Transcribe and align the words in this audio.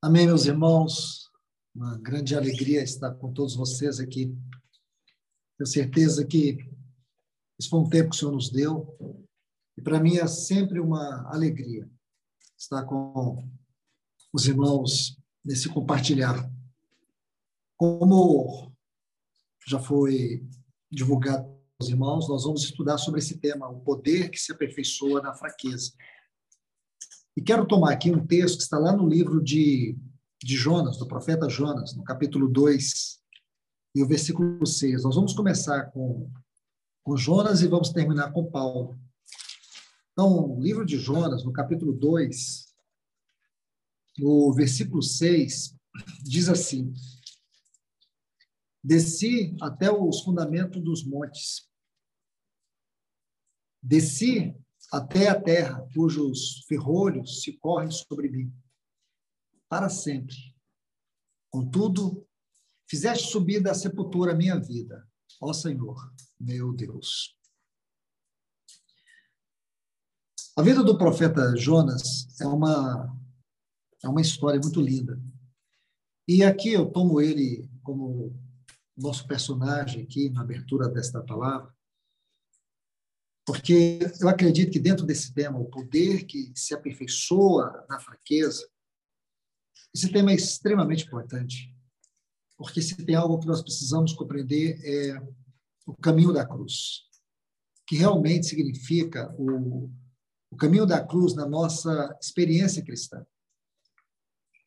Amém, 0.00 0.26
meus 0.26 0.46
irmãos. 0.46 1.28
Uma 1.74 1.98
grande 1.98 2.36
alegria 2.36 2.84
estar 2.84 3.12
com 3.16 3.32
todos 3.32 3.56
vocês 3.56 3.98
aqui. 3.98 4.32
Tenho 5.56 5.66
certeza 5.66 6.24
que 6.24 6.56
esse 7.58 7.68
foi 7.68 7.80
um 7.80 7.88
tempo 7.88 8.10
que 8.10 8.14
o 8.14 8.18
Senhor 8.18 8.30
nos 8.30 8.48
deu. 8.48 8.96
E 9.76 9.82
para 9.82 9.98
mim 9.98 10.16
é 10.16 10.26
sempre 10.28 10.78
uma 10.78 11.28
alegria 11.34 11.90
estar 12.56 12.84
com 12.84 13.44
os 14.32 14.46
irmãos 14.46 15.18
nesse 15.44 15.68
compartilhar. 15.68 16.48
Como 17.76 18.72
já 19.66 19.80
foi 19.80 20.48
divulgado 20.88 21.44
aos 21.80 21.90
irmãos, 21.90 22.28
nós 22.28 22.44
vamos 22.44 22.62
estudar 22.62 22.98
sobre 22.98 23.18
esse 23.18 23.38
tema, 23.38 23.68
o 23.68 23.80
poder 23.80 24.30
que 24.30 24.38
se 24.38 24.52
aperfeiçoa 24.52 25.20
na 25.20 25.34
fraqueza. 25.34 25.90
E 27.38 27.40
quero 27.40 27.64
tomar 27.64 27.92
aqui 27.92 28.10
um 28.10 28.26
texto 28.26 28.56
que 28.56 28.64
está 28.64 28.80
lá 28.80 28.90
no 28.96 29.08
livro 29.08 29.40
de, 29.40 29.96
de 30.42 30.56
Jonas, 30.56 30.98
do 30.98 31.06
profeta 31.06 31.48
Jonas, 31.48 31.94
no 31.94 32.02
capítulo 32.02 32.48
2, 32.48 33.22
e 33.94 34.02
o 34.02 34.08
versículo 34.08 34.66
6. 34.66 35.04
Nós 35.04 35.14
vamos 35.14 35.34
começar 35.34 35.84
com, 35.92 36.28
com 37.04 37.16
Jonas 37.16 37.62
e 37.62 37.68
vamos 37.68 37.90
terminar 37.90 38.32
com 38.32 38.50
Paulo. 38.50 38.98
Então, 40.10 40.50
o 40.50 40.60
livro 40.60 40.84
de 40.84 40.98
Jonas, 40.98 41.44
no 41.44 41.52
capítulo 41.52 41.92
2, 41.92 42.74
no 44.18 44.52
versículo 44.52 45.00
6, 45.00 45.76
diz 46.24 46.48
assim: 46.48 46.92
Desci 48.82 49.54
até 49.62 49.92
os 49.92 50.22
fundamentos 50.22 50.82
dos 50.82 51.04
montes. 51.04 51.68
Desci 53.80 54.56
até 54.92 55.28
a 55.28 55.40
terra, 55.40 55.86
cujos 55.94 56.64
ferrolhos 56.66 57.42
se 57.42 57.52
correm 57.58 57.90
sobre 57.90 58.28
mim, 58.28 58.52
para 59.68 59.88
sempre. 59.88 60.36
Contudo, 61.50 62.26
fizeste 62.88 63.30
subir 63.30 63.60
da 63.60 63.74
sepultura 63.74 64.32
a 64.32 64.36
minha 64.36 64.58
vida, 64.58 65.06
ó 65.40 65.52
Senhor, 65.52 66.12
meu 66.38 66.72
Deus. 66.72 67.36
A 70.56 70.62
vida 70.62 70.82
do 70.82 70.98
profeta 70.98 71.54
Jonas 71.56 72.26
é 72.40 72.46
uma 72.46 73.16
é 74.02 74.08
uma 74.08 74.20
história 74.20 74.60
muito 74.60 74.80
linda. 74.80 75.20
E 76.26 76.44
aqui 76.44 76.72
eu 76.72 76.90
tomo 76.90 77.20
ele 77.20 77.68
como 77.82 78.36
nosso 78.96 79.26
personagem 79.26 80.02
aqui 80.02 80.28
na 80.30 80.42
abertura 80.42 80.88
desta 80.88 81.22
palavra, 81.22 81.72
porque 83.48 84.00
eu 84.20 84.28
acredito 84.28 84.70
que 84.70 84.78
dentro 84.78 85.06
desse 85.06 85.32
tema, 85.32 85.58
o 85.58 85.64
poder 85.64 86.26
que 86.26 86.52
se 86.54 86.74
aperfeiçoa 86.74 87.82
na 87.88 87.98
fraqueza, 87.98 88.68
esse 89.94 90.12
tema 90.12 90.32
é 90.32 90.34
extremamente 90.34 91.06
importante, 91.06 91.74
porque 92.58 92.82
se 92.82 92.94
tem 93.06 93.14
algo 93.14 93.38
que 93.38 93.46
nós 93.46 93.62
precisamos 93.62 94.12
compreender 94.12 94.78
é 94.84 95.26
o 95.86 95.96
caminho 95.96 96.30
da 96.30 96.46
cruz, 96.46 97.04
que 97.86 97.96
realmente 97.96 98.48
significa 98.48 99.34
o, 99.38 99.90
o 100.50 100.56
caminho 100.58 100.84
da 100.84 101.02
cruz 101.02 101.34
na 101.34 101.48
nossa 101.48 102.14
experiência 102.20 102.84
cristã. 102.84 103.26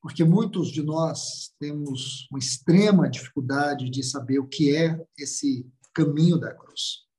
Porque 0.02 0.24
muitos 0.24 0.72
de 0.72 0.82
nós 0.82 1.54
temos 1.60 2.28
uma 2.32 2.40
extrema 2.40 3.08
dificuldade 3.08 3.92
de 3.92 4.02
saber 4.02 4.40
o 4.40 4.48
que 4.48 4.76
é 4.76 5.00
esse 5.16 5.70
caminho 5.94 6.40
da 6.40 6.52
cruz. 6.52 7.11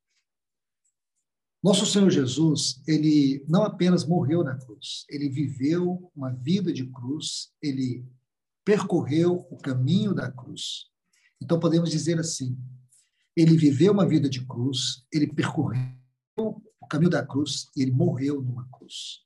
Nosso 1.63 1.85
Senhor 1.85 2.09
Jesus, 2.09 2.83
ele 2.85 3.41
não 3.47 3.63
apenas 3.63 4.05
morreu 4.05 4.43
na 4.43 4.57
cruz, 4.57 5.05
ele 5.09 5.29
viveu 5.29 6.11
uma 6.13 6.29
vida 6.29 6.73
de 6.73 6.85
cruz, 6.85 7.53
ele 7.61 8.05
percorreu 8.65 9.47
o 9.49 9.57
caminho 9.57 10.13
da 10.13 10.29
cruz. 10.29 10.87
Então 11.41 11.57
podemos 11.57 11.89
dizer 11.89 12.19
assim: 12.19 12.57
ele 13.33 13.55
viveu 13.55 13.93
uma 13.93 14.05
vida 14.05 14.29
de 14.29 14.45
cruz, 14.45 15.05
ele 15.09 15.25
percorreu 15.25 15.87
o 16.37 16.87
caminho 16.89 17.09
da 17.09 17.25
cruz 17.25 17.69
e 17.77 17.81
ele 17.81 17.91
morreu 17.91 18.41
numa 18.41 18.67
cruz. 18.69 19.21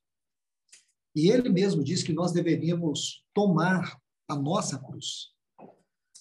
E 1.15 1.31
ele 1.31 1.49
mesmo 1.49 1.83
diz 1.83 2.03
que 2.03 2.13
nós 2.13 2.31
deveríamos 2.31 3.25
tomar 3.33 3.99
a 4.29 4.35
nossa 4.35 4.77
cruz. 4.77 5.31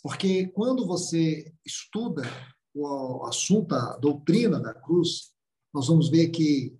Porque 0.02 0.46
quando 0.46 0.86
você 0.86 1.52
estuda 1.62 2.22
o 2.74 3.26
assunto, 3.26 3.74
a 3.74 3.98
doutrina 3.98 4.58
da 4.58 4.72
cruz, 4.72 5.35
nós 5.76 5.88
vamos 5.88 6.08
ver 6.08 6.28
que 6.28 6.74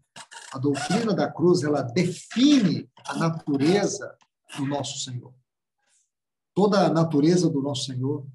a 0.50 0.58
doutrina 0.58 1.12
da 1.12 1.30
cruz 1.30 1.62
ela 1.62 1.82
define 1.82 2.88
a 3.04 3.14
natureza 3.14 4.16
do 4.56 4.64
nosso 4.64 5.00
Senhor. 5.00 5.34
Toda 6.54 6.86
a 6.86 6.90
natureza 6.90 7.50
do 7.50 7.60
nosso 7.60 7.84
Senhor 7.84 8.26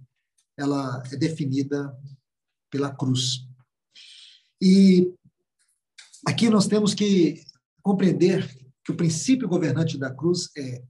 ela 0.56 1.02
é 1.12 1.18
definida 1.18 1.92
pela 2.70 2.96
cruz. 2.96 3.44
E 4.62 5.12
aqui 6.28 6.48
nós 6.48 6.68
temos 6.68 6.94
que 6.94 7.44
compreender 7.82 8.48
que 8.86 8.92
o 8.92 8.96
princípio 8.96 9.50
governante 9.50 9.98
da 9.98 10.14
cruz 10.14 10.52
é, 10.56 10.84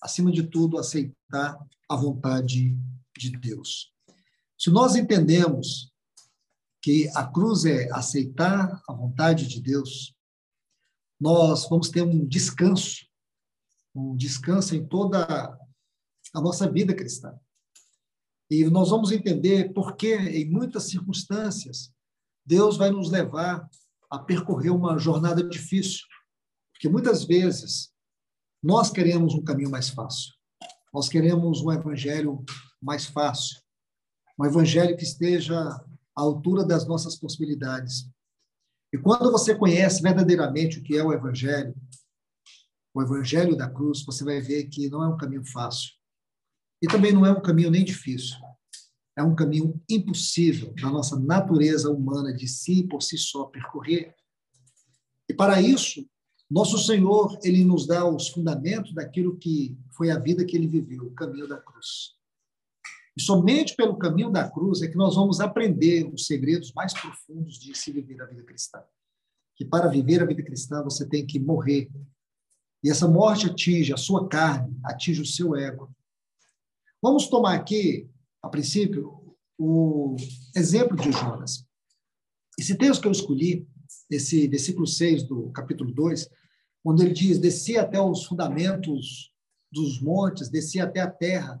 acima 0.00 0.30
de 0.30 0.44
tudo, 0.44 0.78
aceitar 0.78 1.58
a 1.88 1.96
vontade 1.96 2.78
de 3.18 3.30
Deus. 3.36 3.92
Se 4.56 4.70
nós 4.70 4.94
entendemos 4.94 5.92
que 6.86 7.10
a 7.16 7.26
cruz 7.26 7.64
é 7.64 7.90
aceitar 7.90 8.80
a 8.88 8.92
vontade 8.92 9.48
de 9.48 9.60
Deus, 9.60 10.14
nós 11.20 11.68
vamos 11.68 11.88
ter 11.88 12.02
um 12.02 12.24
descanso, 12.24 13.04
um 13.92 14.16
descanso 14.16 14.76
em 14.76 14.86
toda 14.86 15.26
a 16.32 16.40
nossa 16.40 16.70
vida 16.70 16.94
cristã. 16.94 17.36
E 18.48 18.64
nós 18.66 18.90
vamos 18.90 19.10
entender 19.10 19.72
por 19.72 19.96
que, 19.96 20.14
em 20.14 20.48
muitas 20.48 20.84
circunstâncias, 20.84 21.92
Deus 22.44 22.76
vai 22.76 22.92
nos 22.92 23.10
levar 23.10 23.68
a 24.08 24.20
percorrer 24.20 24.70
uma 24.70 24.96
jornada 24.96 25.42
difícil. 25.42 26.06
Porque 26.72 26.88
muitas 26.88 27.24
vezes 27.24 27.92
nós 28.62 28.92
queremos 28.92 29.34
um 29.34 29.42
caminho 29.42 29.72
mais 29.72 29.88
fácil. 29.88 30.32
Nós 30.94 31.08
queremos 31.08 31.62
um 31.62 31.72
evangelho 31.72 32.44
mais 32.80 33.06
fácil. 33.06 33.60
Um 34.38 34.46
evangelho 34.46 34.96
que 34.96 35.02
esteja 35.02 35.84
à 36.16 36.22
altura 36.22 36.64
das 36.64 36.86
nossas 36.86 37.16
possibilidades. 37.16 38.08
E 38.92 38.98
quando 38.98 39.30
você 39.30 39.54
conhece 39.54 40.02
verdadeiramente 40.02 40.78
o 40.78 40.82
que 40.82 40.96
é 40.96 41.04
o 41.04 41.12
Evangelho, 41.12 41.74
o 42.94 43.02
Evangelho 43.02 43.56
da 43.56 43.68
cruz, 43.68 44.04
você 44.04 44.24
vai 44.24 44.40
ver 44.40 44.64
que 44.68 44.88
não 44.88 45.02
é 45.04 45.08
um 45.08 45.16
caminho 45.16 45.44
fácil. 45.44 45.90
E 46.82 46.86
também 46.86 47.12
não 47.12 47.26
é 47.26 47.30
um 47.30 47.42
caminho 47.42 47.70
nem 47.70 47.84
difícil. 47.84 48.36
É 49.16 49.22
um 49.22 49.34
caminho 49.34 49.80
impossível 49.88 50.72
da 50.74 50.90
nossa 50.90 51.18
natureza 51.18 51.90
humana 51.90 52.32
de 52.32 52.48
si 52.48 52.84
por 52.84 53.02
si 53.02 53.18
só 53.18 53.44
percorrer. 53.44 54.14
E 55.28 55.34
para 55.34 55.60
isso, 55.60 56.06
nosso 56.50 56.78
Senhor, 56.78 57.38
ele 57.42 57.64
nos 57.64 57.86
dá 57.86 58.08
os 58.08 58.28
fundamentos 58.28 58.94
daquilo 58.94 59.36
que 59.36 59.76
foi 59.96 60.10
a 60.10 60.18
vida 60.18 60.44
que 60.44 60.56
ele 60.56 60.68
viveu, 60.68 61.04
o 61.04 61.14
caminho 61.14 61.48
da 61.48 61.58
cruz. 61.58 62.14
E 63.16 63.22
somente 63.22 63.74
pelo 63.74 63.96
caminho 63.96 64.30
da 64.30 64.48
cruz 64.48 64.82
é 64.82 64.88
que 64.88 64.96
nós 64.96 65.14
vamos 65.14 65.40
aprender 65.40 66.06
os 66.12 66.26
segredos 66.26 66.72
mais 66.74 66.92
profundos 66.92 67.58
de 67.58 67.74
se 67.74 67.90
viver 67.90 68.20
a 68.20 68.26
vida 68.26 68.42
cristã. 68.42 68.82
Que 69.54 69.64
para 69.64 69.88
viver 69.88 70.22
a 70.22 70.26
vida 70.26 70.42
cristã 70.42 70.82
você 70.82 71.08
tem 71.08 71.26
que 71.26 71.40
morrer. 71.40 71.90
E 72.84 72.90
essa 72.90 73.08
morte 73.08 73.46
atinge 73.46 73.92
a 73.92 73.96
sua 73.96 74.28
carne, 74.28 74.78
atinge 74.84 75.22
o 75.22 75.26
seu 75.26 75.56
ego. 75.56 75.90
Vamos 77.02 77.28
tomar 77.28 77.54
aqui, 77.54 78.08
a 78.42 78.48
princípio, 78.48 79.34
o 79.58 80.16
exemplo 80.54 80.96
de 80.96 81.10
Jonas. 81.10 81.66
Esse 82.58 82.76
texto 82.76 83.00
que 83.00 83.08
eu 83.08 83.12
escolhi, 83.12 83.66
esse 84.10 84.46
versículo 84.46 84.86
6 84.86 85.22
do 85.22 85.50
capítulo 85.52 85.92
2, 85.92 86.28
quando 86.82 87.02
ele 87.02 87.12
diz: 87.12 87.38
Desci 87.38 87.78
até 87.78 88.00
os 88.00 88.24
fundamentos 88.24 89.32
dos 89.72 90.00
montes, 90.00 90.48
desci 90.48 90.80
até 90.80 91.00
a 91.00 91.10
terra, 91.10 91.60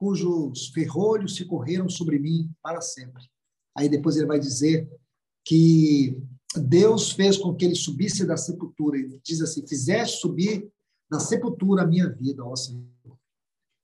cujos 0.00 0.68
ferrolhos 0.68 1.36
se 1.36 1.44
correram 1.44 1.86
sobre 1.90 2.18
mim 2.18 2.50
para 2.62 2.80
sempre. 2.80 3.22
Aí 3.76 3.86
depois 3.86 4.16
ele 4.16 4.26
vai 4.26 4.40
dizer 4.40 4.90
que 5.44 6.16
Deus 6.56 7.12
fez 7.12 7.36
com 7.36 7.54
que 7.54 7.66
ele 7.66 7.74
subisse 7.74 8.26
da 8.26 8.36
sepultura. 8.36 8.98
Ele 8.98 9.20
diz 9.22 9.42
assim: 9.42 9.64
Fizeste 9.66 10.18
subir 10.18 10.72
da 11.08 11.20
sepultura 11.20 11.82
a 11.82 11.86
minha 11.86 12.08
vida, 12.08 12.42
ó 12.42 12.56
Senhor. 12.56 12.88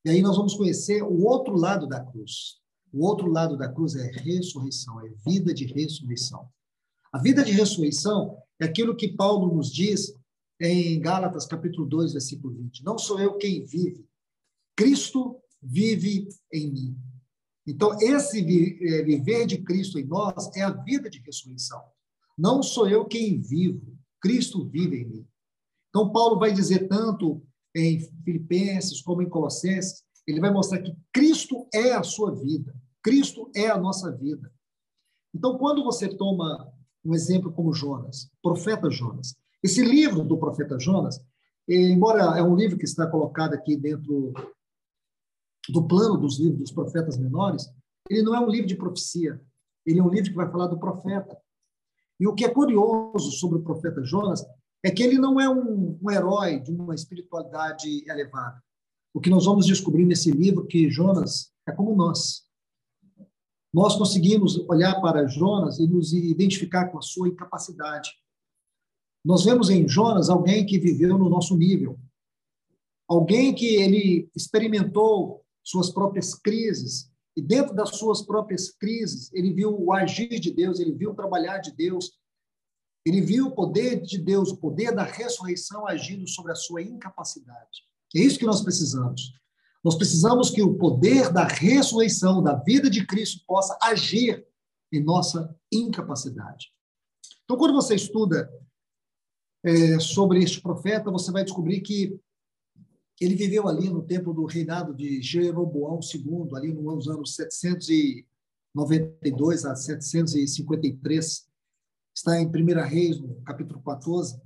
E 0.04 0.10
aí 0.10 0.22
nós 0.22 0.36
vamos 0.36 0.54
conhecer 0.54 1.02
o 1.02 1.24
outro 1.24 1.54
lado 1.54 1.86
da 1.86 2.00
cruz. 2.00 2.60
O 2.92 3.04
outro 3.04 3.30
lado 3.30 3.58
da 3.58 3.68
cruz 3.68 3.94
é 3.94 4.10
ressurreição, 4.10 5.04
é 5.04 5.10
vida 5.24 5.52
de 5.52 5.66
ressurreição. 5.66 6.48
A 7.12 7.18
vida 7.18 7.44
de 7.44 7.52
ressurreição 7.52 8.38
é 8.58 8.64
aquilo 8.64 8.96
que 8.96 9.08
Paulo 9.08 9.54
nos 9.54 9.70
diz 9.70 10.14
em 10.58 10.98
Gálatas 10.98 11.44
capítulo 11.44 11.86
2, 11.86 12.12
versículo 12.12 12.54
20. 12.54 12.84
Não 12.84 12.96
sou 12.96 13.20
eu 13.20 13.36
quem 13.36 13.64
vive, 13.64 14.06
Cristo 14.74 15.38
vive 15.66 16.28
em 16.52 16.72
mim. 16.72 16.96
Então, 17.66 17.98
esse 18.00 18.38
é, 18.38 19.02
viver 19.02 19.46
de 19.46 19.58
Cristo 19.58 19.98
em 19.98 20.04
nós 20.04 20.50
é 20.56 20.62
a 20.62 20.70
vida 20.70 21.10
de 21.10 21.18
ressurreição. 21.18 21.82
Não 22.38 22.62
sou 22.62 22.88
eu 22.88 23.04
quem 23.04 23.40
vivo, 23.40 23.96
Cristo 24.20 24.64
vive 24.68 25.02
em 25.02 25.08
mim. 25.08 25.26
Então, 25.88 26.12
Paulo 26.12 26.38
vai 26.38 26.52
dizer 26.52 26.86
tanto 26.86 27.42
em 27.74 28.00
Filipenses 28.24 29.02
como 29.02 29.22
em 29.22 29.28
Colossenses 29.28 30.04
Ele 30.26 30.40
vai 30.40 30.52
mostrar 30.52 30.80
que 30.80 30.94
Cristo 31.12 31.68
é 31.74 31.92
a 31.92 32.02
sua 32.02 32.34
vida. 32.34 32.74
Cristo 33.02 33.50
é 33.54 33.68
a 33.68 33.78
nossa 33.78 34.10
vida. 34.12 34.52
Então, 35.34 35.58
quando 35.58 35.84
você 35.84 36.08
toma 36.08 36.72
um 37.04 37.14
exemplo 37.14 37.52
como 37.52 37.72
Jonas, 37.72 38.30
profeta 38.42 38.90
Jonas, 38.90 39.34
esse 39.62 39.82
livro 39.82 40.24
do 40.24 40.38
profeta 40.38 40.78
Jonas, 40.78 41.20
embora 41.68 42.38
é 42.38 42.42
um 42.42 42.56
livro 42.56 42.78
que 42.78 42.84
está 42.84 43.06
colocado 43.06 43.54
aqui 43.54 43.76
dentro 43.76 44.32
do 45.68 45.86
plano 45.86 46.16
dos 46.16 46.38
livros 46.38 46.60
dos 46.60 46.72
profetas 46.72 47.16
menores, 47.16 47.66
ele 48.08 48.22
não 48.22 48.34
é 48.34 48.40
um 48.40 48.48
livro 48.48 48.66
de 48.66 48.76
profecia. 48.76 49.40
Ele 49.84 50.00
é 50.00 50.02
um 50.02 50.08
livro 50.08 50.30
que 50.30 50.36
vai 50.36 50.50
falar 50.50 50.66
do 50.66 50.78
profeta. 50.78 51.36
E 52.18 52.26
o 52.26 52.34
que 52.34 52.44
é 52.44 52.48
curioso 52.48 53.30
sobre 53.32 53.58
o 53.58 53.62
profeta 53.62 54.02
Jonas 54.02 54.44
é 54.82 54.90
que 54.90 55.02
ele 55.02 55.18
não 55.18 55.40
é 55.40 55.48
um, 55.48 55.98
um 56.02 56.10
herói 56.10 56.60
de 56.60 56.72
uma 56.72 56.94
espiritualidade 56.94 58.08
elevada. 58.08 58.62
O 59.12 59.20
que 59.20 59.30
nós 59.30 59.44
vamos 59.44 59.66
descobrir 59.66 60.04
nesse 60.04 60.30
livro 60.30 60.66
que 60.66 60.90
Jonas 60.90 61.52
é 61.66 61.72
como 61.72 61.94
nós. 61.94 62.44
Nós 63.72 63.96
conseguimos 63.96 64.58
olhar 64.68 65.00
para 65.00 65.26
Jonas 65.26 65.78
e 65.78 65.86
nos 65.86 66.12
identificar 66.12 66.88
com 66.88 66.98
a 66.98 67.02
sua 67.02 67.28
incapacidade. 67.28 68.10
Nós 69.24 69.44
vemos 69.44 69.70
em 69.70 69.88
Jonas 69.88 70.30
alguém 70.30 70.64
que 70.64 70.78
viveu 70.78 71.18
no 71.18 71.28
nosso 71.28 71.56
nível, 71.56 71.98
alguém 73.08 73.54
que 73.54 73.66
ele 73.66 74.30
experimentou 74.34 75.44
suas 75.66 75.90
próprias 75.90 76.32
crises, 76.32 77.10
e 77.36 77.42
dentro 77.42 77.74
das 77.74 77.96
suas 77.96 78.22
próprias 78.22 78.70
crises, 78.70 79.32
ele 79.34 79.52
viu 79.52 79.76
o 79.76 79.92
agir 79.92 80.38
de 80.38 80.52
Deus, 80.52 80.78
ele 80.78 80.92
viu 80.92 81.10
o 81.10 81.14
trabalhar 81.14 81.58
de 81.58 81.74
Deus, 81.74 82.12
ele 83.04 83.20
viu 83.20 83.48
o 83.48 83.54
poder 83.54 84.00
de 84.00 84.16
Deus, 84.16 84.50
o 84.50 84.56
poder 84.56 84.94
da 84.94 85.02
ressurreição 85.02 85.86
agindo 85.86 86.26
sobre 86.28 86.52
a 86.52 86.54
sua 86.54 86.82
incapacidade. 86.82 87.82
É 88.14 88.20
isso 88.20 88.38
que 88.38 88.46
nós 88.46 88.62
precisamos. 88.62 89.32
Nós 89.84 89.96
precisamos 89.96 90.50
que 90.50 90.62
o 90.62 90.74
poder 90.74 91.32
da 91.32 91.44
ressurreição, 91.44 92.42
da 92.42 92.54
vida 92.54 92.88
de 92.88 93.04
Cristo, 93.04 93.44
possa 93.46 93.76
agir 93.82 94.46
em 94.92 95.02
nossa 95.02 95.54
incapacidade. 95.70 96.72
Então, 97.44 97.56
quando 97.56 97.74
você 97.74 97.94
estuda 97.94 98.50
é, 99.64 99.98
sobre 99.98 100.42
este 100.42 100.60
profeta, 100.60 101.10
você 101.10 101.30
vai 101.30 101.44
descobrir 101.44 101.80
que 101.80 102.18
ele 103.20 103.34
viveu 103.34 103.66
ali 103.66 103.88
no 103.88 104.02
tempo 104.02 104.34
do 104.34 104.44
reinado 104.44 104.94
de 104.94 105.22
Jeroboão 105.22 105.98
II, 106.00 106.54
ali 106.54 106.72
nos 106.72 107.08
anos 107.08 107.34
792 107.34 109.64
a 109.64 109.74
753. 109.74 111.48
Está 112.14 112.40
em 112.40 112.46
1 112.46 112.50
Reis, 112.86 113.18
no 113.20 113.40
capítulo 113.42 113.82
14. 113.82 114.38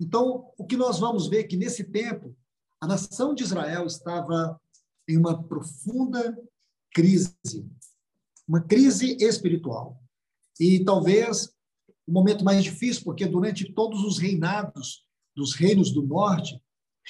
Então, 0.00 0.52
o 0.56 0.64
que 0.64 0.76
nós 0.76 1.00
vamos 1.00 1.26
ver 1.28 1.40
é 1.40 1.44
que 1.44 1.56
nesse 1.56 1.82
tempo, 1.84 2.36
a 2.80 2.86
nação 2.86 3.34
de 3.34 3.42
Israel 3.42 3.84
estava 3.86 4.60
em 5.08 5.16
uma 5.16 5.42
profunda 5.42 6.38
crise, 6.92 7.34
uma 8.46 8.60
crise 8.60 9.16
espiritual. 9.20 10.00
E 10.60 10.84
talvez 10.84 11.52
o 12.06 12.12
momento 12.12 12.44
mais 12.44 12.62
difícil, 12.62 13.02
porque 13.04 13.26
durante 13.26 13.72
todos 13.72 14.04
os 14.04 14.18
reinados 14.18 15.04
dos 15.34 15.54
reinos 15.54 15.92
do 15.92 16.02
norte, 16.02 16.60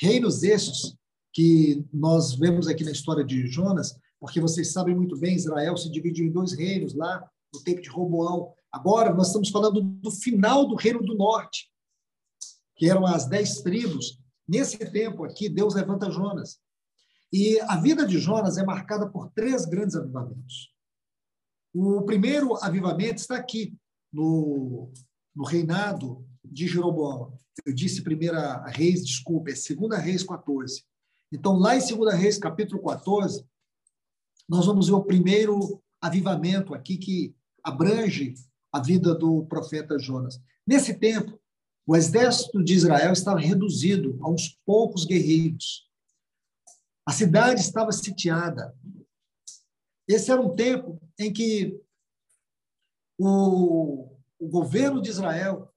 Reinos 0.01 0.43
estes 0.43 0.97
que 1.33 1.85
nós 1.93 2.35
vemos 2.35 2.69
aqui 2.69 2.85
na 2.85 2.91
história 2.91 3.25
de 3.25 3.47
Jonas, 3.47 3.99
porque 4.21 4.41
vocês 4.41 4.73
sabem 4.73 4.95
muito 4.95 5.19
bem, 5.19 5.35
Israel 5.35 5.77
se 5.77 5.91
dividiu 5.91 6.27
em 6.27 6.33
dois 6.33 6.53
reinos 6.53 6.95
lá 6.95 7.29
no 7.53 7.63
tempo 7.63 7.81
de 7.81 7.89
Roboão. 7.89 8.53
Agora 8.73 9.15
nós 9.15 9.29
estamos 9.29 9.51
falando 9.51 9.81
do 9.81 10.11
final 10.11 10.67
do 10.67 10.75
reino 10.75 11.01
do 11.03 11.17
norte, 11.17 11.71
que 12.77 12.89
eram 12.89 13.07
as 13.07 13.27
dez 13.27 13.61
tribos. 13.61 14.21
Nesse 14.47 14.79
tempo 14.79 15.25
aqui, 15.25 15.49
Deus 15.49 15.75
levanta 15.75 16.11
Jonas. 16.11 16.59
E 17.33 17.61
a 17.63 17.77
vida 17.77 18.07
de 18.07 18.19
Jonas 18.19 18.57
é 18.57 18.65
marcada 18.65 19.09
por 19.09 19.31
três 19.33 19.67
grandes 19.67 19.95
avivamentos. 19.95 20.73
O 21.75 22.03
primeiro 22.03 22.57
avivamento 22.63 23.21
está 23.21 23.37
aqui, 23.37 23.77
no, 24.13 24.91
no 25.35 25.45
reinado 25.45 26.27
de 26.45 26.67
Jeroboão. 26.67 27.37
Eu 27.65 27.73
disse 27.73 28.03
primeira 28.03 28.65
Reis, 28.67 29.05
desculpa, 29.05 29.51
é 29.51 29.55
segunda 29.55 29.99
Reis 29.99 30.23
14. 30.23 30.85
Então, 31.33 31.59
lá 31.59 31.77
em 31.77 31.81
segunda 31.81 32.15
Reis, 32.15 32.39
capítulo 32.39 32.83
14, 32.83 33.45
nós 34.49 34.67
vamos 34.67 34.89
ver 34.89 34.95
o 34.95 35.05
primeiro 35.05 35.83
avivamento 36.01 36.75
aqui 36.75 36.97
que 36.97 37.35
abrange 37.63 38.35
a 38.73 38.81
vida 38.81 39.15
do 39.15 39.45
profeta 39.47 39.99
Jonas. 39.99 40.41
Nesse 40.67 40.95
tempo, 40.95 41.39
o 41.87 41.97
exército 41.97 42.63
de 42.63 42.75
Israel 42.75 43.13
estava 43.13 43.39
reduzido 43.39 44.19
a 44.23 44.31
uns 44.31 44.59
poucos 44.65 45.05
guerreiros. 45.05 45.89
A 47.07 47.13
cidade 47.13 47.61
estava 47.61 47.93
sitiada. 47.93 48.75
Esse 50.07 50.31
era 50.31 50.41
um 50.41 50.55
tempo 50.55 51.01
em 51.19 51.33
que 51.33 51.79
o, 53.19 54.09
o 54.39 54.49
governo 54.49 55.03
de 55.03 55.11
Israel 55.11 55.73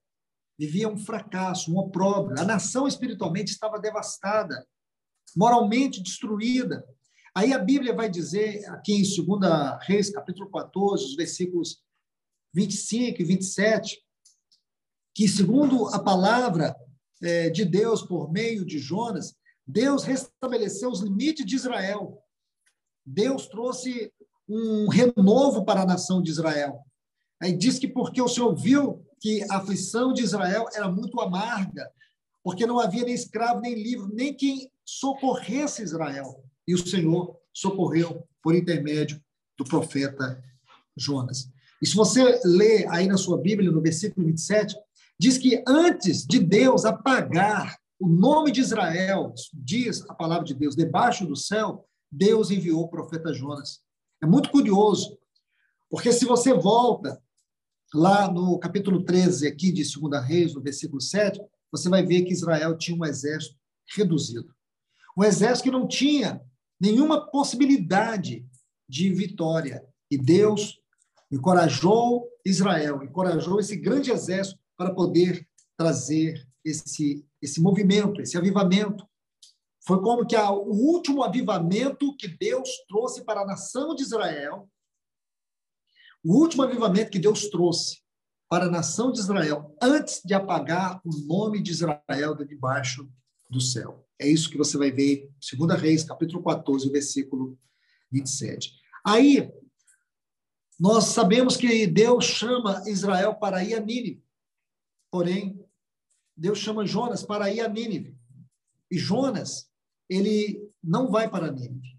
vivia 0.61 0.87
um 0.87 0.95
fracasso, 0.95 1.73
um 1.73 1.77
opróbrio. 1.79 2.39
A 2.39 2.45
nação 2.45 2.87
espiritualmente 2.87 3.51
estava 3.51 3.79
devastada, 3.79 4.63
moralmente 5.35 6.03
destruída. 6.03 6.85
Aí 7.33 7.51
a 7.51 7.57
Bíblia 7.57 7.95
vai 7.95 8.07
dizer, 8.07 8.63
aqui 8.69 8.93
em 8.93 9.01
2 9.01 9.17
Reis, 9.81 10.11
capítulo 10.11 10.51
14, 10.51 11.03
os 11.03 11.15
versículos 11.15 11.81
25 12.53 13.23
e 13.23 13.25
27, 13.25 14.05
que, 15.15 15.27
segundo 15.27 15.87
a 15.87 15.97
palavra 15.97 16.75
é, 17.23 17.49
de 17.49 17.65
Deus 17.65 18.03
por 18.03 18.31
meio 18.31 18.63
de 18.63 18.77
Jonas, 18.77 19.33
Deus 19.65 20.03
restabeleceu 20.03 20.91
os 20.91 20.99
limites 20.99 21.43
de 21.43 21.55
Israel. 21.55 22.21
Deus 23.03 23.47
trouxe 23.47 24.13
um 24.47 24.87
renovo 24.89 25.65
para 25.65 25.81
a 25.81 25.87
nação 25.87 26.21
de 26.21 26.29
Israel. 26.29 26.85
Aí 27.41 27.57
diz 27.57 27.79
que 27.79 27.87
porque 27.87 28.21
o 28.21 28.27
Senhor 28.27 28.53
viu 28.55 29.03
que 29.21 29.43
a 29.49 29.57
aflição 29.57 30.11
de 30.11 30.23
Israel 30.23 30.65
era 30.73 30.91
muito 30.91 31.21
amarga, 31.21 31.87
porque 32.43 32.65
não 32.65 32.79
havia 32.79 33.05
nem 33.05 33.13
escravo, 33.13 33.61
nem 33.61 33.75
livre, 33.75 34.11
nem 34.11 34.33
quem 34.33 34.69
socorresse 34.83 35.83
Israel. 35.83 36.43
E 36.67 36.73
o 36.73 36.77
Senhor 36.77 37.37
socorreu 37.53 38.27
por 38.41 38.55
intermédio 38.55 39.21
do 39.55 39.63
profeta 39.63 40.43
Jonas. 40.97 41.47
E 41.79 41.85
se 41.85 41.95
você 41.95 42.41
lê 42.43 42.87
aí 42.87 43.07
na 43.07 43.17
sua 43.17 43.37
Bíblia, 43.37 43.71
no 43.71 43.81
versículo 43.81 44.25
27, 44.25 44.75
diz 45.19 45.37
que 45.37 45.63
antes 45.67 46.25
de 46.25 46.39
Deus 46.39 46.83
apagar 46.83 47.77
o 47.99 48.07
nome 48.07 48.51
de 48.51 48.61
Israel, 48.61 49.33
diz 49.53 50.03
a 50.09 50.15
palavra 50.15 50.45
de 50.45 50.55
Deus, 50.55 50.75
debaixo 50.75 51.27
do 51.27 51.35
céu, 51.35 51.87
Deus 52.11 52.49
enviou 52.49 52.81
o 52.81 52.89
profeta 52.89 53.31
Jonas. 53.31 53.81
É 54.21 54.25
muito 54.25 54.49
curioso, 54.49 55.15
porque 55.89 56.11
se 56.11 56.25
você 56.25 56.53
volta 56.53 57.21
lá 57.93 58.31
no 58.31 58.57
capítulo 58.59 59.03
13 59.03 59.47
aqui 59.47 59.71
de 59.71 59.83
2 59.83 60.25
Reis, 60.25 60.53
no 60.53 60.61
versículo 60.61 61.01
7, 61.01 61.41
você 61.71 61.89
vai 61.89 62.05
ver 62.05 62.23
que 62.23 62.33
Israel 62.33 62.77
tinha 62.77 62.97
um 62.97 63.05
exército 63.05 63.55
reduzido. 63.95 64.53
Um 65.17 65.23
exército 65.23 65.63
que 65.63 65.71
não 65.71 65.87
tinha 65.87 66.41
nenhuma 66.79 67.29
possibilidade 67.29 68.45
de 68.87 69.13
vitória. 69.13 69.85
E 70.09 70.17
Deus 70.17 70.79
encorajou 71.31 72.27
Israel, 72.45 73.03
encorajou 73.03 73.59
esse 73.59 73.75
grande 73.75 74.11
exército 74.11 74.59
para 74.75 74.93
poder 74.93 75.47
trazer 75.77 76.45
esse, 76.63 77.25
esse 77.41 77.61
movimento, 77.61 78.21
esse 78.21 78.37
avivamento. 78.37 79.05
Foi 79.85 80.01
como 80.01 80.25
que 80.25 80.35
a, 80.35 80.51
o 80.51 80.71
último 80.71 81.23
avivamento 81.23 82.15
que 82.17 82.27
Deus 82.27 82.69
trouxe 82.87 83.23
para 83.23 83.41
a 83.41 83.45
nação 83.45 83.95
de 83.95 84.03
Israel 84.03 84.69
o 86.23 86.35
último 86.35 86.63
avivamento 86.63 87.11
que 87.11 87.19
Deus 87.19 87.49
trouxe 87.49 88.01
para 88.49 88.65
a 88.65 88.69
nação 88.69 89.11
de 89.11 89.19
Israel, 89.19 89.75
antes 89.81 90.21
de 90.23 90.33
apagar 90.33 91.01
o 91.05 91.09
nome 91.25 91.61
de 91.61 91.71
Israel 91.71 92.35
de 92.35 92.45
debaixo 92.45 93.09
do 93.49 93.61
céu. 93.61 94.05
É 94.19 94.27
isso 94.27 94.49
que 94.49 94.57
você 94.57 94.77
vai 94.77 94.91
ver 94.91 95.31
em 95.53 95.57
2 95.57 95.81
Reis, 95.81 96.03
capítulo 96.03 96.43
14, 96.43 96.89
versículo 96.89 97.57
27. 98.11 98.73
Aí, 99.05 99.51
nós 100.79 101.05
sabemos 101.05 101.55
que 101.55 101.87
Deus 101.87 102.25
chama 102.25 102.83
Israel 102.87 103.35
para 103.35 103.63
ir 103.63 103.73
a 103.73 103.79
Nínive. 103.79 104.23
Porém, 105.09 105.59
Deus 106.35 106.59
chama 106.59 106.85
Jonas 106.85 107.23
para 107.23 107.51
ir 107.51 107.61
a 107.61 107.69
Nínive. 107.69 108.17
E 108.91 108.97
Jonas, 108.97 109.69
ele 110.09 110.61
não 110.83 111.09
vai 111.09 111.29
para 111.29 111.51
Nínive. 111.51 111.97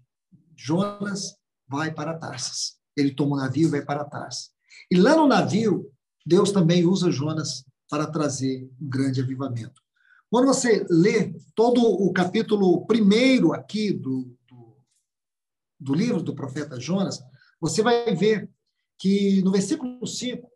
Jonas 0.55 1.35
vai 1.67 1.91
para 1.93 2.17
Tarsis 2.17 2.82
ele 2.95 3.13
toma 3.13 3.35
o 3.35 3.39
navio 3.39 3.67
e 3.67 3.71
vai 3.71 3.81
para 3.83 4.05
Tarsis. 4.05 4.51
E 4.89 4.97
lá 4.97 5.15
no 5.15 5.27
navio, 5.27 5.91
Deus 6.25 6.51
também 6.51 6.85
usa 6.85 7.11
Jonas 7.11 7.65
para 7.89 8.07
trazer 8.07 8.69
um 8.81 8.89
grande 8.89 9.21
avivamento. 9.21 9.81
Quando 10.29 10.47
você 10.47 10.85
lê 10.89 11.33
todo 11.53 11.81
o 11.81 12.11
capítulo 12.11 12.85
primeiro 12.87 13.53
aqui 13.53 13.91
do, 13.91 14.35
do, 14.47 14.77
do 15.79 15.93
livro 15.93 16.23
do 16.23 16.33
profeta 16.33 16.79
Jonas, 16.79 17.19
você 17.61 17.83
vai 17.83 18.15
ver 18.15 18.49
que 18.97 19.41
no 19.43 19.51
versículo 19.51 20.07
5, 20.07 20.49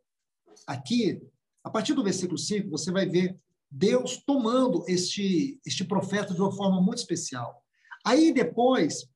aqui, 0.65 1.22
a 1.63 1.70
partir 1.70 1.94
do 1.94 2.03
versículo 2.03 2.38
5, 2.38 2.70
você 2.70 2.91
vai 2.91 3.06
ver 3.06 3.38
Deus 3.70 4.17
tomando 4.25 4.84
este, 4.88 5.60
este 5.65 5.84
profeta 5.84 6.34
de 6.34 6.41
uma 6.41 6.51
forma 6.51 6.82
muito 6.82 7.00
especial. 7.00 7.62
Aí 8.06 8.34
depois, 8.34 9.08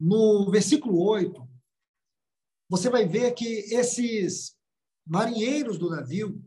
no 0.00 0.50
versículo 0.50 1.00
8, 1.00 1.48
você 2.68 2.90
vai 2.90 3.06
ver 3.06 3.32
que 3.32 3.46
esses 3.74 4.56
marinheiros 5.06 5.78
do 5.78 5.88
navio, 5.88 6.42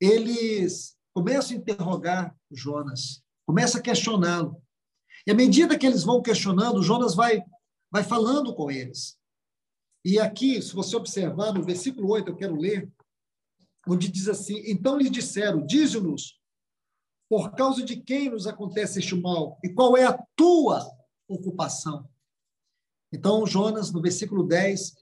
eles 0.00 0.96
começam 1.14 1.56
a 1.56 1.60
interrogar 1.60 2.36
Jonas, 2.50 3.22
começam 3.46 3.80
a 3.80 3.82
questioná-lo. 3.82 4.62
E 5.26 5.30
à 5.30 5.34
medida 5.34 5.78
que 5.78 5.86
eles 5.86 6.04
vão 6.04 6.20
questionando, 6.20 6.82
Jonas 6.82 7.14
vai, 7.14 7.42
vai 7.90 8.04
falando 8.04 8.54
com 8.54 8.70
eles. 8.70 9.18
E 10.04 10.18
aqui, 10.18 10.60
se 10.60 10.74
você 10.74 10.94
observar 10.96 11.52
no 11.52 11.62
versículo 11.62 12.10
8, 12.10 12.30
eu 12.30 12.36
quero 12.36 12.56
ler, 12.56 12.92
onde 13.88 14.08
diz 14.08 14.28
assim: 14.28 14.62
Então 14.66 14.98
lhes 14.98 15.10
disseram: 15.10 15.64
Dize-nos, 15.64 16.38
por 17.28 17.52
causa 17.52 17.82
de 17.82 17.96
quem 17.96 18.28
nos 18.28 18.46
acontece 18.46 18.98
este 18.98 19.14
mal 19.14 19.58
e 19.64 19.70
qual 19.70 19.96
é 19.96 20.04
a 20.04 20.18
tua 20.36 20.86
ocupação? 21.26 22.06
Então, 23.10 23.46
Jonas, 23.46 23.90
no 23.92 24.02
versículo 24.02 24.42
10, 24.42 24.94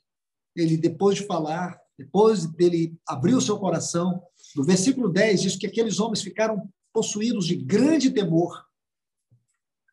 ele, 0.55 0.77
depois 0.77 1.17
de 1.19 1.27
falar, 1.27 1.81
depois 1.99 2.47
dele 2.47 2.95
abrir 3.07 3.35
o 3.35 3.41
seu 3.41 3.59
coração, 3.59 4.23
no 4.57 4.65
versículo 4.65 5.09
10 5.09 5.43
diz 5.43 5.57
que 5.57 5.67
aqueles 5.67 6.01
homens 6.01 6.23
ficaram 6.23 6.69
possuídos 6.93 7.47
de 7.47 7.57
grande 7.57 8.11
temor. 8.11 8.65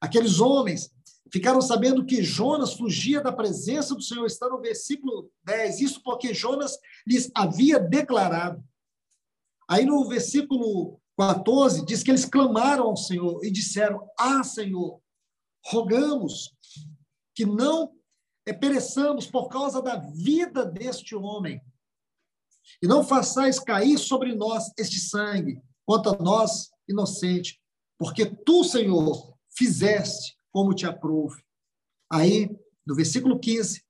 Aqueles 0.01 0.39
homens 0.39 0.92
ficaram 1.32 1.62
sabendo 1.62 2.06
que 2.06 2.24
Jonas 2.24 2.74
fugia 2.74 3.22
da 3.22 3.32
presença 3.32 3.96
do 3.96 4.01
Senhor. 4.01 4.25
Está 4.25 4.50
no 4.50 4.60
versículo 4.60 5.30
10. 5.44 5.82
Isso 5.82 6.01
porque 6.04 6.34
Jonas 6.34 6.78
lhes 7.06 7.30
havia 7.36 7.80
declarado. 7.80 8.63
Aí 9.68 9.86
no 9.86 10.08
versículo 10.08 11.00
14 11.18 11.86
diz 11.86 12.01
que 12.01 12.12
eles 12.12 12.25
clamaram 12.25 12.86
ao 12.86 12.98
Senhor 12.98 13.44
e 13.44 13.51
disseram: 13.51 14.10
Ah, 14.18 14.44
Senhor, 14.44 15.00
rogamos 15.66 16.54
que 17.36 17.46
não 17.46 17.92
pereçamos 18.53 19.27
por 19.27 19.50
causa 19.50 19.82
da 19.82 19.98
vida 19.98 20.65
deste 20.65 21.15
homem. 21.15 21.62
E 22.82 22.88
não 22.88 23.03
façais 23.03 23.60
cair 23.60 23.98
sobre 23.98 24.36
nós 24.36 24.72
este 24.77 25.00
sangue, 25.00 25.62
quanto 25.86 26.10
a 26.10 26.18
nós, 26.18 26.70
inocente, 26.88 27.60
porque 27.98 28.25
tu, 28.25 28.63
Senhor, 28.63 29.36
fizeste 29.58 30.38
como 30.51 30.74
te 30.74 30.86
aprouve. 30.86 31.44
Aí, 32.12 32.50
no 32.86 32.96
versículo 32.96 33.39
15, 33.39 33.84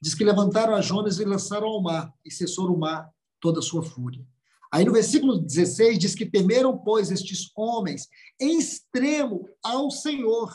diz 0.00 0.14
que 0.14 0.24
levantaram 0.24 0.74
a 0.74 0.80
Jonas 0.80 1.18
e 1.18 1.24
lançaram 1.24 1.66
ao 1.66 1.82
mar, 1.82 2.12
e 2.24 2.30
cessou 2.30 2.72
o 2.72 2.78
mar 2.78 3.10
toda 3.40 3.60
a 3.60 3.62
sua 3.62 3.82
fúria. 3.82 4.26
Aí 4.72 4.84
no 4.84 4.92
versículo 4.92 5.38
16 5.38 5.98
diz 5.98 6.14
que 6.14 6.26
temeram, 6.26 6.76
pois, 6.76 7.10
estes 7.10 7.50
homens 7.56 8.08
em 8.40 8.58
extremo 8.58 9.48
ao 9.62 9.90
Senhor 9.90 10.52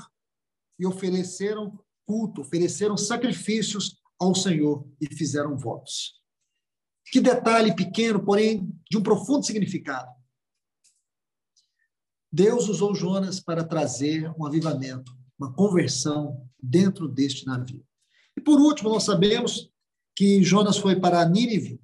e 0.78 0.86
ofereceram 0.86 1.80
culto, 2.06 2.42
ofereceram 2.42 2.98
sacrifícios 2.98 3.98
ao 4.20 4.36
Senhor 4.36 4.88
e 5.00 5.14
fizeram 5.16 5.58
votos. 5.58 6.22
Que 7.12 7.20
detalhe 7.20 7.76
pequeno, 7.76 8.24
porém 8.24 8.70
de 8.90 8.98
um 8.98 9.04
profundo 9.04 9.46
significado. 9.46 10.10
Deus 12.32 12.70
usou 12.70 12.96
Jonas 12.96 13.40
para 13.40 13.64
trazer 13.64 14.32
um 14.38 14.46
avivamento, 14.46 15.12
uma 15.38 15.54
conversão 15.54 16.48
dentro 16.62 17.08
deste 17.08 17.46
navio. 17.46 17.86
E 18.38 18.42
por 18.42 18.60
último, 18.60 18.90
nós 18.90 19.04
sabemos 19.04 19.70
que 20.16 20.42
Jonas 20.44 20.78
foi 20.78 21.00
para 21.00 21.28
Nínive, 21.28 21.82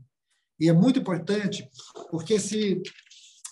e 0.59 0.69
é 0.69 0.73
muito 0.73 0.99
importante, 0.99 1.69
porque 2.09 2.39
se 2.39 2.81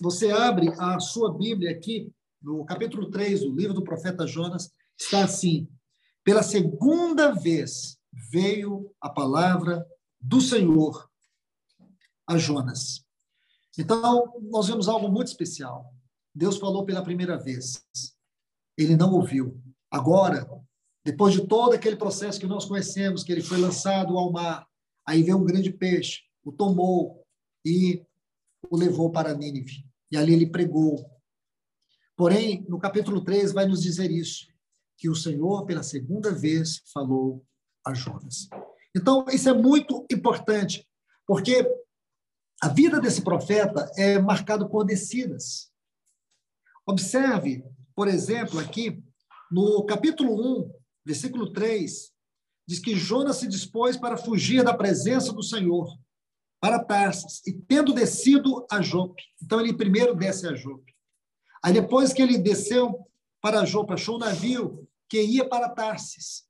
você 0.01 0.31
abre 0.31 0.69
a 0.79 0.99
sua 0.99 1.37
Bíblia 1.37 1.71
aqui, 1.71 2.11
no 2.41 2.65
capítulo 2.65 3.09
3 3.09 3.41
do 3.41 3.55
livro 3.55 3.73
do 3.73 3.83
profeta 3.83 4.25
Jonas, 4.25 4.71
está 4.99 5.23
assim: 5.23 5.67
pela 6.25 6.41
segunda 6.41 7.31
vez 7.31 7.99
veio 8.31 8.91
a 8.99 9.07
palavra 9.09 9.85
do 10.19 10.41
Senhor 10.41 11.07
a 12.27 12.35
Jonas. 12.35 13.05
Então, 13.77 14.33
nós 14.49 14.67
vemos 14.67 14.87
algo 14.87 15.07
muito 15.07 15.27
especial. 15.27 15.93
Deus 16.33 16.57
falou 16.57 16.83
pela 16.83 17.03
primeira 17.03 17.37
vez. 17.37 17.85
Ele 18.75 18.95
não 18.95 19.13
ouviu. 19.13 19.61
Agora, 19.91 20.49
depois 21.03 21.31
de 21.31 21.45
todo 21.45 21.73
aquele 21.73 21.95
processo 21.95 22.39
que 22.39 22.47
nós 22.47 22.65
conhecemos, 22.65 23.23
que 23.23 23.31
ele 23.31 23.43
foi 23.43 23.59
lançado 23.59 24.17
ao 24.17 24.31
mar, 24.31 24.65
aí 25.05 25.21
veio 25.21 25.37
um 25.37 25.45
grande 25.45 25.71
peixe, 25.71 26.21
o 26.43 26.51
tomou 26.51 27.23
e 27.63 28.03
o 28.71 28.75
levou 28.75 29.11
para 29.11 29.35
Nínive. 29.35 29.85
E 30.11 30.17
ali 30.17 30.33
ele 30.33 30.49
pregou. 30.49 31.07
Porém, 32.15 32.65
no 32.67 32.79
capítulo 32.79 33.23
3 33.23 33.51
vai 33.51 33.67
nos 33.67 33.83
dizer 33.83 34.09
isso 34.09 34.54
que 34.97 35.09
o 35.09 35.15
Senhor, 35.15 35.65
pela 35.65 35.83
segunda 35.83 36.31
vez, 36.31 36.81
falou 36.93 37.45
a 37.85 37.93
Jonas. 37.93 38.49
Então, 38.95 39.25
isso 39.31 39.49
é 39.49 39.53
muito 39.53 40.05
importante, 40.11 40.87
porque 41.27 41.67
a 42.61 42.69
vida 42.69 42.99
desse 42.99 43.21
profeta 43.21 43.91
é 43.97 44.17
marcada 44.17 44.67
por 44.67 44.85
descidas. 44.85 45.69
Observe, 46.87 47.63
por 47.93 48.07
exemplo, 48.07 48.59
aqui, 48.59 49.03
no 49.51 49.85
capítulo 49.85 50.63
1, 50.63 50.71
versículo 51.05 51.51
3, 51.51 52.11
diz 52.67 52.79
que 52.79 52.95
Jonas 52.95 53.37
se 53.37 53.47
dispôs 53.47 53.97
para 53.97 54.17
fugir 54.17 54.63
da 54.63 54.73
presença 54.73 55.33
do 55.33 55.43
Senhor, 55.43 55.87
para 56.59 56.83
Tarsis, 56.83 57.45
e 57.45 57.53
tendo 57.53 57.93
descido 57.93 58.65
a 58.71 58.81
Jope. 58.81 59.21
Então, 59.43 59.59
ele 59.59 59.75
primeiro 59.75 60.15
desce 60.15 60.47
a 60.47 60.55
Jope. 60.55 60.95
Aí, 61.63 61.73
depois 61.73 62.13
que 62.13 62.21
ele 62.21 62.37
desceu 62.37 63.05
para 63.41 63.65
Jopa, 63.65 63.95
achou 63.95 64.15
um 64.15 64.19
navio 64.19 64.84
que 65.09 65.21
ia 65.21 65.47
para 65.47 65.69
Tarsis. 65.69 66.45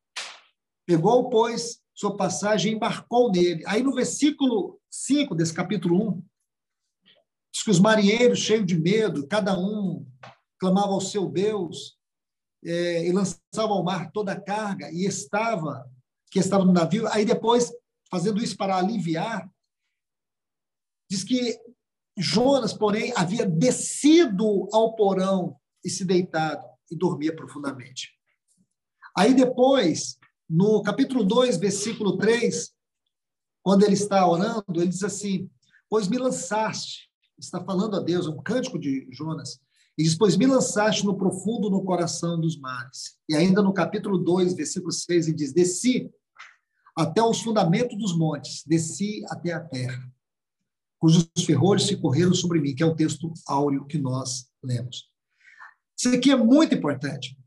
Pegou, 0.86 1.30
pois, 1.30 1.82
sua 1.94 2.16
passagem 2.16 2.74
e 2.74 2.76
embarcou 2.76 3.32
nele. 3.32 3.64
Aí 3.68 3.82
no 3.82 3.94
versículo 3.94 4.80
5 4.90 5.34
desse 5.34 5.54
capítulo 5.54 6.10
1, 6.10 6.24
diz 7.54 7.64
que 7.64 7.72
os 7.72 7.80
marinheiros, 7.80 8.40
cheios 8.40 8.66
de 8.66 8.78
medo, 8.78 9.28
cada 9.28 9.58
um 9.58 10.06
clamava 10.60 10.94
ao 10.94 11.02
seu 11.02 11.30
Deus 11.30 11.98
é, 12.64 13.08
e 13.08 13.12
lançava 13.12 13.74
ao 13.74 13.84
mar 13.84 14.12
toda 14.12 14.34
a 14.34 14.42
carga, 14.42 14.90
e 14.92 15.06
estava, 15.06 15.90
que 16.32 16.40
estava 16.40 16.66
no 16.66 16.74
navio. 16.74 17.08
Aí 17.08 17.26
depois, 17.26 17.72
fazendo 18.10 18.42
isso 18.44 18.58
para 18.58 18.78
aliviar, 18.78 19.50
diz 21.10 21.24
que 21.24 21.60
Jonas, 22.18 22.74
porém, 22.74 23.14
havia 23.16 23.46
descido 23.46 24.70
ao 24.72 24.96
porão 24.96 25.60
e 25.84 25.90
se 25.90 26.06
deitado 26.06 26.66
e 26.90 26.96
dormia 26.96 27.36
profundamente. 27.36 28.15
Aí 29.18 29.34
depois, 29.34 30.18
no 30.50 30.82
capítulo 30.82 31.24
2, 31.24 31.58
versículo 31.58 32.18
3, 32.18 32.74
quando 33.64 33.84
ele 33.84 33.94
está 33.94 34.28
orando, 34.28 34.64
ele 34.76 34.88
diz 34.88 35.04
assim: 35.04 35.50
Pois 35.90 36.08
me 36.08 36.18
lançaste, 36.18 37.10
está 37.38 37.64
falando 37.64 37.96
a 37.96 38.00
Deus, 38.00 38.28
é 38.28 38.30
um 38.30 38.44
cântico 38.44 38.78
de 38.78 39.08
Jonas, 39.12 39.60
e 39.98 40.04
diz: 40.04 40.16
Pois 40.16 40.36
me 40.36 40.46
lançaste 40.46 41.06
no 41.06 41.18
profundo 41.18 41.70
no 41.70 41.84
coração 41.84 42.40
dos 42.40 42.60
mares. 42.60 43.18
E 43.30 43.36
ainda 43.36 43.62
no 43.62 43.74
capítulo 43.74 44.18
2, 44.18 44.54
versículo 44.54 44.92
6, 44.92 45.28
ele 45.28 45.38
diz: 45.38 45.54
Desci 45.54 46.12
até 46.96 47.24
os 47.24 47.42
fundamentos 47.42 47.98
dos 47.98 48.16
montes, 48.18 48.64
desci 48.66 49.24
até 49.30 49.54
a 49.54 49.60
terra, 49.60 50.12
cujos 51.00 51.30
ferrores 51.46 51.84
se 51.84 51.98
correram 51.98 52.34
sobre 52.34 52.60
mim, 52.60 52.76
que 52.76 52.84
é 52.84 52.86
o 52.86 52.96
texto 52.96 53.32
áureo 53.48 53.86
que 53.86 53.98
nós 53.98 54.48
lemos. 54.64 55.10
Isso 55.98 56.14
aqui 56.14 56.32
é 56.32 56.36
muito 56.36 56.76
importante, 56.76 57.38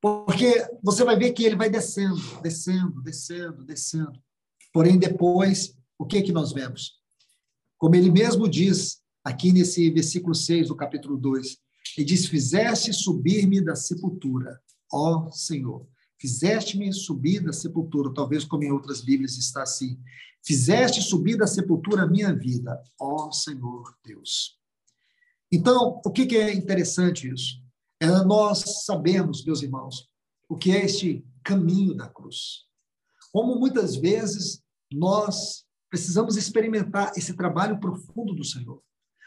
porque 0.00 0.64
você 0.82 1.04
vai 1.04 1.16
ver 1.16 1.32
que 1.32 1.44
ele 1.44 1.56
vai 1.56 1.68
descendo, 1.68 2.20
descendo, 2.40 3.02
descendo, 3.02 3.64
descendo. 3.64 4.22
Porém, 4.72 4.98
depois, 4.98 5.76
o 5.98 6.06
que, 6.06 6.22
que 6.22 6.32
nós 6.32 6.52
vemos? 6.52 6.98
Como 7.76 7.94
ele 7.94 8.10
mesmo 8.10 8.48
diz 8.48 9.00
aqui 9.24 9.52
nesse 9.52 9.90
versículo 9.90 10.34
6 10.34 10.68
do 10.68 10.76
capítulo 10.76 11.16
2, 11.16 11.58
ele 11.96 12.06
diz: 12.06 12.26
Fizeste 12.26 12.92
subir-me 12.92 13.60
da 13.60 13.74
sepultura, 13.74 14.60
ó 14.92 15.30
Senhor. 15.30 15.86
Fizeste-me 16.20 16.92
subir 16.92 17.40
da 17.40 17.52
sepultura, 17.52 18.12
talvez 18.12 18.44
como 18.44 18.64
em 18.64 18.72
outras 18.72 19.00
Bíblias 19.00 19.36
está 19.36 19.62
assim. 19.62 19.98
Fizeste 20.44 21.00
subir 21.00 21.36
da 21.36 21.46
sepultura 21.46 22.02
a 22.02 22.08
minha 22.08 22.34
vida, 22.34 22.80
ó 23.00 23.30
Senhor 23.30 23.94
Deus. 24.04 24.58
Então, 25.50 26.00
o 26.04 26.10
que 26.10 26.36
é 26.36 26.52
interessante 26.52 27.28
isso? 27.28 27.62
É 28.00 28.06
nós 28.24 28.84
sabemos, 28.84 29.44
meus 29.44 29.62
irmãos, 29.62 30.08
o 30.48 30.56
que 30.56 30.70
é 30.70 30.84
este 30.84 31.24
caminho 31.42 31.94
da 31.94 32.08
cruz. 32.08 32.66
Como 33.32 33.58
muitas 33.58 33.96
vezes 33.96 34.62
nós 34.92 35.64
precisamos 35.90 36.36
experimentar 36.36 37.12
esse 37.16 37.34
trabalho 37.34 37.80
profundo 37.80 38.34
do 38.34 38.44
Senhor. 38.44 38.82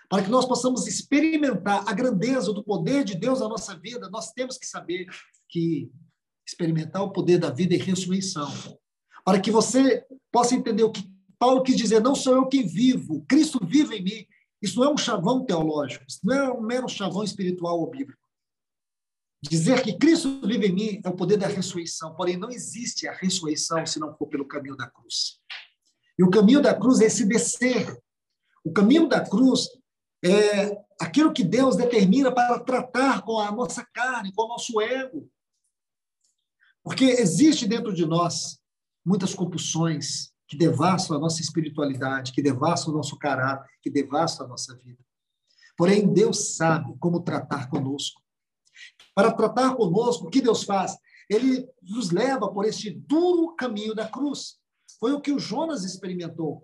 Para 0.09 0.23
que 0.23 0.29
nós 0.29 0.45
possamos 0.45 0.87
experimentar 0.87 1.87
a 1.87 1.93
grandeza 1.93 2.51
do 2.51 2.63
poder 2.63 3.03
de 3.03 3.15
Deus 3.15 3.39
na 3.39 3.47
nossa 3.47 3.77
vida, 3.77 4.09
nós 4.09 4.31
temos 4.31 4.57
que 4.57 4.65
saber 4.65 5.07
que 5.49 5.89
experimentar 6.45 7.01
o 7.01 7.11
poder 7.11 7.37
da 7.37 7.49
vida 7.49 7.73
e 7.73 7.77
ressurreição. 7.77 8.51
Para 9.23 9.39
que 9.39 9.51
você 9.51 10.05
possa 10.31 10.55
entender 10.55 10.83
o 10.83 10.91
que 10.91 11.09
Paulo 11.39 11.63
quis 11.63 11.75
dizer, 11.75 12.01
não 12.01 12.13
sou 12.13 12.35
eu 12.35 12.47
quem 12.47 12.67
vivo, 12.67 13.25
Cristo 13.27 13.59
vive 13.65 13.95
em 13.95 14.03
mim. 14.03 14.25
Isso 14.61 14.79
não 14.79 14.89
é 14.89 14.93
um 14.93 14.97
chavão 14.97 15.43
teológico, 15.43 16.05
isso 16.07 16.19
não 16.23 16.35
é 16.35 16.51
um 16.51 16.61
mero 16.61 16.87
chavão 16.87 17.23
espiritual 17.23 17.79
ou 17.79 17.89
bíblico. 17.89 18.20
Dizer 19.43 19.81
que 19.81 19.97
Cristo 19.97 20.39
vive 20.45 20.67
em 20.67 20.73
mim 20.73 21.01
é 21.03 21.09
o 21.09 21.15
poder 21.15 21.37
da 21.37 21.47
ressurreição, 21.47 22.15
porém 22.15 22.37
não 22.37 22.51
existe 22.51 23.07
a 23.07 23.13
ressurreição 23.13 23.83
se 23.85 23.99
não 23.99 24.15
for 24.15 24.27
pelo 24.27 24.47
caminho 24.47 24.77
da 24.77 24.87
cruz. 24.87 25.39
E 26.17 26.23
o 26.23 26.29
caminho 26.29 26.61
da 26.61 26.75
cruz 26.75 27.01
é 27.01 27.05
esse 27.05 27.25
descer. 27.25 27.97
O 28.63 28.71
caminho 28.71 29.07
da 29.09 29.27
cruz 29.27 29.67
é 30.23 30.77
aquilo 30.99 31.33
que 31.33 31.43
Deus 31.43 31.75
determina 31.75 32.31
para 32.31 32.59
tratar 32.59 33.23
com 33.23 33.39
a 33.39 33.51
nossa 33.51 33.83
carne, 33.91 34.31
com 34.33 34.43
o 34.43 34.49
nosso 34.49 34.79
ego. 34.79 35.27
Porque 36.83 37.05
existe 37.05 37.67
dentro 37.67 37.93
de 37.93 38.05
nós 38.05 38.59
muitas 39.03 39.33
compulsões 39.33 40.31
que 40.47 40.55
devastam 40.55 41.17
a 41.17 41.19
nossa 41.19 41.41
espiritualidade, 41.41 42.31
que 42.31 42.41
devastam 42.41 42.93
o 42.93 42.97
nosso 42.97 43.17
caráter, 43.17 43.67
que 43.81 43.89
devastam 43.89 44.45
a 44.45 44.49
nossa 44.49 44.75
vida. 44.75 44.99
Porém, 45.75 46.13
Deus 46.13 46.55
sabe 46.55 46.93
como 46.99 47.23
tratar 47.23 47.69
conosco. 47.69 48.20
Para 49.13 49.31
tratar 49.31 49.75
conosco, 49.75 50.27
o 50.27 50.29
que 50.29 50.41
Deus 50.41 50.63
faz? 50.63 50.97
Ele 51.29 51.67
nos 51.81 52.11
leva 52.11 52.51
por 52.51 52.65
este 52.65 52.89
duro 52.91 53.55
caminho 53.55 53.93
da 53.93 54.07
cruz. 54.07 54.57
Foi 54.99 55.13
o 55.13 55.21
que 55.21 55.31
o 55.31 55.39
Jonas 55.39 55.83
experimentou. 55.83 56.61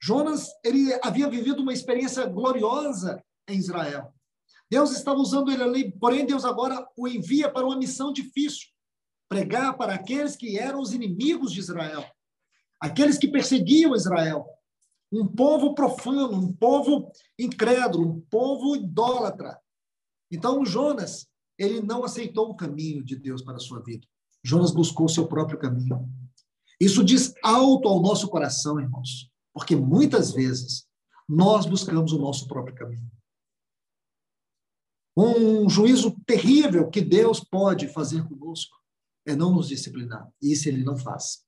Jonas, 0.00 0.48
ele 0.64 0.92
havia 1.02 1.28
vivido 1.28 1.62
uma 1.62 1.72
experiência 1.72 2.26
gloriosa 2.26 3.22
em 3.48 3.56
Israel. 3.56 4.12
Deus 4.68 4.90
estava 4.90 5.18
usando 5.18 5.50
ele 5.50 5.62
ali, 5.62 5.92
porém 5.92 6.24
Deus 6.24 6.44
agora 6.44 6.88
o 6.96 7.06
envia 7.06 7.50
para 7.50 7.66
uma 7.66 7.76
missão 7.76 8.12
difícil, 8.12 8.68
pregar 9.28 9.76
para 9.76 9.94
aqueles 9.94 10.34
que 10.34 10.58
eram 10.58 10.80
os 10.80 10.92
inimigos 10.92 11.52
de 11.52 11.60
Israel, 11.60 12.04
aqueles 12.80 13.18
que 13.18 13.28
perseguiam 13.28 13.94
Israel, 13.94 14.46
um 15.12 15.26
povo 15.26 15.74
profano, 15.74 16.32
um 16.32 16.52
povo 16.52 17.12
incrédulo, 17.38 18.08
um 18.08 18.20
povo 18.22 18.74
idólatra. 18.74 19.60
Então 20.32 20.64
Jonas, 20.64 21.28
ele 21.58 21.82
não 21.82 22.04
aceitou 22.04 22.48
o 22.48 22.56
caminho 22.56 23.04
de 23.04 23.14
Deus 23.14 23.42
para 23.42 23.56
a 23.56 23.60
sua 23.60 23.82
vida. 23.82 24.06
Jonas 24.42 24.72
buscou 24.72 25.08
seu 25.08 25.28
próprio 25.28 25.58
caminho. 25.58 26.08
Isso 26.80 27.04
diz 27.04 27.34
alto 27.44 27.86
ao 27.86 28.00
nosso 28.00 28.28
coração, 28.28 28.80
irmãos. 28.80 29.30
Porque 29.52 29.76
muitas 29.76 30.32
vezes 30.32 30.88
nós 31.28 31.66
buscamos 31.66 32.12
o 32.12 32.18
nosso 32.18 32.48
próprio 32.48 32.74
caminho. 32.74 33.10
Um 35.16 35.68
juízo 35.68 36.16
terrível 36.26 36.88
que 36.88 37.02
Deus 37.02 37.38
pode 37.38 37.86
fazer 37.88 38.26
conosco 38.26 38.74
é 39.26 39.36
não 39.36 39.54
nos 39.54 39.68
disciplinar. 39.68 40.32
Isso 40.40 40.68
ele 40.68 40.82
não 40.82 40.96
faz. 40.96 41.46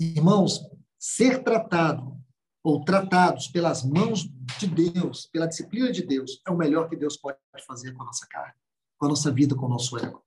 Irmãos, 0.00 0.60
ser 0.98 1.42
tratado 1.44 2.20
ou 2.66 2.84
tratados 2.84 3.46
pelas 3.46 3.84
mãos 3.84 4.28
de 4.58 4.66
Deus, 4.66 5.28
pela 5.32 5.46
disciplina 5.46 5.92
de 5.92 6.02
Deus, 6.02 6.42
é 6.44 6.50
o 6.50 6.56
melhor 6.56 6.88
que 6.88 6.96
Deus 6.96 7.16
pode 7.16 7.38
fazer 7.64 7.92
com 7.92 8.02
a 8.02 8.06
nossa 8.06 8.26
carne, 8.26 8.54
com 8.98 9.06
a 9.06 9.08
nossa 9.08 9.30
vida, 9.30 9.54
com 9.54 9.66
o 9.66 9.68
nosso 9.68 9.96
ego. 9.96 10.20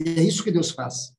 E 0.00 0.08
é 0.18 0.22
isso 0.24 0.42
que 0.42 0.50
Deus 0.50 0.72
faz. 0.72 1.14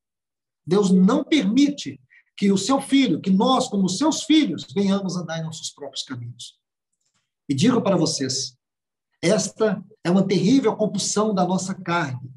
Deus 0.67 0.91
não 0.91 1.23
permite 1.23 1.97
que 2.35 2.51
o 2.51 2.57
seu 2.57 2.81
filho, 2.81 3.21
que 3.21 3.29
nós, 3.29 3.69
como 3.69 3.87
seus 3.87 4.23
filhos, 4.23 4.67
venhamos 4.75 5.15
andar 5.15 5.39
em 5.39 5.43
nossos 5.43 5.69
próprios 5.69 6.03
caminhos. 6.03 6.59
E 7.47 7.55
digo 7.55 7.81
para 7.81 7.95
vocês, 7.95 8.57
esta 9.21 9.81
é 10.03 10.11
uma 10.11 10.27
terrível 10.27 10.75
compulsão 10.75 11.33
da 11.33 11.47
nossa 11.47 11.73
carne, 11.73 12.29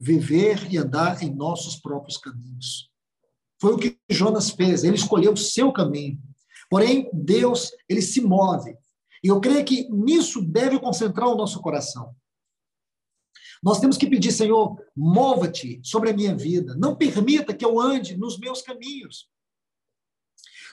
viver 0.00 0.72
e 0.72 0.78
andar 0.78 1.22
em 1.22 1.34
nossos 1.34 1.76
próprios 1.76 2.16
caminhos. 2.16 2.90
Foi 3.60 3.74
o 3.74 3.78
que 3.78 3.98
Jonas 4.08 4.48
fez, 4.48 4.84
ele 4.84 4.96
escolheu 4.96 5.34
o 5.34 5.36
seu 5.36 5.70
caminho. 5.70 6.18
Porém, 6.74 7.08
Deus, 7.12 7.70
ele 7.88 8.02
se 8.02 8.20
move. 8.20 8.76
E 9.22 9.28
eu 9.28 9.40
creio 9.40 9.64
que 9.64 9.88
nisso 9.90 10.42
deve 10.42 10.80
concentrar 10.80 11.28
o 11.28 11.36
nosso 11.36 11.60
coração. 11.60 12.12
Nós 13.62 13.78
temos 13.78 13.96
que 13.96 14.08
pedir, 14.08 14.32
Senhor, 14.32 14.76
mova-te 14.96 15.80
sobre 15.84 16.10
a 16.10 16.12
minha 16.12 16.34
vida. 16.34 16.74
Não 16.74 16.96
permita 16.96 17.54
que 17.54 17.64
eu 17.64 17.78
ande 17.78 18.16
nos 18.16 18.40
meus 18.40 18.60
caminhos. 18.60 19.30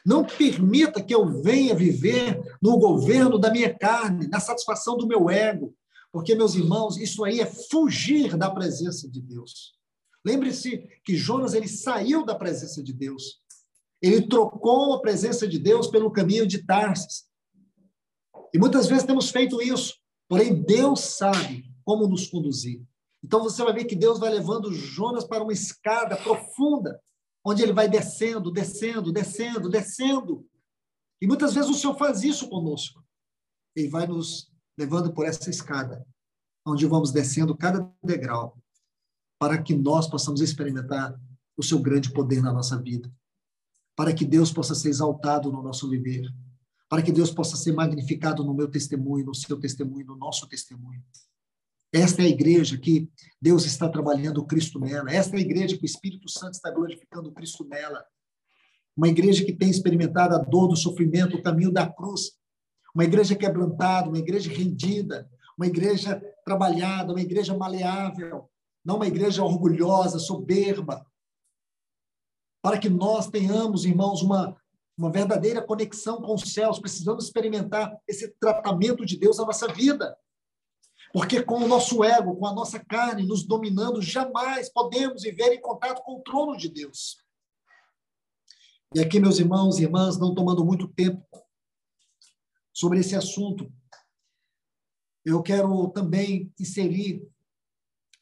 Não 0.03 0.25
permita 0.25 1.03
que 1.03 1.13
eu 1.13 1.39
venha 1.43 1.75
viver 1.75 2.41
no 2.59 2.79
governo 2.79 3.37
da 3.37 3.51
minha 3.51 3.71
carne, 3.71 4.25
na 4.25 4.39
satisfação 4.39 4.97
do 4.97 5.05
meu 5.05 5.29
ego, 5.29 5.71
porque, 6.11 6.33
meus 6.33 6.55
irmãos, 6.55 6.97
isso 6.97 7.23
aí 7.23 7.41
é 7.41 7.45
fugir 7.45 8.35
da 8.35 8.49
presença 8.49 9.07
de 9.07 9.21
Deus. 9.21 9.75
Lembre-se 10.25 10.79
que 11.05 11.15
Jonas 11.15 11.53
ele 11.53 11.67
saiu 11.67 12.25
da 12.25 12.33
presença 12.33 12.81
de 12.81 12.91
Deus. 12.91 13.40
Ele 14.01 14.27
trocou 14.27 14.93
a 14.93 15.01
presença 15.01 15.47
de 15.47 15.59
Deus 15.59 15.87
pelo 15.87 16.11
caminho 16.11 16.47
de 16.47 16.65
Tarsis. 16.65 17.29
E 18.53 18.57
muitas 18.57 18.87
vezes 18.87 19.05
temos 19.05 19.29
feito 19.29 19.61
isso, 19.61 19.95
porém 20.27 20.61
Deus 20.63 21.01
sabe 21.01 21.63
como 21.85 22.07
nos 22.07 22.27
conduzir. 22.27 22.83
Então 23.23 23.43
você 23.43 23.63
vai 23.63 23.73
ver 23.73 23.85
que 23.85 23.95
Deus 23.95 24.19
vai 24.19 24.31
levando 24.31 24.73
Jonas 24.73 25.23
para 25.23 25.43
uma 25.43 25.53
escada 25.53 26.17
profunda, 26.17 26.99
onde 27.45 27.61
ele 27.61 27.73
vai 27.73 27.87
descendo, 27.87 28.51
descendo, 28.51 29.11
descendo, 29.11 29.69
descendo. 29.69 30.45
E 31.21 31.27
muitas 31.27 31.53
vezes 31.53 31.69
o 31.69 31.73
Senhor 31.75 31.95
faz 31.97 32.23
isso 32.23 32.49
conosco. 32.49 33.03
Ele 33.75 33.87
vai 33.87 34.07
nos 34.07 34.51
levando 34.77 35.13
por 35.13 35.25
essa 35.25 35.49
escada, 35.49 36.05
onde 36.65 36.85
vamos 36.87 37.11
descendo 37.11 37.55
cada 37.55 37.87
degrau, 38.03 38.57
para 39.39 39.61
que 39.61 39.75
nós 39.75 40.07
possamos 40.07 40.41
experimentar 40.41 41.19
o 41.55 41.63
seu 41.63 41.79
grande 41.79 42.11
poder 42.11 42.41
na 42.41 42.51
nossa 42.51 42.81
vida, 42.81 43.11
para 43.95 44.13
que 44.13 44.25
Deus 44.25 44.51
possa 44.51 44.73
ser 44.73 44.89
exaltado 44.89 45.51
no 45.51 45.61
nosso 45.61 45.89
viver, 45.89 46.23
para 46.89 47.01
que 47.01 47.11
Deus 47.11 47.31
possa 47.31 47.55
ser 47.55 47.73
magnificado 47.73 48.43
no 48.43 48.53
meu 48.53 48.69
testemunho, 48.69 49.25
no 49.25 49.35
seu 49.35 49.59
testemunho, 49.59 50.05
no 50.05 50.17
nosso 50.17 50.47
testemunho. 50.47 51.03
Esta 51.93 52.21
é 52.21 52.25
a 52.25 52.29
igreja 52.29 52.77
que 52.77 53.09
Deus 53.41 53.65
está 53.65 53.89
trabalhando 53.89 54.37
o 54.37 54.45
Cristo 54.45 54.79
nela. 54.79 55.11
Esta 55.11 55.35
é 55.35 55.39
a 55.39 55.41
igreja 55.41 55.77
que 55.77 55.83
o 55.83 55.85
Espírito 55.85 56.29
Santo 56.29 56.53
está 56.53 56.71
glorificando 56.71 57.29
o 57.29 57.33
Cristo 57.33 57.65
nela. 57.65 58.03
Uma 58.95 59.09
igreja 59.09 59.43
que 59.43 59.53
tem 59.53 59.69
experimentado 59.69 60.35
a 60.35 60.37
dor 60.37 60.67
do 60.67 60.75
sofrimento, 60.75 61.35
o 61.35 61.41
caminho 61.41 61.71
da 61.71 61.87
cruz. 61.87 62.31
Uma 62.95 63.03
igreja 63.03 63.35
quebrantada, 63.35 64.07
uma 64.07 64.17
igreja 64.17 64.49
rendida, 64.51 65.29
uma 65.57 65.67
igreja 65.67 66.21
trabalhada, 66.45 67.11
uma 67.11 67.21
igreja 67.21 67.57
maleável, 67.57 68.49
não 68.83 68.95
uma 68.95 69.07
igreja 69.07 69.43
orgulhosa, 69.43 70.17
soberba. 70.17 71.05
Para 72.61 72.77
que 72.77 72.89
nós 72.89 73.27
tenhamos, 73.27 73.85
irmãos, 73.85 74.21
uma, 74.21 74.55
uma 74.97 75.11
verdadeira 75.11 75.61
conexão 75.61 76.21
com 76.21 76.35
os 76.35 76.53
céus, 76.53 76.79
precisamos 76.79 77.25
experimentar 77.25 77.97
esse 78.07 78.29
tratamento 78.39 79.05
de 79.05 79.17
Deus 79.17 79.37
na 79.37 79.45
nossa 79.45 79.67
vida. 79.67 80.17
Porque 81.11 81.43
com 81.43 81.55
o 81.55 81.67
nosso 81.67 82.03
ego, 82.03 82.37
com 82.37 82.45
a 82.45 82.53
nossa 82.53 82.79
carne 82.79 83.25
nos 83.25 83.43
dominando, 83.43 84.01
jamais 84.01 84.69
podemos 84.69 85.23
viver 85.23 85.53
em 85.53 85.61
contato 85.61 86.01
com 86.03 86.17
o 86.17 86.21
trono 86.21 86.55
de 86.55 86.69
Deus. 86.69 87.17
E 88.93 88.99
aqui, 88.99 89.19
meus 89.19 89.39
irmãos 89.39 89.79
e 89.79 89.83
irmãs, 89.83 90.17
não 90.17 90.35
tomando 90.35 90.63
muito 90.63 90.87
tempo 90.87 91.25
sobre 92.73 92.99
esse 92.99 93.15
assunto, 93.15 93.71
eu 95.25 95.41
quero 95.41 95.89
também 95.89 96.51
inserir, 96.59 97.27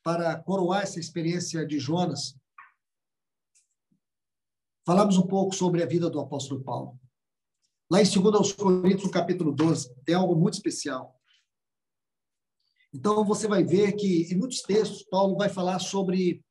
para 0.03 0.37
coroar 0.39 0.83
essa 0.83 0.99
experiência 0.99 1.65
de 1.65 1.77
Jonas, 1.77 2.35
falamos 4.85 5.17
um 5.17 5.27
pouco 5.27 5.55
sobre 5.55 5.83
a 5.83 5.85
vida 5.85 6.09
do 6.09 6.19
apóstolo 6.19 6.63
Paulo. 6.63 6.99
Lá 7.91 8.01
em 8.01 8.05
2 8.05 8.53
Coríntios, 8.53 9.11
capítulo 9.11 9.51
12, 9.51 9.93
tem 10.05 10.15
algo 10.15 10.35
muito 10.35 10.53
especial. 10.55 11.15
Então, 12.93 13.23
você 13.23 13.47
vai 13.47 13.63
ver 13.63 13.93
que, 13.93 14.31
em 14.31 14.37
muitos 14.37 14.61
textos, 14.61 15.03
Paulo 15.03 15.35
vai 15.35 15.49
falar 15.49 15.79
sobre, 15.79 16.43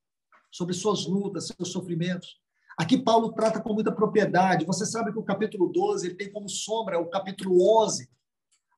sobre 0.51 0.75
suas 0.75 1.07
lutas, 1.07 1.49
seus 1.49 1.71
sofrimentos. 1.71 2.41
Aqui, 2.77 2.97
Paulo 2.97 3.33
trata 3.33 3.61
com 3.61 3.73
muita 3.73 3.93
propriedade. 3.93 4.65
Você 4.65 4.87
sabe 4.87 5.13
que 5.13 5.19
o 5.19 5.25
capítulo 5.25 5.69
12 5.69 6.07
ele 6.07 6.15
tem 6.17 6.33
como 6.33 6.49
sombra 6.49 7.01
o 7.01 7.09
capítulo 7.09 7.57
11. 7.83 8.09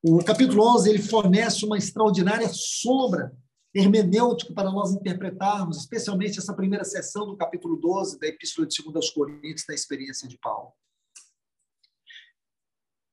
O 0.02 0.24
capítulo 0.24 0.66
11 0.74 0.88
ele 0.88 1.02
fornece 1.02 1.64
uma 1.66 1.76
extraordinária 1.76 2.48
sombra 2.50 3.36
hermenêutica 3.74 4.52
para 4.52 4.70
nós 4.70 4.92
interpretarmos, 4.92 5.78
especialmente 5.78 6.38
essa 6.38 6.54
primeira 6.54 6.85
sessão 6.85 7.26
do 7.26 7.37
capítulo 7.37 7.76
12 7.76 8.18
da 8.18 8.26
Epístola 8.26 8.66
de 8.66 8.83
2 8.83 8.96
aos 8.96 9.11
Coríntios, 9.11 9.64
da 9.66 9.74
experiência 9.74 10.28
de 10.28 10.37
Paulo. 10.38 10.72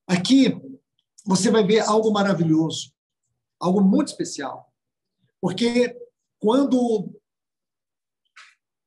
Aqui, 0.07 0.59
você 1.25 1.51
vai 1.51 1.65
ver 1.65 1.81
algo 1.81 2.11
maravilhoso 2.11 2.91
algo 3.59 3.81
muito 3.81 4.09
especial. 4.09 4.73
Porque 5.41 5.95
quando 6.39 7.11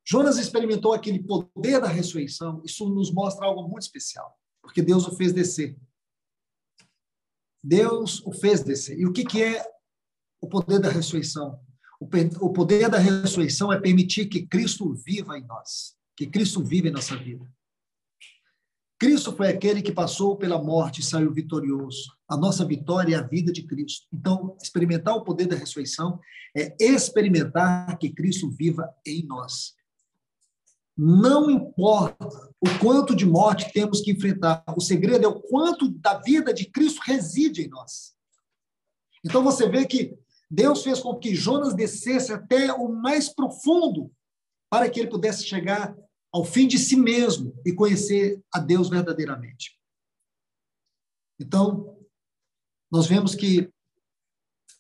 Jonas 0.05 0.39
experimentou 0.39 0.93
aquele 0.93 1.23
poder 1.23 1.81
da 1.81 1.89
ressurreição, 1.89 2.63
isso 2.65 2.89
nos 2.89 3.13
mostra 3.13 3.47
algo 3.47 3.63
muito 3.69 3.83
especial, 3.83 4.37
porque 4.63 4.83
Deus 4.83 5.07
o 5.07 5.17
fez 5.17 5.33
descer. 5.33 5.79
Deus 7.63 8.25
o 8.27 8.33
fez 8.33 8.63
descer. 8.63 8.99
E 8.99 9.07
o 9.07 9.13
que, 9.13 9.25
que 9.25 9.43
é 9.43 9.65
o 10.41 10.49
poder 10.49 10.79
da 10.79 10.91
ressurreição? 10.91 11.61
O 12.01 12.51
poder 12.51 12.89
da 12.89 12.99
ressurreição 12.99 13.73
é 13.73 13.79
permitir 13.79 14.27
que 14.27 14.47
Cristo 14.47 14.95
viva 14.95 15.39
em 15.39 15.47
nós, 15.47 15.95
que 16.17 16.27
Cristo 16.27 16.65
viva 16.65 16.89
em 16.89 16.93
nossa 16.93 17.17
vida. 17.17 17.45
Cristo 18.99 19.33
foi 19.35 19.49
aquele 19.49 19.81
que 19.81 19.93
passou 19.93 20.37
pela 20.37 20.63
morte 20.63 21.01
e 21.01 21.05
saiu 21.05 21.33
vitorioso. 21.33 22.15
a 22.29 22.37
nossa 22.37 22.65
vitória 22.65 23.17
é 23.17 23.19
a 23.19 23.27
vida 23.27 23.51
de 23.51 23.63
Cristo. 23.63 24.07
Então, 24.13 24.57
experimentar 24.63 25.15
o 25.15 25.25
poder 25.25 25.47
da 25.47 25.57
ressurreição 25.57 26.21
é 26.57 26.77
experimentar 26.79 27.99
que 27.99 28.11
Cristo 28.11 28.51
viva 28.51 28.89
em 29.07 29.25
nós. 29.27 29.75
Não 30.97 31.51
importa 31.51 32.29
o 32.61 32.79
quanto 32.79 33.17
de 33.17 33.25
morte 33.25 33.73
temos 33.73 34.03
que 34.03 34.11
enfrentar, 34.11 34.63
o 34.77 34.81
segredo 34.83 35.25
é 35.25 35.29
o 35.29 35.41
quanto 35.41 35.89
da 35.89 36.19
vida 36.19 36.53
de 36.53 36.67
Cristo 36.67 37.01
reside 37.05 37.63
em 37.63 37.69
nós. 37.69 38.15
Então 39.25 39.43
você 39.43 39.67
vê 39.67 39.87
que 39.87 40.15
Deus 40.51 40.83
fez 40.83 41.01
com 41.01 41.17
que 41.17 41.35
Jonas 41.35 41.75
descesse 41.75 42.33
até 42.33 42.73
o 42.73 42.89
mais 42.89 43.29
profundo 43.29 44.13
para 44.69 44.91
que 44.91 44.99
ele 44.99 45.11
pudesse 45.11 45.45
chegar 45.45 45.97
ao 46.33 46.45
fim 46.45 46.67
de 46.67 46.79
si 46.79 46.97
mesmo 46.97 47.55
e 47.65 47.73
conhecer 47.73 48.43
a 48.53 48.59
Deus 48.59 48.89
verdadeiramente. 48.89 49.79
Então, 51.39 51.99
nós 52.91 53.07
vemos 53.07 53.35
que 53.35 53.73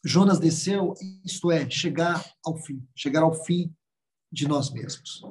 Jonas 0.04 0.40
desceu, 0.40 0.94
isto 1.24 1.50
é, 1.50 1.68
chegar 1.68 2.24
ao 2.44 2.56
fim, 2.56 2.86
chegar 2.94 3.22
ao 3.22 3.34
fim 3.44 3.74
de 4.32 4.48
nós 4.48 4.70
mesmos. 4.70 5.22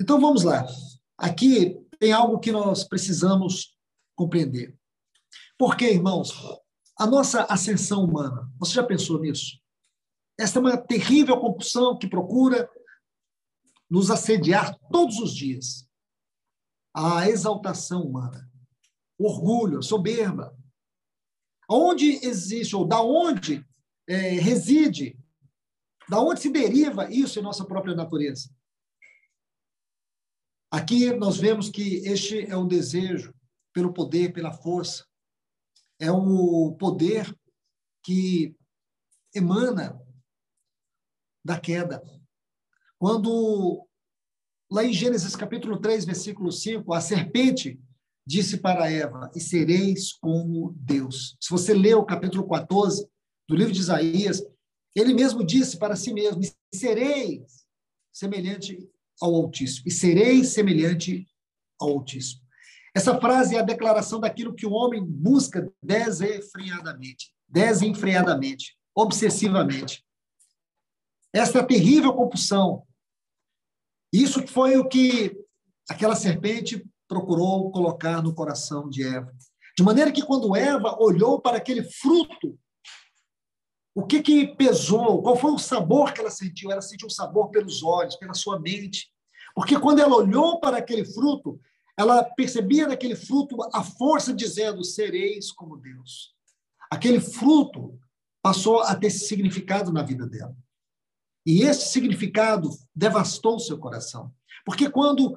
Então 0.00 0.20
vamos 0.20 0.42
lá. 0.42 0.66
Aqui 1.18 1.78
tem 1.98 2.12
algo 2.12 2.38
que 2.38 2.50
nós 2.50 2.84
precisamos 2.84 3.76
compreender. 4.16 4.76
Porque, 5.58 5.84
irmãos, 5.90 6.32
a 6.98 7.06
nossa 7.06 7.44
ascensão 7.44 8.04
humana, 8.04 8.50
você 8.58 8.74
já 8.74 8.84
pensou 8.84 9.20
nisso? 9.20 9.58
Esta 10.38 10.58
é 10.58 10.62
uma 10.62 10.76
terrível 10.76 11.38
compulsão 11.38 11.98
que 11.98 12.08
procura 12.08 12.68
nos 13.90 14.10
assediar 14.10 14.76
todos 14.90 15.18
os 15.18 15.34
dias. 15.34 15.88
A 16.94 17.28
exaltação 17.28 18.02
humana, 18.02 18.50
o 19.18 19.28
orgulho, 19.28 19.78
a 19.78 19.82
soberba. 19.82 20.56
Onde 21.68 22.24
existe, 22.24 22.76
ou 22.76 22.86
da 22.86 23.00
onde 23.00 23.64
é, 24.08 24.30
reside, 24.38 25.18
da 26.08 26.20
onde 26.20 26.40
se 26.40 26.50
deriva 26.50 27.10
isso 27.10 27.38
em 27.38 27.42
nossa 27.42 27.64
própria 27.64 27.94
natureza? 27.94 28.48
Aqui 30.70 31.12
nós 31.14 31.36
vemos 31.36 31.68
que 31.68 31.98
este 32.06 32.46
é 32.50 32.56
o 32.56 32.66
desejo 32.66 33.34
pelo 33.72 33.92
poder, 33.92 34.32
pela 34.32 34.52
força, 34.52 35.06
é 36.04 36.12
o 36.12 36.76
poder 36.78 37.34
que 38.02 38.54
emana 39.34 39.98
da 41.44 41.58
queda. 41.58 42.02
Quando, 42.98 43.86
lá 44.70 44.84
em 44.84 44.92
Gênesis 44.92 45.34
capítulo 45.34 45.80
3, 45.80 46.04
versículo 46.04 46.52
5, 46.52 46.92
a 46.92 47.00
serpente 47.00 47.80
disse 48.26 48.58
para 48.58 48.90
Eva: 48.90 49.30
E 49.34 49.40
sereis 49.40 50.12
como 50.12 50.74
Deus. 50.76 51.36
Se 51.40 51.50
você 51.50 51.72
ler 51.72 51.94
o 51.94 52.04
capítulo 52.04 52.46
14 52.46 53.08
do 53.48 53.56
livro 53.56 53.72
de 53.72 53.80
Isaías, 53.80 54.42
ele 54.94 55.14
mesmo 55.14 55.44
disse 55.44 55.78
para 55.78 55.96
si 55.96 56.12
mesmo: 56.12 56.42
E 56.42 56.76
sereis 56.76 57.66
semelhante 58.12 58.78
ao 59.20 59.34
Altíssimo. 59.34 59.84
E 59.86 59.90
sereis 59.90 60.48
semelhante 60.48 61.26
ao 61.80 61.90
Altíssimo. 61.90 62.43
Essa 62.94 63.18
frase 63.20 63.56
é 63.56 63.58
a 63.58 63.64
declaração 63.64 64.20
daquilo 64.20 64.54
que 64.54 64.66
o 64.66 64.72
homem 64.72 65.04
busca 65.04 65.68
desenfreadamente, 65.82 67.34
desenfreadamente, 67.48 68.76
obsessivamente. 68.94 70.04
Essa 71.32 71.64
terrível 71.64 72.12
compulsão. 72.12 72.86
Isso 74.12 74.46
foi 74.46 74.76
o 74.76 74.88
que 74.88 75.36
aquela 75.90 76.14
serpente 76.14 76.86
procurou 77.08 77.72
colocar 77.72 78.22
no 78.22 78.32
coração 78.32 78.88
de 78.88 79.02
Eva. 79.02 79.34
De 79.76 79.82
maneira 79.82 80.12
que 80.12 80.22
quando 80.22 80.54
Eva 80.54 80.96
olhou 81.00 81.40
para 81.40 81.56
aquele 81.56 81.82
fruto, 81.82 82.56
o 83.92 84.06
que 84.06 84.22
que 84.22 84.46
pesou? 84.54 85.20
Qual 85.20 85.36
foi 85.36 85.50
o 85.50 85.58
sabor 85.58 86.12
que 86.12 86.20
ela 86.20 86.30
sentiu? 86.30 86.70
Ela 86.70 86.80
sentiu 86.80 87.08
o 87.08 87.10
sabor 87.10 87.50
pelos 87.50 87.82
olhos, 87.82 88.16
pela 88.16 88.34
sua 88.34 88.60
mente. 88.60 89.12
Porque 89.52 89.78
quando 89.78 89.98
ela 89.98 90.14
olhou 90.14 90.60
para 90.60 90.78
aquele 90.78 91.04
fruto, 91.04 91.60
ela 91.96 92.24
percebia 92.24 92.88
naquele 92.88 93.14
fruto 93.14 93.56
a 93.72 93.82
força 93.82 94.34
dizendo: 94.34 94.84
sereis 94.84 95.52
como 95.52 95.76
Deus. 95.76 96.34
Aquele 96.90 97.20
fruto 97.20 97.98
passou 98.42 98.80
a 98.80 98.94
ter 98.94 99.10
significado 99.10 99.92
na 99.92 100.02
vida 100.02 100.26
dela. 100.26 100.56
E 101.46 101.62
esse 101.62 101.88
significado 101.88 102.70
devastou 102.94 103.58
seu 103.58 103.78
coração. 103.78 104.32
Porque 104.64 104.88
quando 104.88 105.36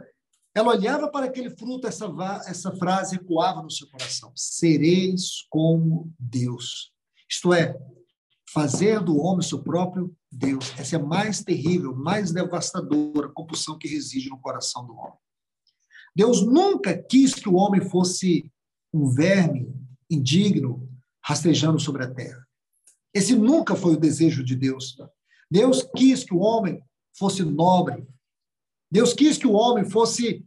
ela 0.55 0.69
olhava 0.69 1.09
para 1.09 1.25
aquele 1.25 1.49
fruto, 1.51 1.87
essa, 1.87 2.07
essa 2.47 2.75
frase 2.75 3.15
ecoava 3.15 3.61
no 3.61 3.69
seu 3.71 3.87
coração: 3.89 4.31
sereis 4.35 5.45
como 5.49 6.11
Deus. 6.19 6.91
Isto 7.29 7.53
é, 7.53 7.77
fazer 8.51 9.01
do 9.01 9.17
homem 9.17 9.45
seu 9.45 9.61
próprio 9.61 10.15
Deus. 10.31 10.73
Essa 10.77 10.95
é 10.95 10.99
a 10.99 11.03
mais 11.03 11.43
terrível, 11.43 11.95
mais 11.95 12.31
devastadora 12.31 13.29
compulsão 13.29 13.77
que 13.77 13.87
reside 13.87 14.29
no 14.29 14.39
coração 14.39 14.85
do 14.85 14.95
homem. 14.95 15.19
Deus 16.17 16.41
nunca 16.41 16.97
quis 16.97 17.35
que 17.35 17.47
o 17.47 17.53
homem 17.53 17.79
fosse 17.79 18.51
um 18.91 19.07
verme 19.07 19.71
indigno 20.09 20.89
rastejando 21.23 21.79
sobre 21.79 22.05
a 22.05 22.11
terra. 22.11 22.43
Esse 23.13 23.35
nunca 23.35 23.75
foi 23.75 23.93
o 23.93 23.99
desejo 23.99 24.43
de 24.43 24.55
Deus. 24.55 24.97
Deus 25.51 25.87
quis 25.95 26.23
que 26.23 26.33
o 26.33 26.39
homem 26.39 26.81
fosse 27.15 27.43
nobre. 27.43 28.07
Deus 28.91 29.13
quis 29.13 29.37
que 29.37 29.45
o 29.45 29.51
homem 29.51 29.87
fosse 29.87 30.43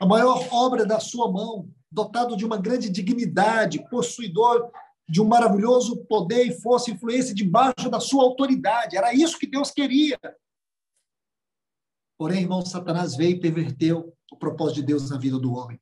a 0.00 0.06
maior 0.06 0.48
obra 0.50 0.84
da 0.84 0.98
sua 0.98 1.30
mão, 1.30 1.70
dotado 1.92 2.36
de 2.36 2.44
uma 2.44 2.56
grande 2.56 2.90
dignidade, 2.90 3.88
possuidor 3.88 4.68
de 5.08 5.22
um 5.22 5.28
maravilhoso 5.28 6.04
poder 6.06 6.44
e 6.44 6.60
força 6.60 6.90
e 6.90 6.94
influência 6.94 7.32
debaixo 7.32 7.88
da 7.88 8.00
sua 8.00 8.24
autoridade. 8.24 8.96
Era 8.96 9.14
isso 9.14 9.38
que 9.38 9.46
Deus 9.46 9.70
queria. 9.70 10.18
Porém, 12.18 12.42
irmão, 12.42 12.66
Satanás 12.66 13.14
veio 13.14 13.36
e 13.36 13.40
perverteu 13.40 14.12
o 14.32 14.36
propósito 14.36 14.76
de 14.76 14.82
Deus 14.86 15.10
na 15.10 15.18
vida 15.18 15.38
do 15.38 15.52
homem. 15.52 15.80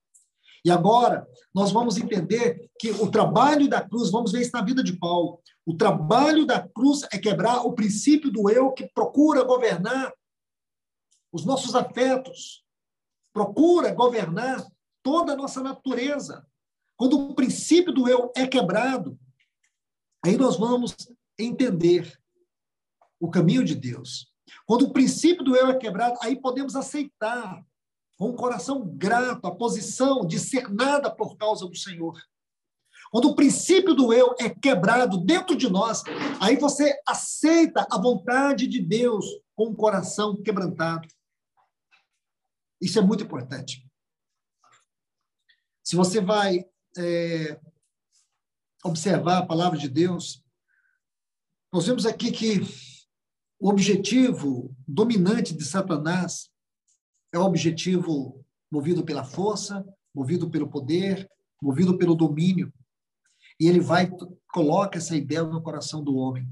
E 0.64 0.70
agora, 0.70 1.26
nós 1.52 1.72
vamos 1.72 1.96
entender 1.96 2.70
que 2.78 2.90
o 2.92 3.10
trabalho 3.10 3.68
da 3.68 3.80
cruz, 3.80 4.10
vamos 4.10 4.30
ver 4.30 4.42
isso 4.42 4.52
na 4.52 4.62
vida 4.62 4.82
de 4.82 4.96
Paulo, 4.96 5.40
o 5.66 5.76
trabalho 5.76 6.46
da 6.46 6.66
cruz 6.66 7.02
é 7.12 7.18
quebrar 7.18 7.66
o 7.66 7.72
princípio 7.74 8.30
do 8.30 8.48
eu 8.48 8.70
que 8.72 8.88
procura 8.94 9.42
governar 9.42 10.12
os 11.32 11.44
nossos 11.44 11.74
afetos, 11.74 12.64
procura 13.32 13.92
governar 13.92 14.64
toda 15.02 15.32
a 15.32 15.36
nossa 15.36 15.62
natureza. 15.62 16.46
Quando 16.96 17.30
o 17.30 17.34
princípio 17.34 17.92
do 17.92 18.08
eu 18.08 18.30
é 18.36 18.46
quebrado, 18.46 19.18
aí 20.24 20.36
nós 20.36 20.56
vamos 20.56 20.94
entender 21.38 22.16
o 23.18 23.30
caminho 23.30 23.64
de 23.64 23.74
Deus. 23.74 24.30
Quando 24.66 24.82
o 24.82 24.92
princípio 24.92 25.44
do 25.44 25.56
eu 25.56 25.68
é 25.68 25.78
quebrado, 25.78 26.18
aí 26.22 26.40
podemos 26.40 26.76
aceitar 26.76 27.64
um 28.30 28.36
coração 28.36 28.86
grato 28.96 29.46
a 29.46 29.54
posição 29.54 30.26
de 30.26 30.38
ser 30.38 30.68
nada 30.68 31.10
por 31.10 31.36
causa 31.36 31.66
do 31.66 31.76
Senhor. 31.76 32.20
Quando 33.10 33.28
o 33.28 33.34
princípio 33.34 33.94
do 33.94 34.12
eu 34.12 34.34
é 34.40 34.48
quebrado 34.48 35.18
dentro 35.18 35.54
de 35.56 35.68
nós, 35.68 36.02
aí 36.40 36.56
você 36.56 36.98
aceita 37.06 37.86
a 37.90 37.98
vontade 37.98 38.66
de 38.66 38.80
Deus 38.80 39.26
com 39.54 39.68
um 39.68 39.74
coração 39.74 40.40
quebrantado. 40.42 41.06
Isso 42.80 42.98
é 42.98 43.02
muito 43.02 43.22
importante. 43.22 43.86
Se 45.84 45.94
você 45.94 46.20
vai 46.20 46.64
é, 46.96 47.60
observar 48.84 49.38
a 49.38 49.46
palavra 49.46 49.78
de 49.78 49.88
Deus, 49.88 50.42
nós 51.72 51.86
vemos 51.86 52.06
aqui 52.06 52.30
que 52.30 52.60
o 53.58 53.68
objetivo 53.68 54.74
dominante 54.86 55.54
de 55.54 55.64
Satanás 55.64 56.51
é 57.32 57.38
o 57.38 57.44
objetivo 57.44 58.44
movido 58.70 59.04
pela 59.04 59.24
força, 59.24 59.84
movido 60.14 60.50
pelo 60.50 60.68
poder, 60.68 61.28
movido 61.60 61.96
pelo 61.96 62.14
domínio. 62.14 62.72
E 63.58 63.66
ele 63.68 63.80
vai 63.80 64.10
coloca 64.52 64.98
essa 64.98 65.16
ideia 65.16 65.42
no 65.42 65.62
coração 65.62 66.04
do 66.04 66.14
homem. 66.16 66.46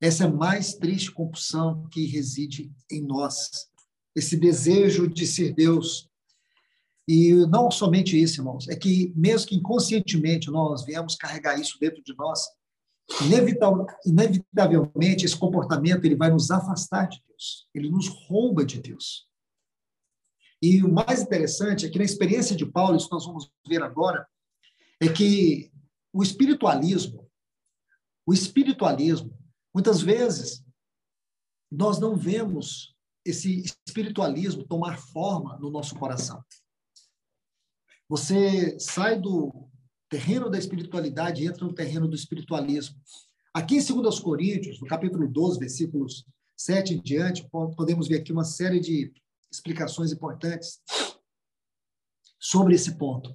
Essa 0.00 0.24
é 0.24 0.26
a 0.26 0.32
mais 0.32 0.74
triste 0.74 1.10
compulsão 1.10 1.86
que 1.88 2.06
reside 2.06 2.72
em 2.90 3.02
nós. 3.02 3.50
Esse 4.16 4.36
desejo 4.36 5.08
de 5.08 5.26
ser 5.26 5.52
Deus. 5.54 6.08
E 7.06 7.34
não 7.46 7.70
somente 7.70 8.20
isso, 8.20 8.40
irmãos, 8.40 8.68
é 8.68 8.76
que 8.76 9.12
mesmo 9.16 9.48
que 9.48 9.56
inconscientemente 9.56 10.50
nós 10.50 10.84
viemos 10.84 11.16
carregar 11.16 11.58
isso 11.60 11.76
dentro 11.80 12.02
de 12.02 12.14
nós, 12.16 12.40
inevitavelmente 14.06 15.26
esse 15.26 15.36
comportamento 15.36 16.04
ele 16.04 16.14
vai 16.14 16.30
nos 16.30 16.50
afastar 16.50 17.08
de 17.08 17.20
Deus. 17.26 17.66
Ele 17.74 17.90
nos 17.90 18.06
rouba 18.08 18.64
de 18.64 18.80
Deus. 18.80 19.28
E 20.62 20.82
o 20.82 20.92
mais 20.92 21.22
interessante 21.22 21.86
é 21.86 21.90
que 21.90 21.98
na 21.98 22.04
experiência 22.04 22.54
de 22.54 22.66
Paulo, 22.66 22.96
isso 22.96 23.08
nós 23.10 23.24
vamos 23.24 23.50
ver 23.66 23.82
agora, 23.82 24.26
é 25.00 25.08
que 25.08 25.70
o 26.12 26.22
espiritualismo, 26.22 27.28
o 28.26 28.34
espiritualismo, 28.34 29.36
muitas 29.74 30.02
vezes 30.02 30.64
nós 31.70 31.98
não 31.98 32.16
vemos 32.16 32.94
esse 33.24 33.64
espiritualismo 33.86 34.66
tomar 34.66 34.98
forma 34.98 35.56
no 35.58 35.70
nosso 35.70 35.94
coração. 35.94 36.44
Você 38.08 38.78
sai 38.78 39.18
do, 39.18 39.70
terreno 40.10 40.50
da 40.50 40.58
espiritualidade 40.58 41.46
entra 41.46 41.64
no 41.64 41.72
terreno 41.72 42.08
do 42.08 42.16
espiritualismo. 42.16 42.96
Aqui 43.54 43.76
em 43.76 43.84
2 43.84 44.18
Coríntios, 44.18 44.80
no 44.80 44.86
capítulo 44.86 45.26
12, 45.26 45.58
versículos 45.58 46.26
7 46.56 46.94
em 46.94 47.00
diante, 47.00 47.48
podemos 47.48 48.08
ver 48.08 48.18
aqui 48.18 48.32
uma 48.32 48.44
série 48.44 48.80
de 48.80 49.12
explicações 49.50 50.12
importantes 50.12 50.80
sobre 52.38 52.74
esse 52.74 52.96
ponto. 52.96 53.34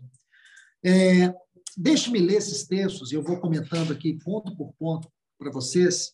É, 0.83 1.33
Deixe-me 1.77 2.19
ler 2.19 2.37
esses 2.37 2.65
textos 2.65 3.11
eu 3.11 3.21
vou 3.21 3.37
comentando 3.37 3.91
aqui 3.91 4.17
ponto 4.23 4.55
por 4.55 4.73
ponto 4.75 5.11
para 5.37 5.51
vocês 5.51 6.13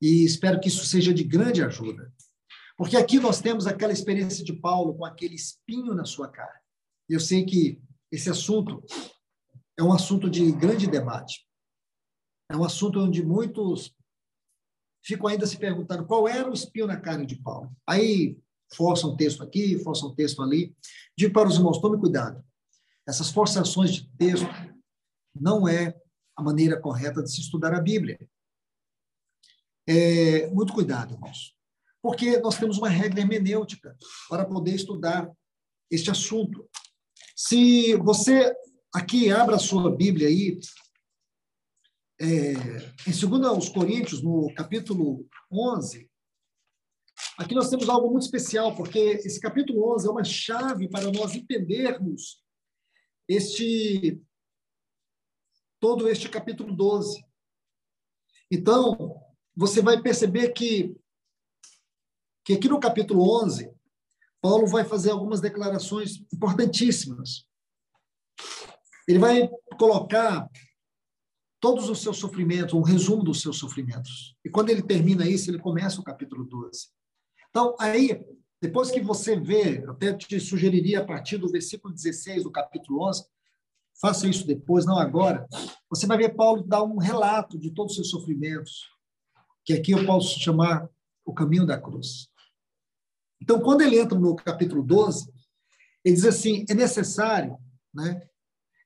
e 0.00 0.24
espero 0.24 0.58
que 0.58 0.68
isso 0.68 0.86
seja 0.86 1.12
de 1.12 1.22
grande 1.22 1.62
ajuda. 1.62 2.10
Porque 2.78 2.96
aqui 2.96 3.18
nós 3.20 3.40
temos 3.40 3.66
aquela 3.66 3.92
experiência 3.92 4.42
de 4.42 4.54
Paulo 4.54 4.94
com 4.94 5.04
aquele 5.04 5.34
espinho 5.34 5.94
na 5.94 6.06
sua 6.06 6.28
cara. 6.28 6.62
Eu 7.08 7.20
sei 7.20 7.44
que 7.44 7.78
esse 8.10 8.30
assunto 8.30 8.82
é 9.78 9.82
um 9.82 9.92
assunto 9.92 10.30
de 10.30 10.50
grande 10.52 10.86
debate. 10.86 11.46
É 12.50 12.56
um 12.56 12.64
assunto 12.64 13.00
onde 13.00 13.22
muitos 13.22 13.94
ficam 15.04 15.26
ainda 15.26 15.46
se 15.46 15.58
perguntando 15.58 16.06
qual 16.06 16.26
era 16.26 16.50
o 16.50 16.54
espinho 16.54 16.86
na 16.86 16.98
cara 16.98 17.24
de 17.26 17.36
Paulo. 17.36 17.70
Aí 17.86 18.38
força 18.72 19.06
um 19.06 19.16
texto 19.16 19.42
aqui, 19.42 19.78
força 19.78 20.06
um 20.06 20.14
texto 20.14 20.42
ali. 20.42 20.74
Digo 21.16 21.32
para 21.32 21.48
os 21.48 21.56
irmãos, 21.56 21.80
tome 21.80 21.98
cuidado. 21.98 22.44
Essas 23.06 23.30
forçações 23.30 23.92
de 23.92 24.08
texto 24.16 24.48
não 25.34 25.68
é 25.68 25.94
a 26.36 26.42
maneira 26.42 26.80
correta 26.80 27.22
de 27.22 27.30
se 27.30 27.40
estudar 27.40 27.74
a 27.74 27.80
Bíblia. 27.80 28.18
É, 29.88 30.48
muito 30.48 30.72
cuidado, 30.72 31.14
irmãos. 31.14 31.54
Porque 32.02 32.38
nós 32.38 32.58
temos 32.58 32.78
uma 32.78 32.88
regra 32.88 33.20
hermenêutica 33.20 33.96
para 34.28 34.44
poder 34.44 34.74
estudar 34.74 35.30
este 35.90 36.10
assunto. 36.10 36.68
Se 37.34 37.94
você 37.96 38.52
aqui 38.92 39.30
abra 39.30 39.56
a 39.56 39.60
sua 39.60 39.94
Bíblia 39.94 40.28
aí, 40.28 40.58
é, 42.20 42.52
em 43.06 43.12
2 43.12 43.68
Coríntios, 43.68 44.22
no 44.22 44.52
capítulo 44.54 45.26
11, 45.52 46.10
aqui 47.38 47.54
nós 47.54 47.70
temos 47.70 47.88
algo 47.88 48.10
muito 48.10 48.24
especial, 48.24 48.74
porque 48.74 48.98
esse 48.98 49.40
capítulo 49.40 49.94
11 49.94 50.06
é 50.06 50.10
uma 50.10 50.24
chave 50.24 50.88
para 50.88 51.10
nós 51.10 51.34
entendermos 51.34 52.42
este 53.28 54.20
todo 55.80 56.08
este 56.08 56.28
capítulo 56.28 56.74
12. 56.74 57.24
Então, 58.50 59.20
você 59.54 59.82
vai 59.82 60.00
perceber 60.00 60.52
que, 60.52 60.96
que 62.44 62.54
aqui 62.54 62.68
no 62.68 62.80
capítulo 62.80 63.22
11, 63.44 63.72
Paulo 64.40 64.66
vai 64.66 64.84
fazer 64.84 65.10
algumas 65.10 65.40
declarações 65.40 66.24
importantíssimas. 66.32 67.46
Ele 69.08 69.18
vai 69.18 69.48
colocar 69.78 70.48
todos 71.60 71.88
os 71.88 72.00
seus 72.00 72.18
sofrimentos, 72.18 72.74
um 72.74 72.82
resumo 72.82 73.22
dos 73.22 73.40
seus 73.40 73.58
sofrimentos. 73.58 74.36
E 74.44 74.50
quando 74.50 74.70
ele 74.70 74.82
termina 74.82 75.28
isso, 75.28 75.50
ele 75.50 75.58
começa 75.58 76.00
o 76.00 76.04
capítulo 76.04 76.44
12. 76.44 76.95
Então, 77.56 77.74
aí, 77.80 78.22
depois 78.60 78.90
que 78.90 79.00
você 79.00 79.34
vê, 79.34 79.82
até 79.88 80.12
te 80.12 80.38
sugeriria 80.38 81.00
a 81.00 81.04
partir 81.06 81.38
do 81.38 81.48
versículo 81.48 81.94
16 81.94 82.44
do 82.44 82.52
capítulo 82.52 83.08
11, 83.08 83.24
faça 83.98 84.28
isso 84.28 84.46
depois, 84.46 84.84
não 84.84 84.98
agora, 84.98 85.48
você 85.88 86.06
vai 86.06 86.18
ver 86.18 86.34
Paulo 86.36 86.62
dar 86.62 86.82
um 86.82 86.98
relato 86.98 87.58
de 87.58 87.70
todos 87.70 87.92
os 87.92 87.96
seus 87.96 88.10
sofrimentos, 88.10 88.82
que 89.64 89.72
aqui 89.72 89.92
eu 89.92 90.04
posso 90.04 90.38
chamar 90.38 90.86
o 91.24 91.32
caminho 91.32 91.64
da 91.64 91.80
cruz. 91.80 92.28
Então, 93.40 93.58
quando 93.58 93.80
ele 93.80 93.98
entra 93.98 94.18
no 94.18 94.36
capítulo 94.36 94.82
12, 94.82 95.32
ele 96.04 96.14
diz 96.14 96.26
assim: 96.26 96.66
é 96.68 96.74
necessário, 96.74 97.56
né? 97.94 98.20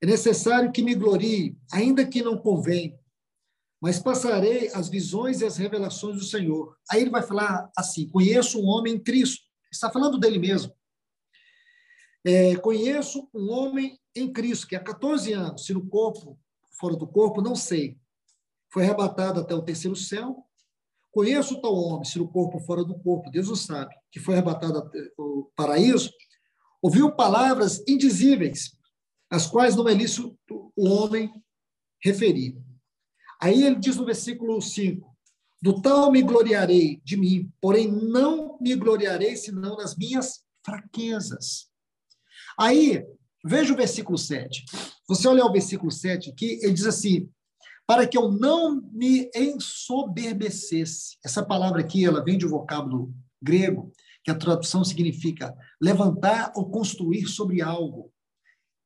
É 0.01 0.07
necessário 0.07 0.71
que 0.71 0.81
me 0.81 0.95
glorie, 0.95 1.59
ainda 1.73 2.07
que 2.07 2.23
não 2.23 2.39
convém, 2.39 2.97
mas 3.81 3.99
passarei 3.99 4.69
as 4.75 4.89
visões 4.89 5.41
e 5.41 5.47
as 5.47 5.57
revelações 5.57 6.17
do 6.17 6.25
Senhor. 6.25 6.77
Aí 6.91 7.01
ele 7.01 7.11
vai 7.11 7.23
falar 7.23 7.71
assim: 7.77 8.09
conheço 8.09 8.61
um 8.61 8.67
homem 8.67 8.95
em 8.95 9.03
Cristo. 9.03 9.43
Está 9.73 9.91
falando 9.91 10.19
dele 10.19 10.39
mesmo. 10.39 10.73
É, 12.25 12.55
conheço 12.57 13.29
um 13.35 13.51
homem 13.51 13.99
em 14.15 14.31
Cristo, 14.31 14.67
que 14.67 14.77
há 14.77 14.81
14 14.81 15.33
anos, 15.33 15.65
se 15.65 15.73
no 15.73 15.89
corpo, 15.89 16.39
fora 16.79 16.95
do 16.95 17.07
corpo, 17.07 17.41
não 17.41 17.57
sei. 17.57 17.99
Foi 18.71 18.83
arrebatado 18.83 19.41
até 19.41 19.55
o 19.55 19.63
terceiro 19.63 19.97
céu. 19.97 20.45
Conheço 21.11 21.61
tal 21.61 21.75
homem, 21.75 22.05
se 22.05 22.19
no 22.19 22.29
corpo, 22.29 22.61
fora 22.61 22.85
do 22.85 22.99
corpo, 22.99 23.31
Deus 23.31 23.49
o 23.49 23.57
sabe, 23.57 23.95
que 24.13 24.21
foi 24.21 24.35
arrebatado 24.35 24.79
até 24.79 24.99
o 25.19 25.51
paraíso. 25.57 26.13
Ouviu 26.83 27.11
palavras 27.13 27.83
indizíveis, 27.89 28.77
as 29.31 29.47
quais 29.47 29.75
não 29.75 29.89
é 29.89 29.95
lícito 29.95 30.37
o 30.49 30.89
homem 30.89 31.33
referir. 32.03 32.57
Aí 33.41 33.65
ele 33.65 33.77
diz 33.77 33.97
no 33.97 34.05
versículo 34.05 34.61
5: 34.61 35.17
Do 35.63 35.81
tal 35.81 36.11
me 36.11 36.23
gloriarei 36.23 37.01
de 37.05 37.17
mim, 37.17 37.51
porém 37.61 37.91
não 37.91 38.59
me 38.61 38.75
gloriarei 38.75 39.37
senão 39.37 39.77
nas 39.77 39.97
minhas 39.97 40.43
fraquezas. 40.65 41.69
Aí, 42.59 43.05
veja 43.45 43.73
o 43.73 43.77
versículo 43.77 44.19
7. 44.19 44.65
Você 45.09 45.27
olha 45.27 45.45
o 45.45 45.53
versículo 45.53 45.91
7 45.91 46.31
aqui, 46.31 46.59
ele 46.63 46.75
diz 46.75 46.87
assim: 46.87 47.29
para 47.91 48.07
que 48.07 48.17
eu 48.17 48.31
não 48.31 48.81
me 48.93 49.29
ensoberbecesse. 49.35 51.19
Essa 51.25 51.45
palavra 51.45 51.81
aqui, 51.81 52.05
ela 52.05 52.23
vem 52.23 52.39
de 52.39 52.47
um 52.47 52.51
vocábulo 52.51 53.13
grego, 53.43 53.93
que 54.23 54.31
a 54.31 54.39
tradução 54.39 54.85
significa 54.85 55.53
levantar 55.83 56.53
ou 56.55 56.71
construir 56.71 57.27
sobre 57.27 57.61
algo. 57.61 58.13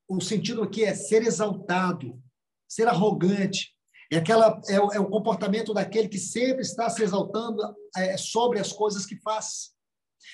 O 0.08 0.22
sentido 0.22 0.62
aqui 0.62 0.84
é 0.84 0.94
ser 0.94 1.22
exaltado, 1.22 2.18
ser 2.66 2.88
arrogante. 2.88 3.73
É, 4.10 4.16
aquela, 4.16 4.60
é, 4.68 4.74
é 4.74 5.00
o 5.00 5.08
comportamento 5.08 5.72
daquele 5.72 6.08
que 6.08 6.18
sempre 6.18 6.62
está 6.62 6.88
se 6.90 7.02
exaltando 7.02 7.62
é, 7.96 8.16
sobre 8.16 8.58
as 8.58 8.72
coisas 8.72 9.06
que 9.06 9.16
faz 9.16 9.74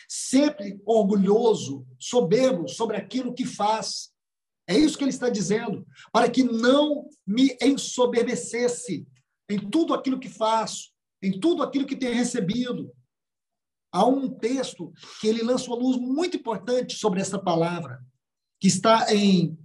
sempre 0.09 0.81
orgulhoso, 0.87 1.87
soberbo 1.99 2.69
sobre 2.69 2.97
aquilo 2.97 3.35
que 3.35 3.45
faz. 3.45 4.11
É 4.69 4.77
isso 4.77 4.97
que 4.97 5.05
ele 5.05 5.11
está 5.11 5.29
dizendo, 5.29 5.87
para 6.13 6.31
que 6.31 6.43
não 6.43 7.09
me 7.27 7.57
ensoberbecesse 7.61 9.07
em 9.49 9.59
tudo 9.59 9.95
aquilo 9.95 10.21
que 10.21 10.29
faço, 10.29 10.91
em 11.23 11.39
tudo 11.39 11.63
aquilo 11.63 11.87
que 11.87 11.97
tenho 11.97 12.15
recebido. 12.15 12.93
Há 13.93 14.07
um 14.07 14.29
texto 14.29 14.93
que 15.21 15.27
ele 15.27 15.43
lança 15.43 15.67
uma 15.67 15.77
luz 15.77 15.97
muito 15.97 16.37
importante 16.37 16.97
sobre 16.97 17.21
essa 17.21 17.39
palavra, 17.39 18.01
que 18.61 18.69
está 18.69 19.13
em 19.13 19.59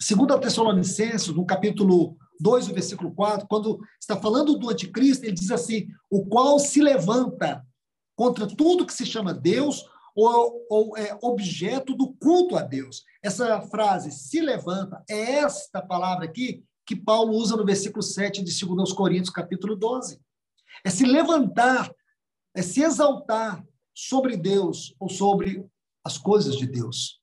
2 0.00 0.40
Tessalonicenses, 0.40 1.28
no 1.28 1.44
capítulo 1.44 2.16
2, 2.40 2.68
versículo 2.68 3.14
4, 3.14 3.46
quando 3.48 3.80
está 4.00 4.16
falando 4.16 4.58
do 4.58 4.70
anticristo, 4.70 5.24
ele 5.24 5.32
diz 5.32 5.50
assim: 5.50 5.86
o 6.10 6.26
qual 6.26 6.58
se 6.58 6.80
levanta 6.80 7.64
contra 8.16 8.46
tudo 8.46 8.86
que 8.86 8.92
se 8.92 9.06
chama 9.06 9.34
Deus 9.34 9.84
ou, 10.14 10.64
ou 10.70 10.96
é 10.96 11.16
objeto 11.22 11.94
do 11.94 12.12
culto 12.14 12.56
a 12.56 12.62
Deus. 12.62 13.02
Essa 13.22 13.60
frase, 13.62 14.10
se 14.12 14.40
levanta, 14.40 15.02
é 15.08 15.36
esta 15.36 15.82
palavra 15.82 16.24
aqui 16.24 16.62
que 16.86 16.94
Paulo 16.94 17.32
usa 17.32 17.56
no 17.56 17.64
versículo 17.64 18.02
7 18.02 18.42
de 18.42 18.66
2 18.66 18.92
Coríntios, 18.92 19.30
capítulo 19.30 19.74
12. 19.74 20.20
É 20.84 20.90
se 20.90 21.04
levantar, 21.04 21.90
é 22.54 22.62
se 22.62 22.82
exaltar 22.82 23.64
sobre 23.94 24.36
Deus 24.36 24.94
ou 25.00 25.08
sobre 25.08 25.64
as 26.04 26.18
coisas 26.18 26.56
de 26.56 26.66
Deus. 26.66 27.20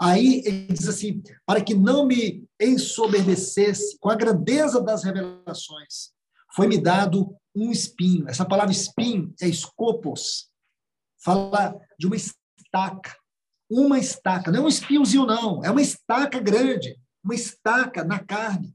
Aí 0.00 0.42
ele 0.44 0.66
diz 0.66 0.88
assim: 0.88 1.22
para 1.46 1.62
que 1.62 1.74
não 1.74 2.06
me 2.06 2.35
ensoberbecesse 2.60 3.98
com 3.98 4.08
a 4.08 4.14
grandeza 4.14 4.80
das 4.80 5.04
revelações, 5.04 6.12
foi-me 6.54 6.78
dado 6.78 7.36
um 7.54 7.70
espinho. 7.70 8.28
Essa 8.28 8.44
palavra 8.44 8.72
espinho 8.72 9.34
é 9.40 9.48
escopos. 9.48 10.50
Fala 11.22 11.78
de 11.98 12.06
uma 12.06 12.16
estaca. 12.16 13.16
Uma 13.70 13.98
estaca. 13.98 14.50
Não 14.50 14.60
é 14.60 14.62
um 14.62 14.68
espinhozinho, 14.68 15.26
não. 15.26 15.64
É 15.64 15.70
uma 15.70 15.82
estaca 15.82 16.38
grande. 16.40 16.98
Uma 17.22 17.34
estaca 17.34 18.04
na 18.04 18.18
carne. 18.18 18.74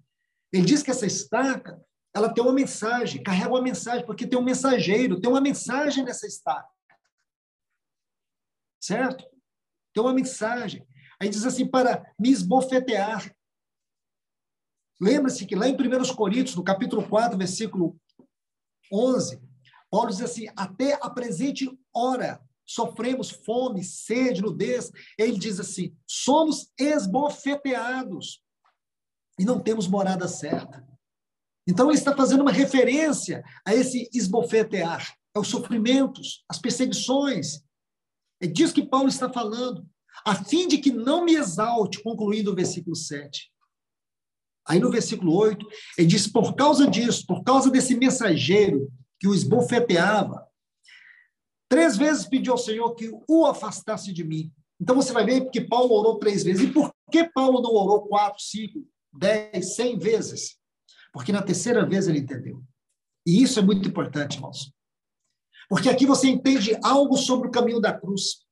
Ele 0.52 0.66
diz 0.66 0.84
que 0.84 0.92
essa 0.92 1.06
estaca 1.06 1.82
ela 2.14 2.34
tem 2.34 2.44
uma 2.44 2.54
mensagem, 2.54 3.24
carrega 3.24 3.50
uma 3.50 3.62
mensagem, 3.62 4.06
porque 4.06 4.28
tem 4.28 4.38
um 4.38 4.44
mensageiro, 4.44 5.20
tem 5.20 5.30
uma 5.30 5.40
mensagem 5.40 6.04
nessa 6.04 6.28
estaca. 6.28 6.70
Certo? 8.82 9.26
Tem 9.94 10.04
uma 10.04 10.14
mensagem. 10.14 10.86
Aí 11.22 11.30
diz 11.30 11.46
assim, 11.46 11.66
para 11.66 12.04
me 12.20 12.30
esbofetear. 12.30 13.34
Lembra-se 15.02 15.48
que 15.48 15.56
lá 15.56 15.68
em 15.68 15.74
1 15.74 16.16
Coríntios, 16.16 16.56
no 16.56 16.64
capítulo 16.64 17.08
4, 17.08 17.36
versículo 17.36 18.00
11, 18.94 19.42
Paulo 19.90 20.10
diz 20.10 20.22
assim: 20.22 20.48
até 20.56 20.94
a 21.02 21.10
presente 21.10 21.68
hora 21.92 22.40
sofremos 22.64 23.32
fome, 23.32 23.84
sede, 23.84 24.44
nudez. 24.44 24.92
Ele 25.18 25.40
diz 25.40 25.60
assim: 25.60 25.96
somos 26.06 26.72
esbofeteados 26.78 28.44
e 29.40 29.44
não 29.44 29.60
temos 29.60 29.88
morada 29.88 30.28
certa. 30.28 30.88
Então, 31.68 31.88
ele 31.90 31.98
está 31.98 32.16
fazendo 32.16 32.42
uma 32.42 32.52
referência 32.52 33.44
a 33.66 33.74
esse 33.74 34.10
esbofetear, 34.14 35.16
aos 35.34 35.48
sofrimentos, 35.48 36.44
às 36.48 36.60
perseguições. 36.60 37.64
É 38.40 38.46
disso 38.48 38.74
que 38.74 38.86
Paulo 38.86 39.08
está 39.08 39.32
falando, 39.32 39.88
a 40.26 40.36
fim 40.36 40.68
de 40.68 40.78
que 40.78 40.92
não 40.92 41.24
me 41.26 41.36
exalte, 41.36 42.02
concluindo 42.04 42.52
o 42.52 42.56
versículo 42.56 42.96
7. 42.96 43.51
Aí 44.68 44.80
no 44.80 44.92
versículo 44.92 45.36
8, 45.36 45.66
ele 45.98 46.08
diz: 46.08 46.28
por 46.28 46.56
causa 46.56 46.88
disso, 46.88 47.26
por 47.26 47.44
causa 47.44 47.70
desse 47.70 47.96
mensageiro 47.96 48.92
que 49.20 49.28
o 49.28 49.34
esbofeteava, 49.34 50.48
três 51.70 51.98
vezes 51.98 52.28
pediu 52.28 52.54
ao 52.54 52.58
Senhor 52.58 52.94
que 52.96 53.12
o 53.28 53.46
afastasse 53.46 54.12
de 54.12 54.24
mim. 54.24 54.52
Então 54.80 54.96
você 54.96 55.14
vai 55.14 55.26
ver 55.26 55.50
que 55.50 55.62
Paulo 55.62 55.94
orou 55.94 56.18
três 56.18 56.44
vezes. 56.44 56.64
E 56.64 56.72
por 56.72 56.92
que 57.12 57.24
Paulo 57.26 57.62
não 57.62 57.72
orou 57.72 58.08
quatro, 58.08 58.42
cinco, 58.42 58.88
dez, 59.14 59.76
cem 59.76 59.98
vezes? 59.98 60.58
Porque 61.14 61.32
na 61.32 61.42
terceira 61.42 61.86
vez 61.86 62.08
ele 62.08 62.20
entendeu. 62.20 62.64
E 63.26 63.44
isso 63.44 63.60
é 63.60 63.62
muito 63.62 63.88
importante, 63.88 64.38
irmãos. 64.38 64.74
Porque 65.70 65.90
aqui 65.90 66.06
você 66.06 66.28
entende 66.28 66.78
algo 66.84 67.16
sobre 67.16 67.48
o 67.48 67.52
caminho 67.52 67.80
da 67.80 67.94
cruz. 67.94 68.44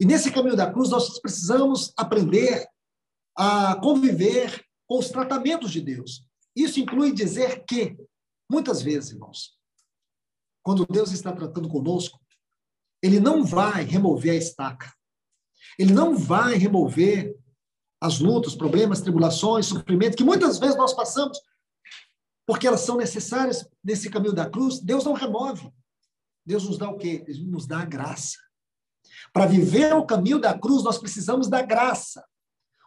E 0.00 0.06
nesse 0.06 0.30
caminho 0.30 0.56
da 0.56 0.70
cruz 0.70 0.90
nós 0.90 1.20
precisamos 1.20 1.92
aprender 1.96 2.66
a 3.36 3.74
conviver 3.76 4.63
com 4.86 4.98
os 4.98 5.08
tratamentos 5.08 5.70
de 5.70 5.80
Deus. 5.80 6.26
Isso 6.54 6.80
inclui 6.80 7.12
dizer 7.12 7.64
que, 7.64 7.96
muitas 8.50 8.82
vezes, 8.82 9.10
irmãos, 9.10 9.58
quando 10.62 10.86
Deus 10.86 11.12
está 11.12 11.32
tratando 11.32 11.68
conosco, 11.68 12.18
ele 13.02 13.20
não 13.20 13.44
vai 13.44 13.84
remover 13.84 14.32
a 14.32 14.36
estaca. 14.36 14.92
Ele 15.78 15.92
não 15.92 16.16
vai 16.16 16.54
remover 16.54 17.36
as 18.00 18.18
lutas, 18.18 18.54
problemas, 18.54 19.00
tribulações, 19.00 19.66
sofrimento 19.66 20.16
que 20.16 20.24
muitas 20.24 20.58
vezes 20.58 20.76
nós 20.76 20.92
passamos, 20.92 21.38
porque 22.46 22.66
elas 22.66 22.80
são 22.80 22.96
necessárias 22.96 23.68
nesse 23.82 24.10
caminho 24.10 24.34
da 24.34 24.48
cruz. 24.48 24.80
Deus 24.80 25.04
não 25.04 25.14
remove. 25.14 25.70
Deus 26.46 26.64
nos 26.64 26.78
dá 26.78 26.88
o 26.90 26.98
quê? 26.98 27.24
Ele 27.26 27.44
nos 27.44 27.66
dá 27.66 27.80
a 27.80 27.86
graça. 27.86 28.38
Para 29.32 29.46
viver 29.46 29.94
o 29.94 30.06
caminho 30.06 30.38
da 30.38 30.58
cruz, 30.58 30.82
nós 30.82 30.98
precisamos 30.98 31.48
da 31.48 31.62
graça. 31.62 32.24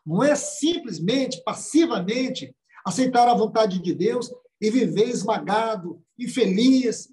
Não 0.07 0.23
é 0.23 0.35
simplesmente, 0.35 1.43
passivamente, 1.43 2.55
aceitar 2.85 3.27
a 3.27 3.33
vontade 3.33 3.77
de 3.79 3.93
Deus 3.93 4.31
e 4.61 4.71
viver 4.71 5.09
esmagado, 5.09 6.01
infeliz, 6.17 7.09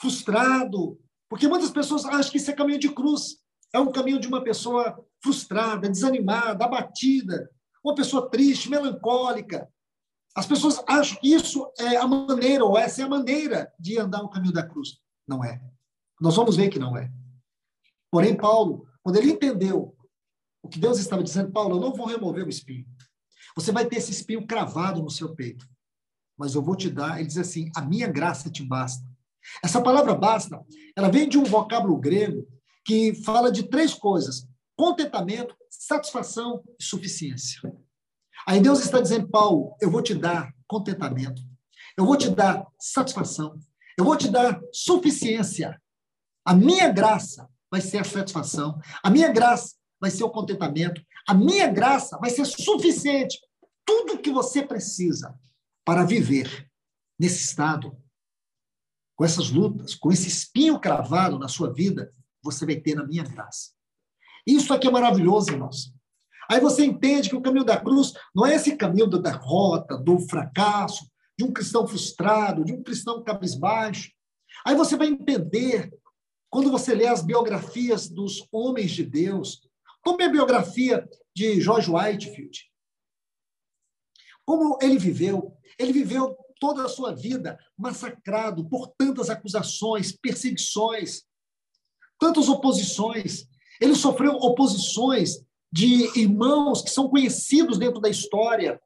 frustrado. 0.00 0.96
Porque 1.28 1.48
muitas 1.48 1.72
pessoas 1.72 2.04
acham 2.04 2.30
que 2.30 2.36
isso 2.36 2.48
é 2.48 2.54
caminho 2.54 2.78
de 2.78 2.88
cruz. 2.88 3.38
É 3.74 3.80
um 3.80 3.90
caminho 3.90 4.20
de 4.20 4.28
uma 4.28 4.44
pessoa 4.44 4.96
frustrada, 5.20 5.88
desanimada, 5.88 6.64
abatida, 6.64 7.50
uma 7.84 7.96
pessoa 7.96 8.30
triste, 8.30 8.70
melancólica. 8.70 9.68
As 10.32 10.46
pessoas 10.46 10.80
acham 10.86 11.18
que 11.18 11.34
isso 11.34 11.68
é 11.80 11.96
a 11.96 12.06
maneira, 12.06 12.64
ou 12.64 12.78
essa 12.78 13.02
é 13.02 13.04
a 13.04 13.08
maneira 13.08 13.72
de 13.76 13.98
andar 13.98 14.22
o 14.22 14.28
caminho 14.28 14.52
da 14.52 14.62
cruz. 14.62 15.00
Não 15.26 15.44
é. 15.44 15.60
Nós 16.20 16.36
vamos 16.36 16.54
ver 16.54 16.68
que 16.68 16.78
não 16.78 16.96
é. 16.96 17.10
Porém, 18.08 18.36
Paulo, 18.36 18.86
quando 19.02 19.16
ele 19.16 19.32
entendeu 19.32 19.95
o 20.66 20.68
que 20.68 20.80
Deus 20.80 20.98
estava 20.98 21.22
dizendo, 21.22 21.52
Paulo, 21.52 21.76
eu 21.76 21.80
não 21.80 21.94
vou 21.94 22.06
remover 22.06 22.44
o 22.44 22.50
espinho. 22.50 22.84
Você 23.54 23.70
vai 23.70 23.86
ter 23.86 23.96
esse 23.96 24.10
espinho 24.10 24.44
cravado 24.44 25.00
no 25.00 25.08
seu 25.08 25.32
peito. 25.34 25.64
Mas 26.36 26.56
eu 26.56 26.62
vou 26.62 26.74
te 26.74 26.90
dar, 26.90 27.18
ele 27.18 27.28
diz 27.28 27.38
assim: 27.38 27.70
a 27.74 27.80
minha 27.80 28.08
graça 28.08 28.50
te 28.50 28.64
basta. 28.64 29.06
Essa 29.62 29.80
palavra 29.80 30.12
basta, 30.12 30.60
ela 30.96 31.08
vem 31.08 31.28
de 31.28 31.38
um 31.38 31.44
vocábulo 31.44 31.96
grego 31.96 32.46
que 32.84 33.14
fala 33.22 33.50
de 33.50 33.62
três 33.62 33.94
coisas: 33.94 34.44
contentamento, 34.76 35.56
satisfação 35.70 36.64
e 36.78 36.82
suficiência. 36.82 37.60
Aí 38.46 38.60
Deus 38.60 38.80
está 38.80 39.00
dizendo, 39.00 39.28
Paulo, 39.28 39.76
eu 39.80 39.90
vou 39.90 40.02
te 40.02 40.14
dar 40.14 40.52
contentamento, 40.66 41.40
eu 41.96 42.04
vou 42.04 42.16
te 42.16 42.28
dar 42.28 42.66
satisfação, 42.78 43.56
eu 43.96 44.04
vou 44.04 44.16
te 44.16 44.28
dar 44.28 44.60
suficiência. 44.72 45.80
A 46.44 46.54
minha 46.54 46.88
graça 46.88 47.48
vai 47.70 47.80
ser 47.80 47.98
a 47.98 48.04
satisfação, 48.04 48.80
a 49.02 49.08
minha 49.08 49.32
graça 49.32 49.75
vai 50.00 50.10
ser 50.10 50.24
o 50.24 50.30
contentamento, 50.30 51.02
a 51.26 51.34
minha 51.34 51.68
graça 51.68 52.18
vai 52.18 52.30
ser 52.30 52.44
suficiente. 52.44 53.38
Tudo 53.84 54.18
que 54.18 54.30
você 54.30 54.62
precisa 54.62 55.38
para 55.84 56.04
viver 56.04 56.68
nesse 57.18 57.44
estado, 57.44 57.96
com 59.16 59.24
essas 59.24 59.50
lutas, 59.50 59.94
com 59.94 60.12
esse 60.12 60.28
espinho 60.28 60.78
cravado 60.78 61.38
na 61.38 61.48
sua 61.48 61.72
vida, 61.72 62.12
você 62.42 62.66
vai 62.66 62.76
ter 62.76 62.94
na 62.94 63.06
minha 63.06 63.24
graça. 63.24 63.70
Isso 64.46 64.72
aqui 64.72 64.86
é 64.86 64.90
maravilhoso, 64.90 65.50
irmãos. 65.50 65.92
Aí 66.48 66.60
você 66.60 66.84
entende 66.84 67.28
que 67.28 67.36
o 67.36 67.42
caminho 67.42 67.64
da 67.64 67.76
cruz 67.80 68.12
não 68.34 68.46
é 68.46 68.54
esse 68.54 68.76
caminho 68.76 69.06
da 69.06 69.18
derrota, 69.18 69.96
do 69.96 70.20
fracasso, 70.20 71.10
de 71.36 71.44
um 71.44 71.52
cristão 71.52 71.86
frustrado, 71.86 72.64
de 72.64 72.72
um 72.72 72.82
cristão 72.82 73.22
cabisbaixo. 73.22 74.10
Aí 74.64 74.74
você 74.74 74.96
vai 74.96 75.08
entender, 75.08 75.92
quando 76.48 76.70
você 76.70 76.94
lê 76.94 77.06
as 77.06 77.22
biografias 77.22 78.08
dos 78.08 78.46
homens 78.52 78.92
de 78.92 79.04
Deus, 79.04 79.65
como 80.06 80.22
a 80.22 80.28
biografia 80.28 81.04
de 81.34 81.60
George 81.60 81.90
Whitefield. 81.90 82.70
Como 84.44 84.78
ele 84.80 84.98
viveu? 84.98 85.56
Ele 85.76 85.92
viveu 85.92 86.36
toda 86.60 86.84
a 86.84 86.88
sua 86.88 87.12
vida 87.12 87.58
massacrado 87.76 88.64
por 88.68 88.86
tantas 88.96 89.28
acusações, 89.28 90.12
perseguições, 90.12 91.24
tantas 92.20 92.48
oposições. 92.48 93.48
Ele 93.80 93.96
sofreu 93.96 94.34
oposições 94.34 95.44
de 95.72 96.16
irmãos 96.16 96.82
que 96.82 96.90
são 96.90 97.08
conhecidos 97.08 97.76
dentro 97.76 98.00
da 98.00 98.08
história 98.08 98.80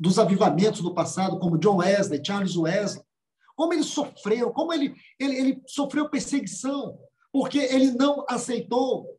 dos 0.00 0.18
avivamentos 0.18 0.80
do 0.80 0.92
passado, 0.92 1.38
como 1.38 1.56
John 1.56 1.76
Wesley, 1.76 2.20
Charles 2.24 2.56
Wesley. 2.56 3.04
Como 3.54 3.72
ele 3.72 3.84
sofreu, 3.84 4.50
como 4.50 4.72
ele, 4.72 4.92
ele, 5.20 5.36
ele 5.36 5.62
sofreu 5.68 6.10
perseguição, 6.10 6.98
porque 7.32 7.58
ele 7.58 7.92
não 7.92 8.26
aceitou 8.28 9.18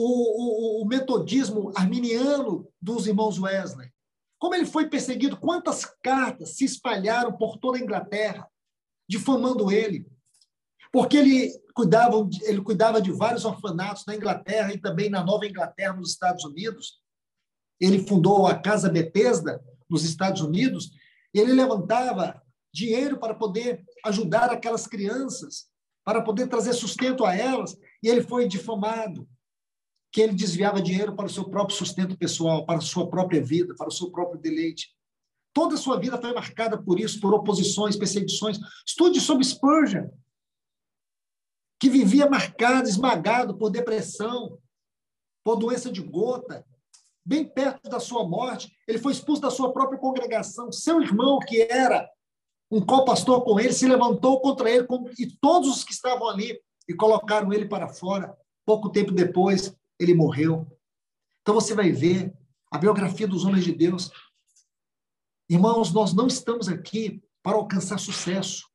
o, 0.00 0.80
o, 0.80 0.82
o 0.82 0.86
metodismo 0.86 1.72
arminiano 1.74 2.70
dos 2.80 3.08
irmãos 3.08 3.36
Wesley. 3.36 3.90
Como 4.38 4.54
ele 4.54 4.64
foi 4.64 4.88
perseguido, 4.88 5.36
quantas 5.36 5.84
cartas 6.00 6.56
se 6.56 6.64
espalharam 6.64 7.36
por 7.36 7.58
toda 7.58 7.78
a 7.78 7.80
Inglaterra, 7.80 8.48
difamando 9.08 9.72
ele. 9.72 10.06
Porque 10.92 11.16
ele 11.16 11.52
cuidava, 11.74 12.28
ele 12.42 12.62
cuidava 12.62 13.02
de 13.02 13.10
vários 13.10 13.44
orfanatos 13.44 14.06
na 14.06 14.14
Inglaterra 14.14 14.72
e 14.72 14.78
também 14.78 15.10
na 15.10 15.24
Nova 15.24 15.44
Inglaterra, 15.46 15.94
nos 15.94 16.12
Estados 16.12 16.44
Unidos. 16.44 17.00
Ele 17.80 18.06
fundou 18.06 18.46
a 18.46 18.54
Casa 18.54 18.88
Bethesda, 18.88 19.60
nos 19.90 20.04
Estados 20.04 20.42
Unidos, 20.42 20.90
ele 21.34 21.52
levantava 21.52 22.40
dinheiro 22.72 23.18
para 23.18 23.34
poder 23.34 23.82
ajudar 24.04 24.50
aquelas 24.50 24.86
crianças, 24.86 25.66
para 26.04 26.22
poder 26.22 26.46
trazer 26.46 26.74
sustento 26.74 27.24
a 27.24 27.34
elas, 27.34 27.76
e 28.02 28.08
ele 28.08 28.22
foi 28.22 28.46
difamado 28.46 29.28
que 30.10 30.20
ele 30.20 30.34
desviava 30.34 30.80
dinheiro 30.80 31.14
para 31.14 31.26
o 31.26 31.30
seu 31.30 31.44
próprio 31.48 31.76
sustento 31.76 32.16
pessoal, 32.16 32.64
para 32.64 32.78
a 32.78 32.82
sua 32.82 33.08
própria 33.08 33.42
vida, 33.42 33.74
para 33.76 33.88
o 33.88 33.92
seu 33.92 34.10
próprio 34.10 34.40
deleite. 34.40 34.94
Toda 35.52 35.74
a 35.74 35.78
sua 35.78 35.98
vida 35.98 36.18
foi 36.18 36.32
marcada 36.32 36.80
por 36.80 36.98
isso, 36.98 37.20
por 37.20 37.34
oposições, 37.34 37.96
perseguições. 37.96 38.58
Estude 38.86 39.20
sobre 39.20 39.44
Spurgeon, 39.44 40.08
que 41.80 41.90
vivia 41.90 42.28
marcado, 42.28 42.88
esmagado 42.88 43.56
por 43.56 43.70
depressão, 43.70 44.58
por 45.44 45.56
doença 45.56 45.90
de 45.90 46.02
gota. 46.02 46.64
Bem 47.24 47.44
perto 47.44 47.90
da 47.90 48.00
sua 48.00 48.26
morte, 48.26 48.72
ele 48.86 48.98
foi 48.98 49.12
expulso 49.12 49.42
da 49.42 49.50
sua 49.50 49.72
própria 49.72 49.98
congregação. 49.98 50.72
Seu 50.72 51.02
irmão, 51.02 51.38
que 51.38 51.60
era 51.62 52.08
um 52.70 52.80
co-pastor 52.80 53.44
com 53.44 53.60
ele, 53.60 53.72
se 53.72 53.86
levantou 53.86 54.40
contra 54.40 54.70
ele 54.70 54.86
e 55.18 55.26
todos 55.40 55.68
os 55.68 55.84
que 55.84 55.92
estavam 55.92 56.28
ali 56.28 56.58
e 56.88 56.94
colocaram 56.94 57.52
ele 57.52 57.66
para 57.66 57.88
fora. 57.88 58.34
Pouco 58.64 58.90
tempo 58.90 59.12
depois, 59.12 59.74
ele 59.98 60.14
morreu. 60.14 60.66
Então 61.42 61.54
você 61.54 61.74
vai 61.74 61.90
ver 61.90 62.32
a 62.70 62.78
biografia 62.78 63.26
dos 63.26 63.44
homens 63.44 63.64
de 63.64 63.72
Deus. 63.72 64.10
Irmãos, 65.48 65.92
nós 65.92 66.12
não 66.12 66.26
estamos 66.26 66.68
aqui 66.68 67.22
para 67.42 67.56
alcançar 67.56 67.98
sucesso, 67.98 68.68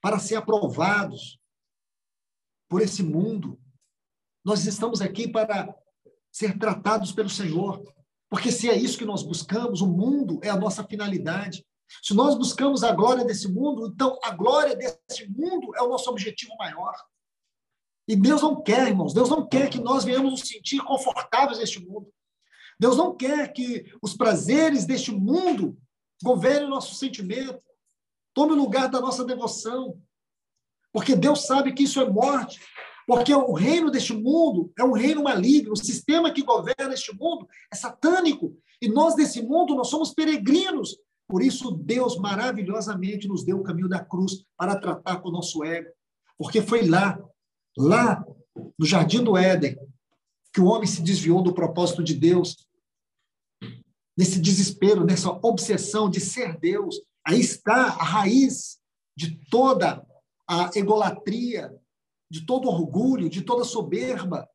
para 0.00 0.18
ser 0.18 0.36
aprovados 0.36 1.40
por 2.68 2.80
esse 2.80 3.02
mundo. 3.02 3.60
Nós 4.44 4.64
estamos 4.64 5.00
aqui 5.00 5.28
para 5.28 5.74
ser 6.30 6.58
tratados 6.58 7.12
pelo 7.12 7.28
Senhor. 7.28 7.82
Porque 8.28 8.52
se 8.52 8.70
é 8.70 8.76
isso 8.76 8.96
que 8.96 9.04
nós 9.04 9.24
buscamos, 9.24 9.80
o 9.80 9.88
mundo 9.88 10.38
é 10.42 10.48
a 10.48 10.56
nossa 10.56 10.84
finalidade. 10.84 11.66
Se 12.02 12.14
nós 12.14 12.36
buscamos 12.36 12.84
a 12.84 12.92
glória 12.92 13.24
desse 13.24 13.48
mundo, 13.48 13.88
então 13.88 14.16
a 14.22 14.30
glória 14.30 14.76
desse 14.76 15.28
mundo 15.28 15.74
é 15.74 15.82
o 15.82 15.88
nosso 15.88 16.08
objetivo 16.08 16.54
maior. 16.56 16.94
E 18.10 18.16
Deus 18.16 18.42
não 18.42 18.60
quer, 18.60 18.88
irmãos, 18.88 19.14
Deus 19.14 19.30
não 19.30 19.46
quer 19.46 19.70
que 19.70 19.78
nós 19.78 20.02
venhamos 20.02 20.32
nos 20.32 20.40
sentir 20.40 20.82
confortáveis 20.82 21.60
neste 21.60 21.78
mundo. 21.78 22.12
Deus 22.76 22.96
não 22.96 23.14
quer 23.14 23.52
que 23.52 23.84
os 24.02 24.16
prazeres 24.16 24.84
deste 24.84 25.12
mundo 25.12 25.78
governem 26.20 26.66
o 26.66 26.70
nosso 26.70 26.96
sentimento, 26.96 27.62
tome 28.34 28.54
o 28.54 28.56
lugar 28.56 28.88
da 28.88 29.00
nossa 29.00 29.24
devoção. 29.24 29.96
Porque 30.92 31.14
Deus 31.14 31.46
sabe 31.46 31.72
que 31.72 31.84
isso 31.84 32.00
é 32.00 32.10
morte. 32.10 32.60
Porque 33.06 33.32
o 33.32 33.52
reino 33.52 33.92
deste 33.92 34.12
mundo 34.12 34.72
é 34.76 34.82
um 34.82 34.90
reino 34.90 35.22
maligno, 35.22 35.70
o 35.70 35.76
sistema 35.76 36.32
que 36.32 36.42
governa 36.42 36.94
este 36.94 37.16
mundo 37.16 37.46
é 37.72 37.76
satânico. 37.76 38.58
E 38.82 38.88
nós, 38.88 39.14
desse 39.14 39.40
mundo, 39.40 39.76
nós 39.76 39.86
somos 39.86 40.12
peregrinos. 40.12 40.96
Por 41.28 41.44
isso, 41.44 41.70
Deus 41.70 42.18
maravilhosamente 42.18 43.28
nos 43.28 43.44
deu 43.44 43.58
o 43.58 43.62
caminho 43.62 43.88
da 43.88 44.04
cruz 44.04 44.44
para 44.56 44.74
tratar 44.74 45.20
com 45.20 45.28
o 45.28 45.32
nosso 45.32 45.62
ego. 45.62 45.90
Porque 46.36 46.60
foi 46.60 46.88
lá 46.88 47.16
Lá 47.76 48.24
no 48.78 48.84
jardim 48.84 49.22
do 49.22 49.36
Éden, 49.36 49.76
que 50.52 50.60
o 50.60 50.66
homem 50.66 50.86
se 50.86 51.02
desviou 51.02 51.42
do 51.42 51.54
propósito 51.54 52.02
de 52.02 52.14
Deus. 52.14 52.56
nesse 54.18 54.38
desespero, 54.38 55.04
nessa 55.04 55.30
obsessão 55.30 56.10
de 56.10 56.20
ser 56.20 56.58
Deus. 56.58 56.96
Aí 57.26 57.40
está 57.40 57.86
a 57.86 58.04
raiz 58.04 58.78
de 59.16 59.38
toda 59.50 60.06
a 60.46 60.70
egolatria, 60.74 61.74
de 62.30 62.44
todo 62.44 62.68
orgulho, 62.68 63.30
de 63.30 63.40
toda 63.40 63.64
soberba, 63.64 64.46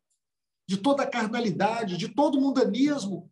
de 0.68 0.78
toda 0.78 1.08
carnalidade, 1.08 1.98
de 1.98 2.10
todo 2.10 2.40
mundanismo. 2.40 3.32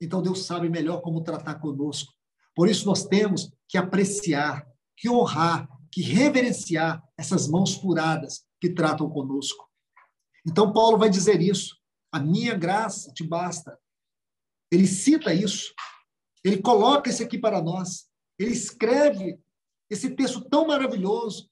Então 0.00 0.22
Deus 0.22 0.46
sabe 0.46 0.70
melhor 0.70 1.02
como 1.02 1.22
tratar 1.22 1.56
conosco. 1.56 2.14
Por 2.54 2.68
isso 2.68 2.86
nós 2.86 3.04
temos 3.04 3.52
que 3.68 3.76
apreciar, 3.76 4.66
que 4.96 5.10
honrar, 5.10 5.68
que 5.90 6.02
reverenciar 6.02 7.02
essas 7.16 7.46
mãos 7.48 7.74
furadas 7.74 8.44
que 8.64 8.70
tratam 8.70 9.10
conosco. 9.10 9.68
Então 10.46 10.72
Paulo 10.72 10.96
vai 10.96 11.10
dizer 11.10 11.42
isso. 11.42 11.76
A 12.10 12.18
minha 12.18 12.54
graça 12.54 13.12
te 13.12 13.22
basta. 13.22 13.78
Ele 14.72 14.86
cita 14.86 15.34
isso. 15.34 15.74
Ele 16.42 16.62
coloca 16.62 17.10
isso 17.10 17.22
aqui 17.22 17.36
para 17.36 17.60
nós. 17.60 18.08
Ele 18.38 18.52
escreve 18.52 19.38
esse 19.90 20.08
texto 20.16 20.48
tão 20.48 20.66
maravilhoso 20.66 21.50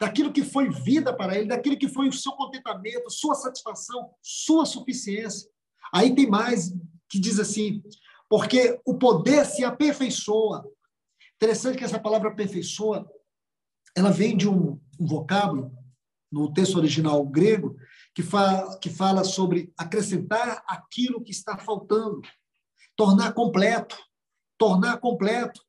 daquilo 0.00 0.32
que 0.32 0.42
foi 0.42 0.70
vida 0.70 1.14
para 1.14 1.36
ele, 1.36 1.48
daquilo 1.48 1.76
que 1.76 1.86
foi 1.86 2.08
o 2.08 2.12
seu 2.14 2.32
contentamento, 2.32 3.10
sua 3.10 3.34
satisfação, 3.34 4.14
sua 4.22 4.64
suficiência. 4.64 5.50
Aí 5.92 6.14
tem 6.14 6.26
mais 6.26 6.72
que 7.10 7.18
diz 7.18 7.38
assim: 7.38 7.82
porque 8.26 8.80
o 8.86 8.96
poder 8.96 9.44
se 9.44 9.62
aperfeiçoa. 9.62 10.66
Interessante 11.36 11.76
que 11.76 11.84
essa 11.84 12.00
palavra 12.00 12.30
aperfeiçoa, 12.30 13.06
ela 13.94 14.10
vem 14.10 14.34
de 14.34 14.48
um, 14.48 14.80
um 14.98 15.06
vocábulo 15.06 15.83
no 16.34 16.52
texto 16.52 16.76
original 16.76 17.24
grego 17.24 17.76
que 18.12 18.22
fala, 18.22 18.78
que 18.78 18.90
fala 18.90 19.22
sobre 19.22 19.72
acrescentar 19.78 20.64
aquilo 20.66 21.22
que 21.22 21.30
está 21.30 21.56
faltando, 21.56 22.20
tornar 22.96 23.32
completo, 23.32 23.96
tornar 24.58 24.98
completo. 24.98 25.64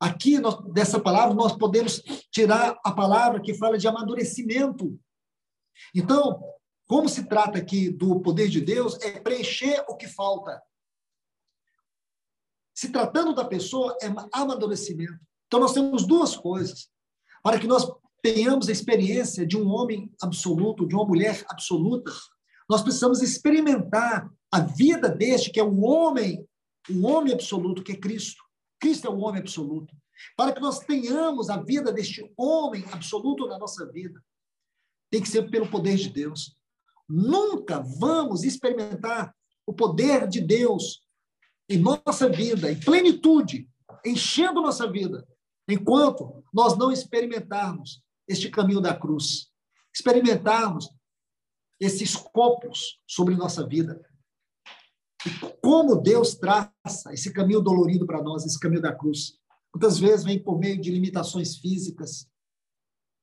Aqui, 0.00 0.38
nós, 0.38 0.60
dessa 0.72 1.00
palavra, 1.00 1.34
nós 1.34 1.56
podemos 1.56 2.02
tirar 2.30 2.78
a 2.84 2.92
palavra 2.92 3.40
que 3.40 3.54
fala 3.54 3.78
de 3.78 3.86
amadurecimento. 3.86 4.98
Então, 5.94 6.40
como 6.86 7.08
se 7.08 7.28
trata 7.28 7.58
aqui 7.58 7.90
do 7.90 8.20
poder 8.20 8.48
de 8.48 8.60
Deus, 8.60 9.00
é 9.00 9.20
preencher 9.20 9.84
o 9.88 9.96
que 9.96 10.08
falta. 10.08 10.60
Se 12.74 12.90
tratando 12.90 13.34
da 13.34 13.44
pessoa, 13.44 13.96
é 14.00 14.06
amadurecimento. 14.32 15.18
Então, 15.46 15.60
nós 15.60 15.72
temos 15.72 16.06
duas 16.06 16.36
coisas. 16.36 16.88
Para 17.42 17.58
que 17.58 17.66
nós 17.66 17.90
tenhamos 18.22 18.68
a 18.68 18.72
experiência 18.72 19.46
de 19.46 19.56
um 19.56 19.68
homem 19.68 20.12
absoluto, 20.20 20.86
de 20.86 20.94
uma 20.94 21.06
mulher 21.06 21.44
absoluta, 21.48 22.12
nós 22.68 22.82
precisamos 22.82 23.22
experimentar 23.22 24.30
a 24.52 24.60
vida 24.60 25.08
deste, 25.08 25.50
que 25.50 25.60
é 25.60 25.62
o 25.62 25.80
homem, 25.80 26.46
o 26.90 27.06
homem 27.06 27.32
absoluto, 27.32 27.82
que 27.82 27.92
é 27.92 27.96
Cristo. 27.96 28.42
Cristo 28.80 29.06
é 29.06 29.10
o 29.10 29.18
homem 29.18 29.40
absoluto. 29.40 29.94
Para 30.36 30.52
que 30.52 30.60
nós 30.60 30.80
tenhamos 30.80 31.48
a 31.48 31.62
vida 31.62 31.92
deste 31.92 32.30
homem 32.36 32.84
absoluto 32.92 33.46
na 33.46 33.58
nossa 33.58 33.90
vida, 33.90 34.22
tem 35.10 35.22
que 35.22 35.28
ser 35.28 35.48
pelo 35.50 35.68
poder 35.68 35.96
de 35.96 36.10
Deus. 36.10 36.56
Nunca 37.08 37.80
vamos 37.80 38.44
experimentar 38.44 39.34
o 39.66 39.72
poder 39.72 40.28
de 40.28 40.40
Deus 40.40 41.02
em 41.68 41.78
nossa 41.78 42.28
vida, 42.28 42.70
em 42.70 42.78
plenitude, 42.78 43.68
enchendo 44.04 44.62
nossa 44.62 44.90
vida, 44.90 45.26
enquanto 45.68 46.42
nós 46.52 46.76
não 46.76 46.90
experimentarmos 46.90 48.02
este 48.28 48.50
caminho 48.50 48.80
da 48.80 48.94
cruz, 48.94 49.50
experimentarmos 49.94 50.90
esses 51.80 52.14
copos 52.14 53.00
sobre 53.06 53.34
nossa 53.34 53.66
vida. 53.66 54.00
E 55.26 55.30
como 55.62 55.96
Deus 55.96 56.34
traça 56.34 57.12
esse 57.12 57.32
caminho 57.32 57.60
dolorido 57.60 58.06
para 58.06 58.22
nós, 58.22 58.44
esse 58.44 58.58
caminho 58.58 58.82
da 58.82 58.94
cruz. 58.94 59.38
Muitas 59.74 59.98
vezes 59.98 60.24
vem 60.24 60.42
por 60.42 60.58
meio 60.58 60.80
de 60.80 60.90
limitações 60.90 61.56
físicas, 61.56 62.28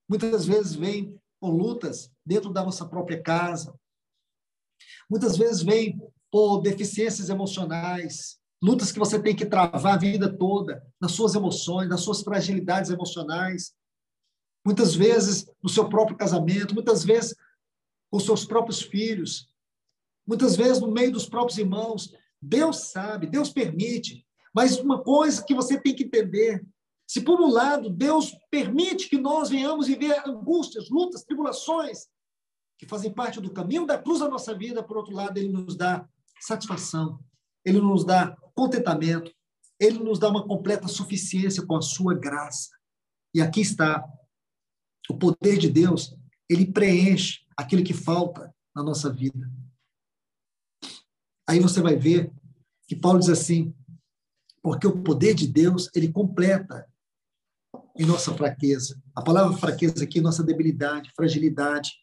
muitas 0.09 0.45
vezes 0.45 0.75
vem 0.75 1.19
por 1.39 1.49
lutas 1.49 2.11
dentro 2.25 2.51
da 2.51 2.63
nossa 2.63 2.87
própria 2.87 3.21
casa, 3.21 3.77
muitas 5.09 5.37
vezes 5.37 5.61
vem 5.61 5.99
por 6.31 6.61
deficiências 6.61 7.29
emocionais, 7.29 8.39
lutas 8.61 8.91
que 8.91 8.99
você 8.99 9.21
tem 9.21 9.35
que 9.35 9.45
travar 9.45 9.95
a 9.95 9.97
vida 9.97 10.31
toda, 10.37 10.85
nas 10.99 11.11
suas 11.11 11.35
emoções, 11.35 11.89
nas 11.89 12.01
suas 12.01 12.21
fragilidades 12.21 12.91
emocionais, 12.91 13.73
muitas 14.65 14.95
vezes 14.95 15.45
no 15.61 15.69
seu 15.69 15.87
próprio 15.87 16.17
casamento, 16.17 16.73
muitas 16.73 17.05
vezes 17.05 17.35
com 18.09 18.19
seus 18.19 18.43
próprios 18.43 18.81
filhos, 18.81 19.47
muitas 20.27 20.55
vezes 20.55 20.81
no 20.81 20.91
meio 20.91 21.11
dos 21.11 21.29
próprios 21.29 21.57
irmãos. 21.59 22.11
Deus 22.41 22.91
sabe, 22.91 23.27
Deus 23.27 23.51
permite. 23.51 24.25
Mas 24.53 24.79
uma 24.79 25.03
coisa 25.03 25.43
que 25.43 25.53
você 25.53 25.79
tem 25.79 25.95
que 25.95 26.03
entender: 26.03 26.65
se 27.07 27.21
por 27.21 27.39
um 27.39 27.49
lado 27.49 27.89
Deus 27.89 28.35
permite 28.49 29.07
que 29.07 29.17
nós 29.17 29.49
venhamos 29.49 29.87
viver 29.87 30.27
angústias, 30.27 30.89
lutas, 30.89 31.23
tribulações, 31.23 32.07
que 32.77 32.87
fazem 32.87 33.13
parte 33.13 33.39
do 33.39 33.53
caminho 33.53 33.85
da 33.85 33.97
cruz 33.97 34.19
da 34.19 34.29
nossa 34.29 34.53
vida, 34.53 34.83
por 34.83 34.97
outro 34.97 35.13
lado, 35.13 35.37
Ele 35.37 35.49
nos 35.49 35.75
dá 35.77 36.07
satisfação, 36.41 37.19
Ele 37.63 37.79
nos 37.79 38.03
dá 38.03 38.35
contentamento, 38.53 39.31
Ele 39.79 39.99
nos 39.99 40.19
dá 40.19 40.29
uma 40.29 40.45
completa 40.45 40.87
suficiência 40.87 41.65
com 41.65 41.75
a 41.75 41.81
Sua 41.81 42.13
graça. 42.13 42.69
E 43.33 43.41
aqui 43.41 43.61
está 43.61 44.03
o 45.09 45.17
poder 45.17 45.57
de 45.57 45.69
Deus, 45.69 46.15
ele 46.49 46.65
preenche 46.65 47.41
aquilo 47.57 47.83
que 47.83 47.93
falta 47.93 48.53
na 48.75 48.83
nossa 48.83 49.11
vida. 49.11 49.49
Aí 51.47 51.59
você 51.59 51.81
vai 51.81 51.95
ver 51.95 52.31
que 52.87 52.95
Paulo 52.95 53.19
diz 53.19 53.29
assim: 53.29 53.73
porque 54.61 54.87
o 54.87 55.03
poder 55.03 55.35
de 55.35 55.47
Deus, 55.47 55.89
ele 55.93 56.11
completa 56.11 56.87
em 57.97 58.05
nossa 58.05 58.33
fraqueza. 58.33 59.01
A 59.15 59.21
palavra 59.21 59.55
fraqueza 59.57 60.03
aqui 60.03 60.19
é 60.19 60.21
nossa 60.21 60.43
debilidade, 60.43 61.11
fragilidade, 61.15 61.93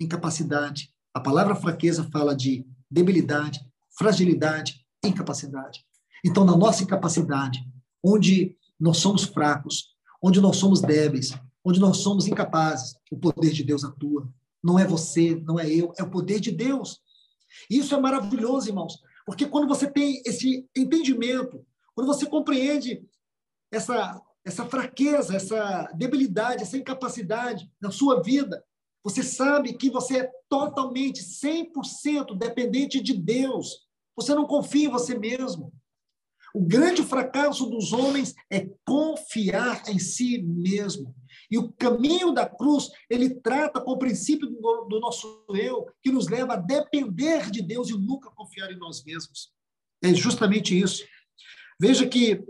incapacidade. 0.00 0.92
A 1.14 1.20
palavra 1.20 1.54
fraqueza 1.54 2.08
fala 2.10 2.34
de 2.34 2.66
debilidade, 2.90 3.60
fragilidade, 3.98 4.84
incapacidade. 5.04 5.84
Então, 6.24 6.44
na 6.44 6.56
nossa 6.56 6.82
incapacidade, 6.82 7.60
onde 8.02 8.56
nós 8.78 8.98
somos 8.98 9.24
fracos, 9.24 9.94
onde 10.22 10.40
nós 10.40 10.56
somos 10.56 10.80
débeis, 10.80 11.32
onde 11.66 11.80
nós 11.80 11.96
somos 11.96 12.28
incapazes, 12.28 12.94
o 13.10 13.18
poder 13.18 13.50
de 13.50 13.64
Deus 13.64 13.82
atua. 13.82 14.32
Não 14.62 14.78
é 14.78 14.86
você, 14.86 15.34
não 15.34 15.58
é 15.58 15.68
eu, 15.68 15.92
é 15.98 16.02
o 16.04 16.10
poder 16.10 16.38
de 16.38 16.52
Deus. 16.52 17.00
Isso 17.68 17.92
é 17.92 18.00
maravilhoso, 18.00 18.68
irmãos, 18.68 19.02
porque 19.26 19.46
quando 19.46 19.66
você 19.66 19.90
tem 19.90 20.22
esse 20.24 20.64
entendimento, 20.76 21.66
quando 21.92 22.06
você 22.06 22.24
compreende 22.24 23.04
essa, 23.72 24.22
essa 24.44 24.64
fraqueza, 24.66 25.34
essa 25.34 25.90
debilidade, 25.92 26.62
essa 26.62 26.76
incapacidade 26.76 27.68
na 27.80 27.90
sua 27.90 28.22
vida, 28.22 28.64
você 29.02 29.24
sabe 29.24 29.72
que 29.72 29.90
você 29.90 30.20
é 30.20 30.30
totalmente, 30.48 31.20
100% 31.20 32.38
dependente 32.38 33.00
de 33.02 33.12
Deus. 33.12 33.88
Você 34.14 34.36
não 34.36 34.46
confia 34.46 34.86
em 34.86 34.90
você 34.90 35.18
mesmo. 35.18 35.72
O 36.54 36.60
grande 36.60 37.02
fracasso 37.02 37.66
dos 37.66 37.92
homens 37.92 38.34
é 38.50 38.68
confiar 38.84 39.82
em 39.88 39.98
si 39.98 40.42
mesmo. 40.42 41.14
E 41.50 41.58
o 41.58 41.72
caminho 41.72 42.32
da 42.32 42.46
cruz, 42.46 42.90
ele 43.08 43.30
trata 43.30 43.80
com 43.80 43.92
o 43.92 43.98
princípio 43.98 44.48
do, 44.48 44.86
do 44.88 45.00
nosso 45.00 45.44
eu, 45.50 45.86
que 46.02 46.10
nos 46.10 46.28
leva 46.28 46.54
a 46.54 46.56
depender 46.56 47.50
de 47.50 47.62
Deus 47.62 47.88
e 47.88 47.98
nunca 47.98 48.30
confiar 48.30 48.70
em 48.70 48.78
nós 48.78 49.04
mesmos. 49.04 49.52
É 50.02 50.12
justamente 50.14 50.78
isso. 50.78 51.04
Veja 51.80 52.06
que 52.06 52.42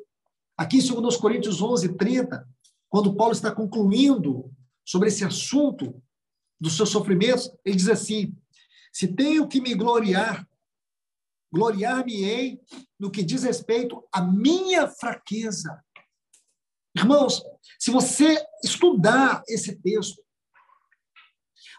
aqui 0.56 0.78
em 0.78 1.00
2 1.00 1.16
Coríntios 1.16 1.60
11, 1.60 1.96
30, 1.96 2.46
quando 2.88 3.14
Paulo 3.14 3.32
está 3.32 3.50
concluindo 3.50 4.50
sobre 4.84 5.08
esse 5.08 5.24
assunto 5.24 6.02
dos 6.60 6.76
seus 6.76 6.88
sofrimentos, 6.88 7.50
ele 7.64 7.76
diz 7.76 7.88
assim: 7.88 8.34
Se 8.92 9.08
tenho 9.08 9.46
que 9.48 9.60
me 9.60 9.74
gloriar, 9.74 10.48
gloriar-me-ei 11.52 12.60
no 12.98 13.10
que 13.10 13.22
diz 13.22 13.42
respeito 13.42 14.02
à 14.12 14.22
minha 14.22 14.88
fraqueza. 14.88 15.82
Irmãos, 16.96 17.42
se 17.78 17.90
você 17.90 18.42
estudar 18.64 19.42
esse 19.46 19.76
texto, 19.76 20.22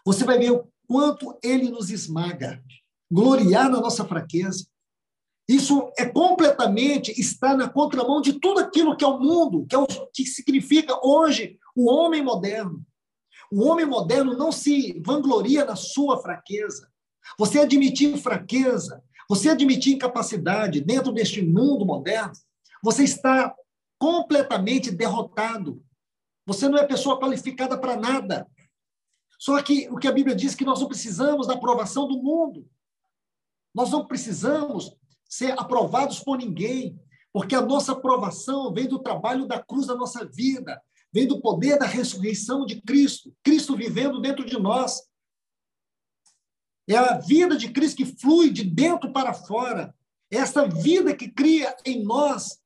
você 0.04 0.24
vai 0.24 0.38
ver 0.38 0.52
o 0.52 0.70
quanto 0.86 1.36
ele 1.42 1.70
nos 1.70 1.90
esmaga. 1.90 2.62
Gloriar 3.10 3.68
na 3.68 3.80
nossa 3.80 4.04
fraqueza. 4.04 4.66
Isso 5.48 5.90
é 5.98 6.04
completamente 6.04 7.10
estar 7.18 7.56
na 7.56 7.68
contramão 7.68 8.20
de 8.20 8.34
tudo 8.34 8.60
aquilo 8.60 8.96
que 8.96 9.04
é 9.04 9.08
o 9.08 9.18
mundo, 9.18 9.66
que, 9.66 9.74
é 9.74 9.78
o, 9.78 9.86
que 10.14 10.24
significa 10.24 10.94
hoje 11.02 11.58
o 11.74 11.90
homem 11.90 12.22
moderno. 12.22 12.84
O 13.50 13.64
homem 13.64 13.86
moderno 13.86 14.36
não 14.36 14.52
se 14.52 15.00
vangloria 15.04 15.64
na 15.64 15.74
sua 15.74 16.20
fraqueza. 16.20 16.88
Você 17.38 17.58
admitir 17.58 18.18
fraqueza, 18.18 19.02
você 19.28 19.48
admitir 19.48 19.94
incapacidade 19.94 20.80
dentro 20.80 21.12
deste 21.12 21.42
mundo 21.42 21.84
moderno, 21.84 22.32
você 22.82 23.04
está 23.04 23.54
completamente 23.98 24.90
derrotado. 24.90 25.82
Você 26.46 26.68
não 26.68 26.78
é 26.78 26.86
pessoa 26.86 27.18
qualificada 27.18 27.78
para 27.78 27.96
nada. 27.96 28.48
Só 29.38 29.60
que 29.62 29.88
o 29.90 29.96
que 29.96 30.08
a 30.08 30.12
Bíblia 30.12 30.34
diz 30.34 30.54
que 30.54 30.64
nós 30.64 30.80
não 30.80 30.88
precisamos 30.88 31.46
da 31.46 31.54
aprovação 31.54 32.08
do 32.08 32.22
mundo. 32.22 32.68
Nós 33.74 33.90
não 33.90 34.06
precisamos 34.06 34.96
ser 35.28 35.52
aprovados 35.58 36.20
por 36.20 36.38
ninguém, 36.38 36.98
porque 37.32 37.54
a 37.54 37.60
nossa 37.60 37.92
aprovação 37.92 38.72
vem 38.72 38.88
do 38.88 38.98
trabalho 38.98 39.46
da 39.46 39.62
cruz 39.62 39.86
da 39.86 39.94
nossa 39.94 40.24
vida, 40.24 40.80
vem 41.12 41.26
do 41.26 41.40
poder 41.40 41.78
da 41.78 41.86
ressurreição 41.86 42.64
de 42.64 42.80
Cristo, 42.82 43.34
Cristo 43.42 43.76
vivendo 43.76 44.20
dentro 44.20 44.44
de 44.44 44.58
nós. 44.58 45.02
É 46.88 46.96
a 46.96 47.18
vida 47.18 47.56
de 47.56 47.70
Cristo 47.70 47.98
que 47.98 48.06
flui 48.06 48.50
de 48.50 48.64
dentro 48.64 49.12
para 49.12 49.34
fora. 49.34 49.94
É 50.30 50.38
essa 50.38 50.66
vida 50.66 51.14
que 51.14 51.28
cria 51.28 51.76
em 51.84 52.02
nós 52.02 52.58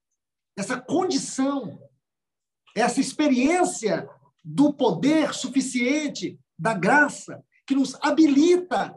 essa 0.57 0.81
condição, 0.81 1.81
essa 2.77 3.01
experiência 3.01 4.09
do 4.45 4.73
poder 4.73 5.33
suficiente, 5.35 6.39
da 6.59 6.75
graça, 6.75 7.43
que 7.67 7.75
nos 7.75 7.97
habilita 8.03 8.97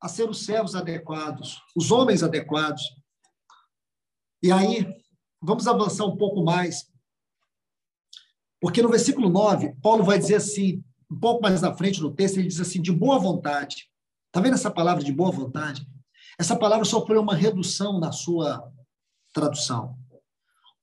a 0.00 0.08
ser 0.08 0.28
os 0.28 0.44
servos 0.44 0.74
adequados, 0.74 1.62
os 1.76 1.90
homens 1.90 2.22
adequados. 2.22 2.82
E 4.42 4.50
aí, 4.50 4.86
vamos 5.40 5.68
avançar 5.68 6.06
um 6.06 6.16
pouco 6.16 6.42
mais. 6.42 6.90
Porque 8.60 8.82
no 8.82 8.88
versículo 8.88 9.28
9, 9.28 9.76
Paulo 9.80 10.04
vai 10.04 10.18
dizer 10.18 10.36
assim, 10.36 10.82
um 11.10 11.18
pouco 11.18 11.42
mais 11.42 11.60
na 11.60 11.74
frente 11.74 12.00
no 12.00 12.14
texto, 12.14 12.38
ele 12.38 12.48
diz 12.48 12.60
assim: 12.60 12.80
de 12.80 12.90
boa 12.90 13.18
vontade. 13.18 13.88
Está 14.28 14.40
vendo 14.40 14.54
essa 14.54 14.70
palavra 14.70 15.04
de 15.04 15.12
boa 15.12 15.30
vontade? 15.30 15.86
Essa 16.38 16.56
palavra 16.56 16.84
sofreu 16.84 17.20
uma 17.20 17.34
redução 17.34 18.00
na 18.00 18.10
sua 18.10 18.66
tradução. 19.32 19.98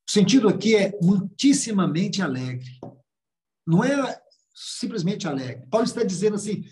O 0.10 0.12
sentido 0.12 0.50
aqui 0.50 0.76
é 0.76 0.98
muitíssimamente 1.04 2.20
alegre. 2.20 2.66
Não 3.68 3.84
é 3.84 4.20
simplesmente 4.56 5.28
alegre. 5.28 5.68
Paulo 5.70 5.86
está 5.86 6.04
dizendo 6.04 6.36
assim: 6.36 6.64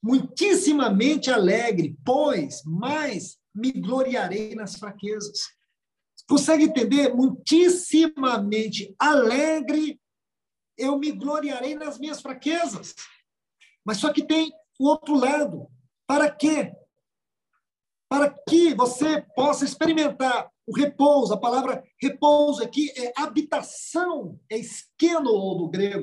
muitíssimamente 0.00 1.28
alegre, 1.28 1.98
pois 2.04 2.62
mais 2.64 3.38
me 3.52 3.72
gloriarei 3.72 4.54
nas 4.54 4.76
fraquezas. 4.76 5.48
Consegue 6.28 6.66
entender? 6.66 7.12
Muitíssimamente 7.12 8.94
alegre, 9.00 10.00
eu 10.78 10.96
me 10.96 11.10
gloriarei 11.10 11.74
nas 11.74 11.98
minhas 11.98 12.22
fraquezas. 12.22 12.94
Mas 13.84 13.96
só 13.96 14.12
que 14.12 14.24
tem 14.24 14.52
o 14.78 14.86
outro 14.86 15.16
lado. 15.16 15.66
Para 16.06 16.30
quê? 16.30 16.72
Para 18.08 18.32
que 18.48 18.74
você 18.74 19.22
possa 19.34 19.64
experimentar 19.64 20.48
o 20.66 20.74
repouso. 20.74 21.32
A 21.32 21.38
palavra 21.38 21.82
repouso 22.00 22.62
aqui 22.62 22.90
é 22.96 23.12
habitação, 23.16 24.38
é 24.50 24.58
esqueno 24.58 25.32
no 25.56 25.68
grego. 25.68 26.02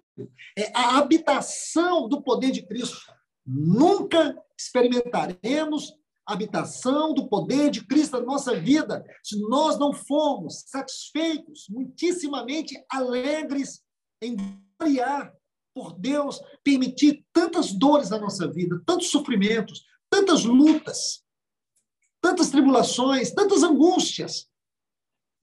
É 0.57 0.71
a 0.75 0.97
habitação 0.97 2.07
do 2.07 2.21
poder 2.21 2.51
de 2.51 2.65
Cristo. 2.65 2.99
Nunca 3.45 4.35
experimentaremos 4.57 5.93
a 6.25 6.33
habitação 6.33 7.13
do 7.13 7.27
poder 7.27 7.69
de 7.69 7.85
Cristo 7.85 8.17
na 8.19 8.25
nossa 8.25 8.55
vida 8.57 9.03
se 9.21 9.39
nós 9.41 9.77
não 9.77 9.91
formos 9.91 10.63
satisfeitos, 10.67 11.65
muitíssimamente 11.69 12.81
alegres 12.89 13.81
em 14.21 14.37
variar 14.79 15.33
por 15.73 15.97
Deus 15.97 16.39
permitir 16.63 17.25
tantas 17.33 17.73
dores 17.73 18.09
na 18.09 18.19
nossa 18.19 18.49
vida, 18.49 18.81
tantos 18.85 19.09
sofrimentos, 19.09 19.83
tantas 20.09 20.45
lutas, 20.45 21.23
tantas 22.21 22.49
tribulações, 22.49 23.31
tantas 23.31 23.63
angústias. 23.63 24.47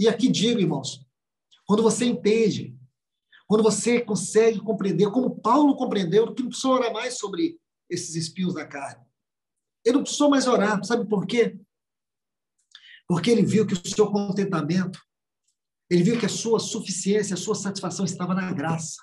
E 0.01 0.09
aqui 0.09 0.29
digo, 0.29 0.59
irmãos, 0.59 1.07
quando 1.67 1.83
você 1.83 2.07
entende, 2.07 2.75
quando 3.47 3.63
você 3.63 4.01
consegue 4.01 4.59
compreender, 4.59 5.11
como 5.11 5.39
Paulo 5.39 5.77
compreendeu, 5.77 6.33
que 6.33 6.43
não 6.43 6.49
precisa 6.49 6.69
orar 6.71 6.91
mais 6.91 7.19
sobre 7.19 7.61
esses 7.87 8.15
espinhos 8.15 8.55
da 8.55 8.67
carne. 8.67 9.05
Ele 9.85 9.97
não 9.97 10.03
precisou 10.03 10.31
mais 10.31 10.47
orar, 10.47 10.83
sabe 10.87 11.07
por 11.07 11.27
quê? 11.27 11.61
Porque 13.07 13.31
ele 13.31 13.45
viu 13.45 13.67
que 13.67 13.75
o 13.75 13.89
seu 13.89 14.11
contentamento, 14.11 14.99
ele 15.91 16.03
viu 16.03 16.19
que 16.19 16.25
a 16.25 16.31
sua 16.31 16.59
suficiência, 16.59 17.35
a 17.35 17.37
sua 17.37 17.55
satisfação 17.55 18.07
estava 18.07 18.35
na 18.35 18.51
graça. 18.55 19.03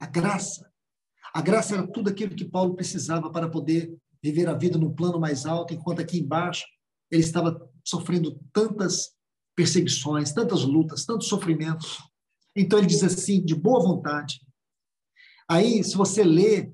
A 0.00 0.06
graça. 0.06 0.68
A 1.32 1.40
graça 1.40 1.74
era 1.74 1.86
tudo 1.86 2.10
aquilo 2.10 2.34
que 2.34 2.44
Paulo 2.44 2.74
precisava 2.74 3.30
para 3.30 3.48
poder 3.48 3.96
viver 4.20 4.48
a 4.48 4.54
vida 4.54 4.76
no 4.76 4.96
plano 4.96 5.20
mais 5.20 5.46
alto, 5.46 5.74
enquanto 5.74 6.00
aqui 6.00 6.18
embaixo 6.18 6.66
ele 7.08 7.22
estava 7.22 7.56
sofrendo 7.84 8.36
tantas 8.52 9.16
perseguições, 9.58 10.32
tantas 10.32 10.62
lutas, 10.62 11.04
tantos 11.04 11.26
sofrimentos. 11.26 11.98
Então 12.54 12.78
ele 12.78 12.86
diz 12.86 13.02
assim, 13.02 13.44
de 13.44 13.56
boa 13.56 13.82
vontade. 13.82 14.40
Aí, 15.50 15.82
se 15.82 15.96
você 15.96 16.22
ler 16.22 16.72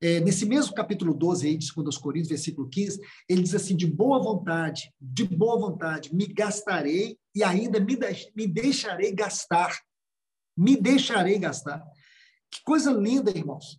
é, 0.00 0.20
nesse 0.20 0.46
mesmo 0.46 0.74
capítulo 0.74 1.12
12 1.12 1.46
aí 1.46 1.58
de 1.58 1.70
2 1.74 1.98
Coríntios, 1.98 2.30
versículo 2.30 2.70
15, 2.70 3.02
ele 3.28 3.42
diz 3.42 3.54
assim: 3.54 3.76
de 3.76 3.86
boa 3.86 4.22
vontade, 4.22 4.90
de 4.98 5.24
boa 5.24 5.58
vontade, 5.58 6.14
me 6.14 6.26
gastarei 6.26 7.18
e 7.34 7.44
ainda 7.44 7.78
me, 7.78 7.98
me 8.34 8.46
deixarei 8.46 9.12
gastar. 9.12 9.78
Me 10.56 10.74
deixarei 10.74 11.38
gastar. 11.38 11.84
Que 12.50 12.62
coisa 12.64 12.92
linda, 12.92 13.30
irmãos. 13.30 13.78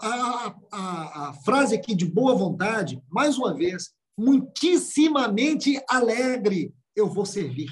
A, 0.00 0.56
a, 0.72 1.28
a 1.28 1.32
frase 1.44 1.76
aqui 1.76 1.94
de 1.94 2.04
boa 2.04 2.34
vontade, 2.34 3.00
mais 3.08 3.38
uma 3.38 3.54
vez, 3.54 3.92
muitíssimamente 4.16 5.80
alegre 5.88 6.74
eu 6.98 7.08
vou 7.08 7.24
servir. 7.24 7.70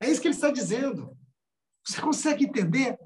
É 0.00 0.10
isso 0.10 0.20
que 0.20 0.28
ele 0.28 0.34
está 0.34 0.50
dizendo. 0.50 1.16
Você 1.86 2.00
consegue 2.00 2.44
entender? 2.44 2.98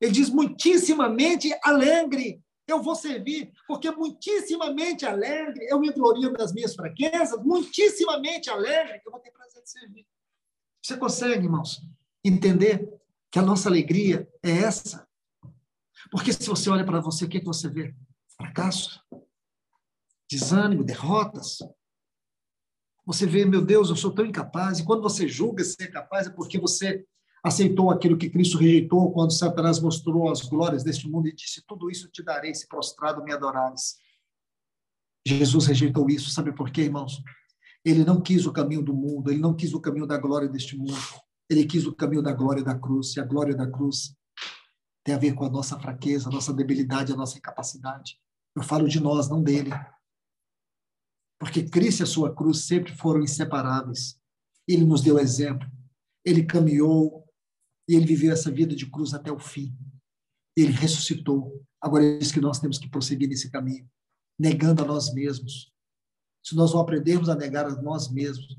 Ele 0.00 0.12
diz 0.12 0.30
muitíssimamente 0.30 1.52
alegre 1.62 2.42
eu 2.66 2.80
vou 2.80 2.94
servir, 2.94 3.52
porque 3.66 3.90
muitíssimamente 3.90 5.04
alegre 5.04 5.66
eu 5.68 5.80
me 5.80 5.92
glorio 5.92 6.32
das 6.32 6.52
minhas 6.52 6.74
fraquezas, 6.74 7.42
muitíssimamente 7.42 8.48
alegre 8.48 9.02
eu 9.04 9.10
vou 9.10 9.20
ter 9.20 9.32
prazer 9.32 9.62
de 9.62 9.70
servir. 9.70 10.06
Você 10.80 10.96
consegue, 10.96 11.44
irmãos, 11.44 11.82
entender 12.24 12.88
que 13.30 13.38
a 13.38 13.42
nossa 13.42 13.68
alegria 13.68 14.28
é 14.42 14.50
essa? 14.50 15.06
Porque 16.10 16.32
se 16.32 16.46
você 16.46 16.70
olha 16.70 16.84
para 16.84 17.00
você, 17.00 17.24
o 17.24 17.28
que, 17.28 17.40
que 17.40 17.46
você 17.46 17.68
vê? 17.68 17.94
Fracasso, 18.36 19.02
desânimo, 20.30 20.84
derrotas. 20.84 21.58
Você 23.10 23.26
vê, 23.26 23.44
meu 23.44 23.60
Deus, 23.60 23.90
eu 23.90 23.96
sou 23.96 24.12
tão 24.12 24.24
incapaz. 24.24 24.78
E 24.78 24.84
quando 24.84 25.02
você 25.02 25.26
julga 25.26 25.64
ser 25.64 25.88
capaz, 25.88 26.28
é 26.28 26.30
porque 26.30 26.60
você 26.60 27.04
aceitou 27.42 27.90
aquilo 27.90 28.16
que 28.16 28.30
Cristo 28.30 28.56
rejeitou 28.56 29.10
quando 29.10 29.32
Satanás 29.32 29.80
mostrou 29.80 30.30
as 30.30 30.42
glórias 30.42 30.84
deste 30.84 31.10
mundo 31.10 31.26
e 31.26 31.34
disse: 31.34 31.60
Tudo 31.66 31.90
isso 31.90 32.08
te 32.08 32.22
darei 32.22 32.54
se 32.54 32.68
prostrado 32.68 33.24
me 33.24 33.32
adorares. 33.32 33.96
Jesus 35.26 35.66
rejeitou 35.66 36.08
isso, 36.08 36.30
sabe 36.30 36.52
por 36.52 36.70
quê, 36.70 36.82
irmãos? 36.82 37.20
Ele 37.84 38.04
não 38.04 38.20
quis 38.20 38.46
o 38.46 38.52
caminho 38.52 38.80
do 38.80 38.94
mundo, 38.94 39.28
ele 39.28 39.40
não 39.40 39.56
quis 39.56 39.74
o 39.74 39.80
caminho 39.80 40.06
da 40.06 40.16
glória 40.16 40.48
deste 40.48 40.76
mundo, 40.76 40.94
ele 41.48 41.66
quis 41.66 41.88
o 41.88 41.92
caminho 41.92 42.22
da 42.22 42.32
glória 42.32 42.62
da 42.62 42.78
cruz, 42.78 43.16
e 43.16 43.20
a 43.20 43.24
glória 43.24 43.56
da 43.56 43.68
cruz 43.68 44.14
tem 45.02 45.16
a 45.16 45.18
ver 45.18 45.32
com 45.32 45.44
a 45.44 45.50
nossa 45.50 45.76
fraqueza, 45.80 46.28
a 46.28 46.32
nossa 46.32 46.52
debilidade, 46.52 47.12
a 47.12 47.16
nossa 47.16 47.36
incapacidade. 47.36 48.20
Eu 48.54 48.62
falo 48.62 48.86
de 48.86 49.00
nós, 49.00 49.28
não 49.28 49.42
dele. 49.42 49.70
Porque 51.40 51.62
Cristo 51.62 52.00
e 52.00 52.02
a 52.02 52.06
sua 52.06 52.34
cruz 52.34 52.64
sempre 52.64 52.94
foram 52.94 53.22
inseparáveis. 53.22 54.20
Ele 54.68 54.84
nos 54.84 55.00
deu 55.00 55.18
exemplo. 55.18 55.66
Ele 56.22 56.44
caminhou 56.44 57.24
e 57.88 57.94
ele 57.94 58.04
viveu 58.04 58.30
essa 58.30 58.50
vida 58.50 58.76
de 58.76 58.88
cruz 58.88 59.14
até 59.14 59.32
o 59.32 59.38
fim. 59.38 59.74
Ele 60.54 60.70
ressuscitou. 60.70 61.64
Agora 61.80 62.04
é 62.04 62.18
isso 62.18 62.34
que 62.34 62.42
nós 62.42 62.60
temos 62.60 62.78
que 62.78 62.90
prosseguir 62.90 63.26
nesse 63.26 63.50
caminho, 63.50 63.88
negando 64.38 64.82
a 64.82 64.86
nós 64.86 65.14
mesmos. 65.14 65.72
Se 66.44 66.54
nós 66.54 66.74
não 66.74 66.80
aprendermos 66.80 67.30
a 67.30 67.34
negar 67.34 67.64
a 67.64 67.82
nós 67.82 68.10
mesmos, 68.10 68.58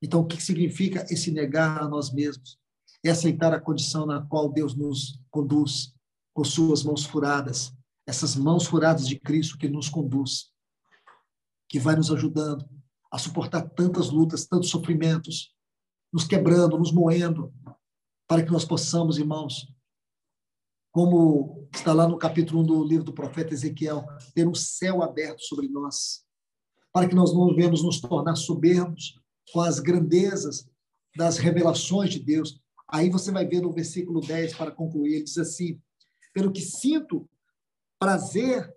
então 0.00 0.20
o 0.20 0.26
que 0.26 0.40
significa 0.40 1.04
esse 1.10 1.32
negar 1.32 1.82
a 1.82 1.88
nós 1.88 2.12
mesmos? 2.12 2.56
É 3.04 3.10
aceitar 3.10 3.52
a 3.52 3.60
condição 3.60 4.06
na 4.06 4.24
qual 4.24 4.48
Deus 4.48 4.76
nos 4.76 5.20
conduz 5.28 5.92
com 6.32 6.44
suas 6.44 6.84
mãos 6.84 7.04
furadas, 7.04 7.72
essas 8.06 8.36
mãos 8.36 8.64
furadas 8.64 9.08
de 9.08 9.18
Cristo 9.18 9.58
que 9.58 9.68
nos 9.68 9.88
conduz, 9.88 10.51
que 11.72 11.78
vai 11.78 11.96
nos 11.96 12.10
ajudando 12.10 12.68
a 13.10 13.16
suportar 13.16 13.62
tantas 13.62 14.10
lutas, 14.10 14.44
tantos 14.44 14.68
sofrimentos, 14.68 15.56
nos 16.12 16.24
quebrando, 16.24 16.78
nos 16.78 16.92
moendo, 16.92 17.50
para 18.28 18.42
que 18.42 18.52
nós 18.52 18.62
possamos, 18.62 19.16
irmãos, 19.16 19.74
como 20.90 21.66
está 21.74 21.94
lá 21.94 22.06
no 22.06 22.18
capítulo 22.18 22.60
1 22.60 22.64
do 22.64 22.84
livro 22.84 23.04
do 23.04 23.14
profeta 23.14 23.54
Ezequiel, 23.54 24.04
ter 24.34 24.46
um 24.46 24.54
céu 24.54 25.02
aberto 25.02 25.40
sobre 25.40 25.66
nós, 25.66 26.22
para 26.92 27.08
que 27.08 27.14
nós 27.14 27.32
não 27.32 27.54
venhamos 27.54 27.82
nos 27.82 28.02
tornar 28.02 28.36
soberbos 28.36 29.18
com 29.50 29.62
as 29.62 29.80
grandezas 29.80 30.68
das 31.16 31.38
revelações 31.38 32.10
de 32.10 32.18
Deus. 32.18 32.60
Aí 32.86 33.08
você 33.08 33.32
vai 33.32 33.46
ver 33.46 33.62
no 33.62 33.72
versículo 33.72 34.20
10, 34.20 34.56
para 34.56 34.70
concluir, 34.70 35.14
ele 35.14 35.24
diz 35.24 35.38
assim: 35.38 35.80
pelo 36.34 36.52
que 36.52 36.60
sinto 36.60 37.26
prazer 37.98 38.70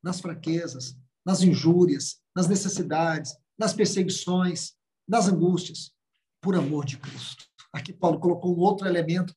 nas 0.00 0.20
fraquezas, 0.20 0.96
nas 1.26 1.42
injúrias, 1.42 2.20
nas 2.34 2.46
necessidades, 2.46 3.36
nas 3.58 3.72
perseguições, 3.72 4.74
nas 5.08 5.26
angústias, 5.26 5.92
por 6.40 6.54
amor 6.54 6.84
de 6.84 6.98
Cristo. 6.98 7.44
Aqui 7.72 7.92
Paulo 7.92 8.20
colocou 8.20 8.56
um 8.56 8.60
outro 8.60 8.86
elemento 8.86 9.34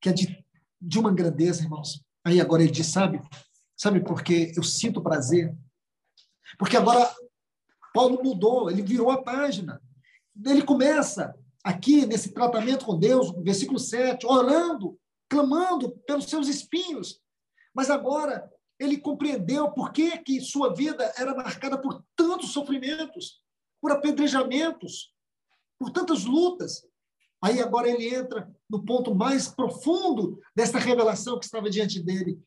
que 0.00 0.08
é 0.08 0.12
de, 0.12 0.44
de 0.80 0.98
uma 1.00 1.12
grandeza, 1.12 1.62
irmãos. 1.62 2.00
Aí 2.24 2.40
agora 2.40 2.62
ele 2.62 2.70
diz, 2.70 2.86
sabe? 2.86 3.20
Sabe 3.76 4.00
por 4.00 4.22
que 4.22 4.52
eu 4.56 4.62
sinto 4.62 5.02
prazer? 5.02 5.52
Porque 6.56 6.76
agora 6.76 7.12
Paulo 7.92 8.22
mudou, 8.22 8.70
ele 8.70 8.82
virou 8.82 9.10
a 9.10 9.22
página. 9.22 9.82
ele 10.46 10.62
começa 10.62 11.34
aqui 11.64 12.06
nesse 12.06 12.32
tratamento 12.32 12.84
com 12.84 12.98
Deus, 12.98 13.32
versículo 13.42 13.78
7, 13.78 14.24
orando, 14.26 14.98
clamando 15.28 15.90
pelos 16.06 16.26
seus 16.26 16.46
espinhos. 16.46 17.20
Mas 17.74 17.90
agora 17.90 18.48
ele 18.82 18.98
compreendeu 18.98 19.70
por 19.70 19.92
que, 19.92 20.18
que 20.18 20.40
sua 20.40 20.74
vida 20.74 21.12
era 21.16 21.34
marcada 21.34 21.80
por 21.80 22.04
tantos 22.16 22.52
sofrimentos, 22.52 23.40
por 23.80 23.92
apedrejamentos, 23.92 25.14
por 25.78 25.90
tantas 25.90 26.24
lutas. 26.24 26.84
Aí 27.40 27.60
agora 27.60 27.88
ele 27.88 28.12
entra 28.12 28.52
no 28.68 28.84
ponto 28.84 29.14
mais 29.14 29.46
profundo 29.46 30.40
desta 30.54 30.80
revelação 30.80 31.38
que 31.38 31.44
estava 31.44 31.70
diante 31.70 32.02
dele. 32.02 32.42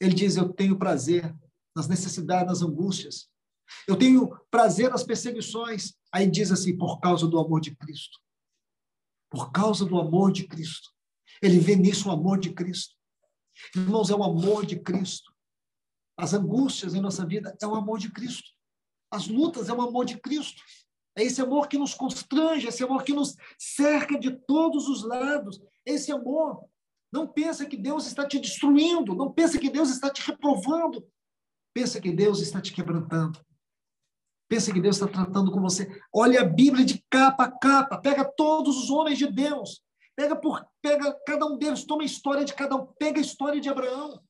Ele 0.00 0.14
diz: 0.14 0.36
Eu 0.36 0.52
tenho 0.52 0.78
prazer 0.78 1.32
nas 1.76 1.86
necessidades, 1.86 2.46
nas 2.46 2.62
angústias. 2.62 3.28
Eu 3.86 3.96
tenho 3.96 4.36
prazer 4.50 4.90
nas 4.90 5.04
perseguições. 5.04 5.94
Aí 6.12 6.28
diz 6.28 6.50
assim: 6.50 6.76
por 6.76 6.98
causa 6.98 7.26
do 7.28 7.38
amor 7.38 7.60
de 7.60 7.76
Cristo. 7.76 8.18
Por 9.30 9.52
causa 9.52 9.84
do 9.84 9.98
amor 9.98 10.32
de 10.32 10.46
Cristo. 10.46 10.90
Ele 11.40 11.60
vê 11.60 11.76
nisso 11.76 12.08
o 12.08 12.12
amor 12.12 12.40
de 12.40 12.52
Cristo. 12.52 12.96
Irmãos, 13.76 14.10
é 14.10 14.14
o 14.14 14.24
amor 14.24 14.66
de 14.66 14.78
Cristo. 14.78 15.32
As 16.18 16.34
angústias 16.34 16.94
em 16.94 17.00
nossa 17.00 17.24
vida 17.24 17.56
é 17.62 17.66
o 17.66 17.76
amor 17.76 18.00
de 18.00 18.10
Cristo. 18.10 18.50
As 19.08 19.28
lutas 19.28 19.68
é 19.68 19.72
o 19.72 19.80
amor 19.80 20.04
de 20.04 20.18
Cristo. 20.18 20.60
É 21.16 21.22
esse 21.22 21.40
amor 21.40 21.68
que 21.68 21.78
nos 21.78 21.94
constrange, 21.94 22.66
esse 22.66 22.82
amor 22.82 23.04
que 23.04 23.12
nos 23.12 23.36
cerca 23.56 24.18
de 24.18 24.32
todos 24.32 24.88
os 24.88 25.04
lados. 25.04 25.60
Esse 25.86 26.10
amor. 26.10 26.64
Não 27.12 27.26
pensa 27.26 27.64
que 27.64 27.76
Deus 27.76 28.06
está 28.06 28.26
te 28.26 28.38
destruindo, 28.38 29.14
não 29.14 29.32
pensa 29.32 29.58
que 29.58 29.70
Deus 29.70 29.90
está 29.90 30.10
te 30.10 30.20
reprovando. 30.28 31.06
Pensa 31.72 32.00
que 32.00 32.12
Deus 32.12 32.40
está 32.40 32.60
te 32.60 32.72
quebrantando. 32.72 33.40
Pensa 34.48 34.72
que 34.72 34.80
Deus 34.80 34.96
está 34.96 35.06
tratando 35.06 35.52
com 35.52 35.60
você. 35.60 35.88
Olha 36.12 36.40
a 36.40 36.44
Bíblia 36.44 36.84
de 36.84 37.04
capa 37.08 37.44
a 37.44 37.50
capa. 37.50 37.98
Pega 37.98 38.24
todos 38.24 38.76
os 38.76 38.90
homens 38.90 39.18
de 39.18 39.30
Deus. 39.30 39.82
Pega 40.16 40.34
por, 40.34 40.66
pega 40.82 41.16
cada 41.24 41.46
um 41.46 41.56
deles, 41.56 41.84
toma 41.84 42.02
a 42.02 42.06
história 42.06 42.44
de 42.44 42.52
cada 42.52 42.74
um. 42.74 42.86
Pega 42.98 43.20
a 43.20 43.22
história 43.22 43.60
de 43.60 43.68
Abraão. 43.68 44.20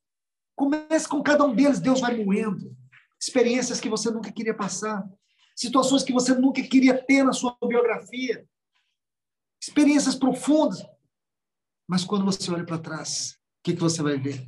Comece 0.59 1.09
com 1.09 1.23
cada 1.23 1.45
um 1.45 1.55
deles. 1.55 1.79
Deus 1.79 2.01
vai 2.01 2.17
moendo. 2.17 2.77
Experiências 3.21 3.79
que 3.79 3.89
você 3.89 4.11
nunca 4.11 4.33
queria 4.33 4.53
passar. 4.53 5.09
Situações 5.55 6.03
que 6.03 6.13
você 6.13 6.35
nunca 6.35 6.61
queria 6.65 7.01
ter 7.01 7.23
na 7.23 7.33
sua 7.33 7.57
biografia. 7.63 8.45
Experiências 9.63 10.17
profundas. 10.17 10.85
Mas 11.89 12.03
quando 12.03 12.25
você 12.25 12.51
olha 12.51 12.67
para 12.67 12.77
trás, 12.77 13.39
o 13.61 13.63
que, 13.63 13.75
que 13.75 13.81
você 13.81 14.03
vai 14.03 14.19
ver? 14.19 14.45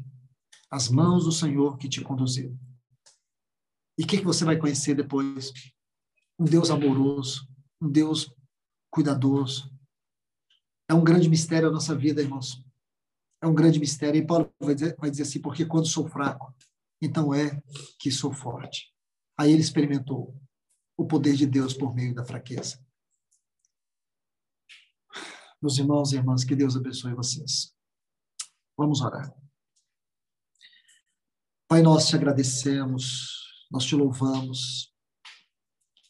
As 0.69 0.89
mãos 0.89 1.27
do 1.27 1.33
Senhor 1.33 1.79
que 1.79 1.89
te 1.89 2.01
conduziu. 2.01 2.59
E 3.97 4.03
o 4.03 4.07
que, 4.07 4.19
que 4.19 4.25
você 4.25 4.45
vai 4.45 4.57
conhecer 4.57 4.97
depois? 4.97 5.53
Um 6.37 6.45
Deus 6.45 6.71
amoroso, 6.71 7.47
um 7.81 7.89
Deus 7.89 8.35
cuidadoso. 8.91 9.73
É 10.89 10.95
um 10.95 11.05
grande 11.05 11.29
mistério 11.29 11.69
a 11.69 11.73
nossa 11.73 11.95
vida, 11.95 12.21
irmãos. 12.21 12.61
É 13.43 13.47
um 13.47 13.55
grande 13.55 13.79
mistério. 13.79 14.21
E 14.21 14.27
Paulo 14.27 14.53
vai 14.61 14.75
dizer, 14.75 14.97
vai 14.99 15.11
dizer 15.11 15.23
assim: 15.23 15.41
porque 15.41 15.65
quando 15.65 15.87
sou 15.87 16.09
fraco, 16.09 16.55
então 17.01 17.35
é 17.35 17.63
que 17.99 18.11
sou 18.11 18.33
forte. 18.33 18.93
Aí 19.39 19.53
ele 19.53 19.63
experimentou 19.63 20.37
o 20.97 21.07
poder 21.07 21.35
de 21.35 21.47
Deus 21.47 21.73
por 21.73 21.95
meio 21.95 22.15
da 22.15 22.25
fraqueza. 22.25 22.85
Meus 25.63 25.79
irmãos 25.79 26.13
e 26.13 26.17
irmãs, 26.17 26.45
que 26.45 26.57
Deus 26.57 26.77
abençoe 26.77 27.15
vocês. 27.15 27.75
Vamos 28.77 29.01
orar. 29.01 29.35
Pai, 31.69 31.83
nós 31.83 32.09
te 32.09 32.17
agradecemos 32.17 33.41
nós 33.71 33.85
te 33.85 33.95
louvamos. 33.95 34.93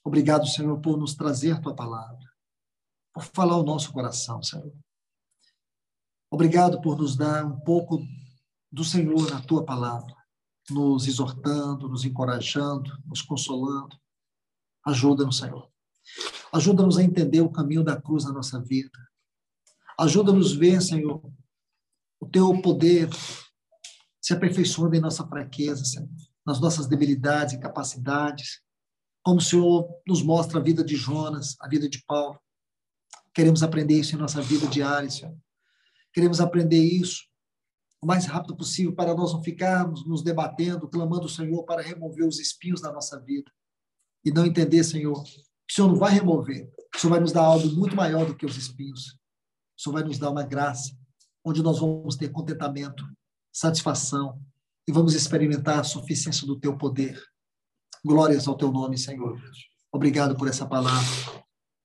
Obrigado, 0.03 0.47
Senhor, 0.47 0.81
por 0.81 0.97
nos 0.97 1.15
trazer 1.15 1.61
tua 1.61 1.77
palavra, 1.77 2.27
por 3.13 3.23
falar 3.23 3.59
o 3.59 3.63
nosso 3.63 3.93
coração, 3.93 4.43
Senhor. 4.43 4.73
Obrigado 6.31 6.81
por 6.81 6.97
nos 6.97 7.17
dar 7.17 7.45
um 7.45 7.59
pouco 7.61 8.01
do 8.71 8.85
Senhor 8.85 9.31
na 9.31 9.41
tua 9.41 9.65
palavra, 9.65 10.15
nos 10.71 11.09
exortando, 11.09 11.89
nos 11.89 12.05
encorajando, 12.05 12.91
nos 13.05 13.21
consolando. 13.21 13.97
Ajuda-nos, 14.87 15.39
Senhor. 15.39 15.69
Ajuda-nos 16.53 16.99
a 16.99 17.03
entender 17.03 17.41
o 17.41 17.51
caminho 17.51 17.83
da 17.83 18.01
cruz 18.01 18.25
na 18.25 18.33
nossa 18.33 18.61
vida. 18.61 18.99
Ajuda-nos 19.99 20.55
a 20.55 20.59
ver, 20.59 20.81
Senhor, 20.81 21.21
o 22.21 22.27
teu 22.27 22.61
poder 22.63 23.09
se 24.21 24.33
aperfeiçoando 24.33 24.95
em 24.95 25.01
nossa 25.01 25.27
fraqueza, 25.27 25.85
Senhor 25.85 26.09
nas 26.47 26.61
nossas 26.61 26.87
debilidades 26.87 27.55
e 27.55 27.61
capacidades, 27.61 28.61
como 29.23 29.39
o 29.39 29.43
Senhor 29.43 29.89
nos 30.07 30.23
mostra 30.23 30.59
a 30.59 30.63
vida 30.63 30.83
de 30.83 30.97
Jonas, 30.97 31.57
a 31.61 31.69
vida 31.69 31.89
de 31.89 32.03
Paulo. 32.05 32.41
Queremos 33.35 33.63
aprender 33.63 33.99
isso 33.99 34.15
em 34.15 34.19
nossa 34.19 34.41
vida 34.41 34.67
diária, 34.67 35.11
Senhor. 35.11 35.37
Queremos 36.13 36.41
aprender 36.41 36.83
isso 36.83 37.31
o 38.03 38.07
mais 38.07 38.25
rápido 38.25 38.57
possível 38.57 38.95
para 38.95 39.15
nós 39.15 39.33
não 39.33 39.43
ficarmos 39.43 40.07
nos 40.07 40.23
debatendo, 40.23 40.89
clamando 40.89 41.27
o 41.27 41.29
Senhor 41.29 41.65
para 41.65 41.83
remover 41.83 42.27
os 42.27 42.39
espinhos 42.39 42.81
da 42.81 42.91
nossa 42.91 43.21
vida. 43.21 43.51
E 44.25 44.33
não 44.33 44.47
entender, 44.47 44.83
Senhor, 44.83 45.23
que 45.23 45.73
o 45.73 45.75
Senhor 45.75 45.89
não 45.89 45.97
vai 45.97 46.13
remover, 46.13 46.73
o 46.95 46.99
Senhor 46.99 47.11
vai 47.11 47.21
nos 47.21 47.33
dar 47.33 47.43
algo 47.43 47.69
muito 47.69 47.95
maior 47.95 48.27
do 48.27 48.35
que 48.35 48.47
os 48.47 48.57
espinhos. 48.57 49.19
O 49.79 49.83
Senhor 49.83 49.95
vai 49.95 50.03
nos 50.03 50.19
dar 50.19 50.31
uma 50.31 50.43
graça 50.43 50.97
onde 51.45 51.63
nós 51.63 51.79
vamos 51.79 52.17
ter 52.17 52.31
contentamento, 52.31 53.05
satisfação, 53.53 54.41
e 54.89 54.93
vamos 54.93 55.15
experimentar 55.15 55.79
a 55.79 55.85
suficiência 55.85 56.47
do 56.47 56.59
teu 56.59 56.77
poder. 56.77 57.23
Glórias 58.05 58.49
ao 58.49 58.57
teu 58.57 58.73
nome, 58.73 58.99
Senhor. 58.99 59.41
Obrigado 59.93 60.37
por 60.37 60.49
essa 60.49 60.67
palavra. 60.67 61.07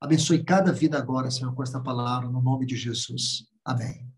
Abençoe 0.02 0.44
cada 0.44 0.72
vida 0.72 0.98
agora, 0.98 1.32
Senhor, 1.32 1.54
com 1.54 1.64
esta 1.64 1.82
palavra, 1.82 2.30
no 2.30 2.42
nome 2.42 2.66
de 2.66 2.76
Jesus. 2.76 3.46
Amém. 3.64 4.15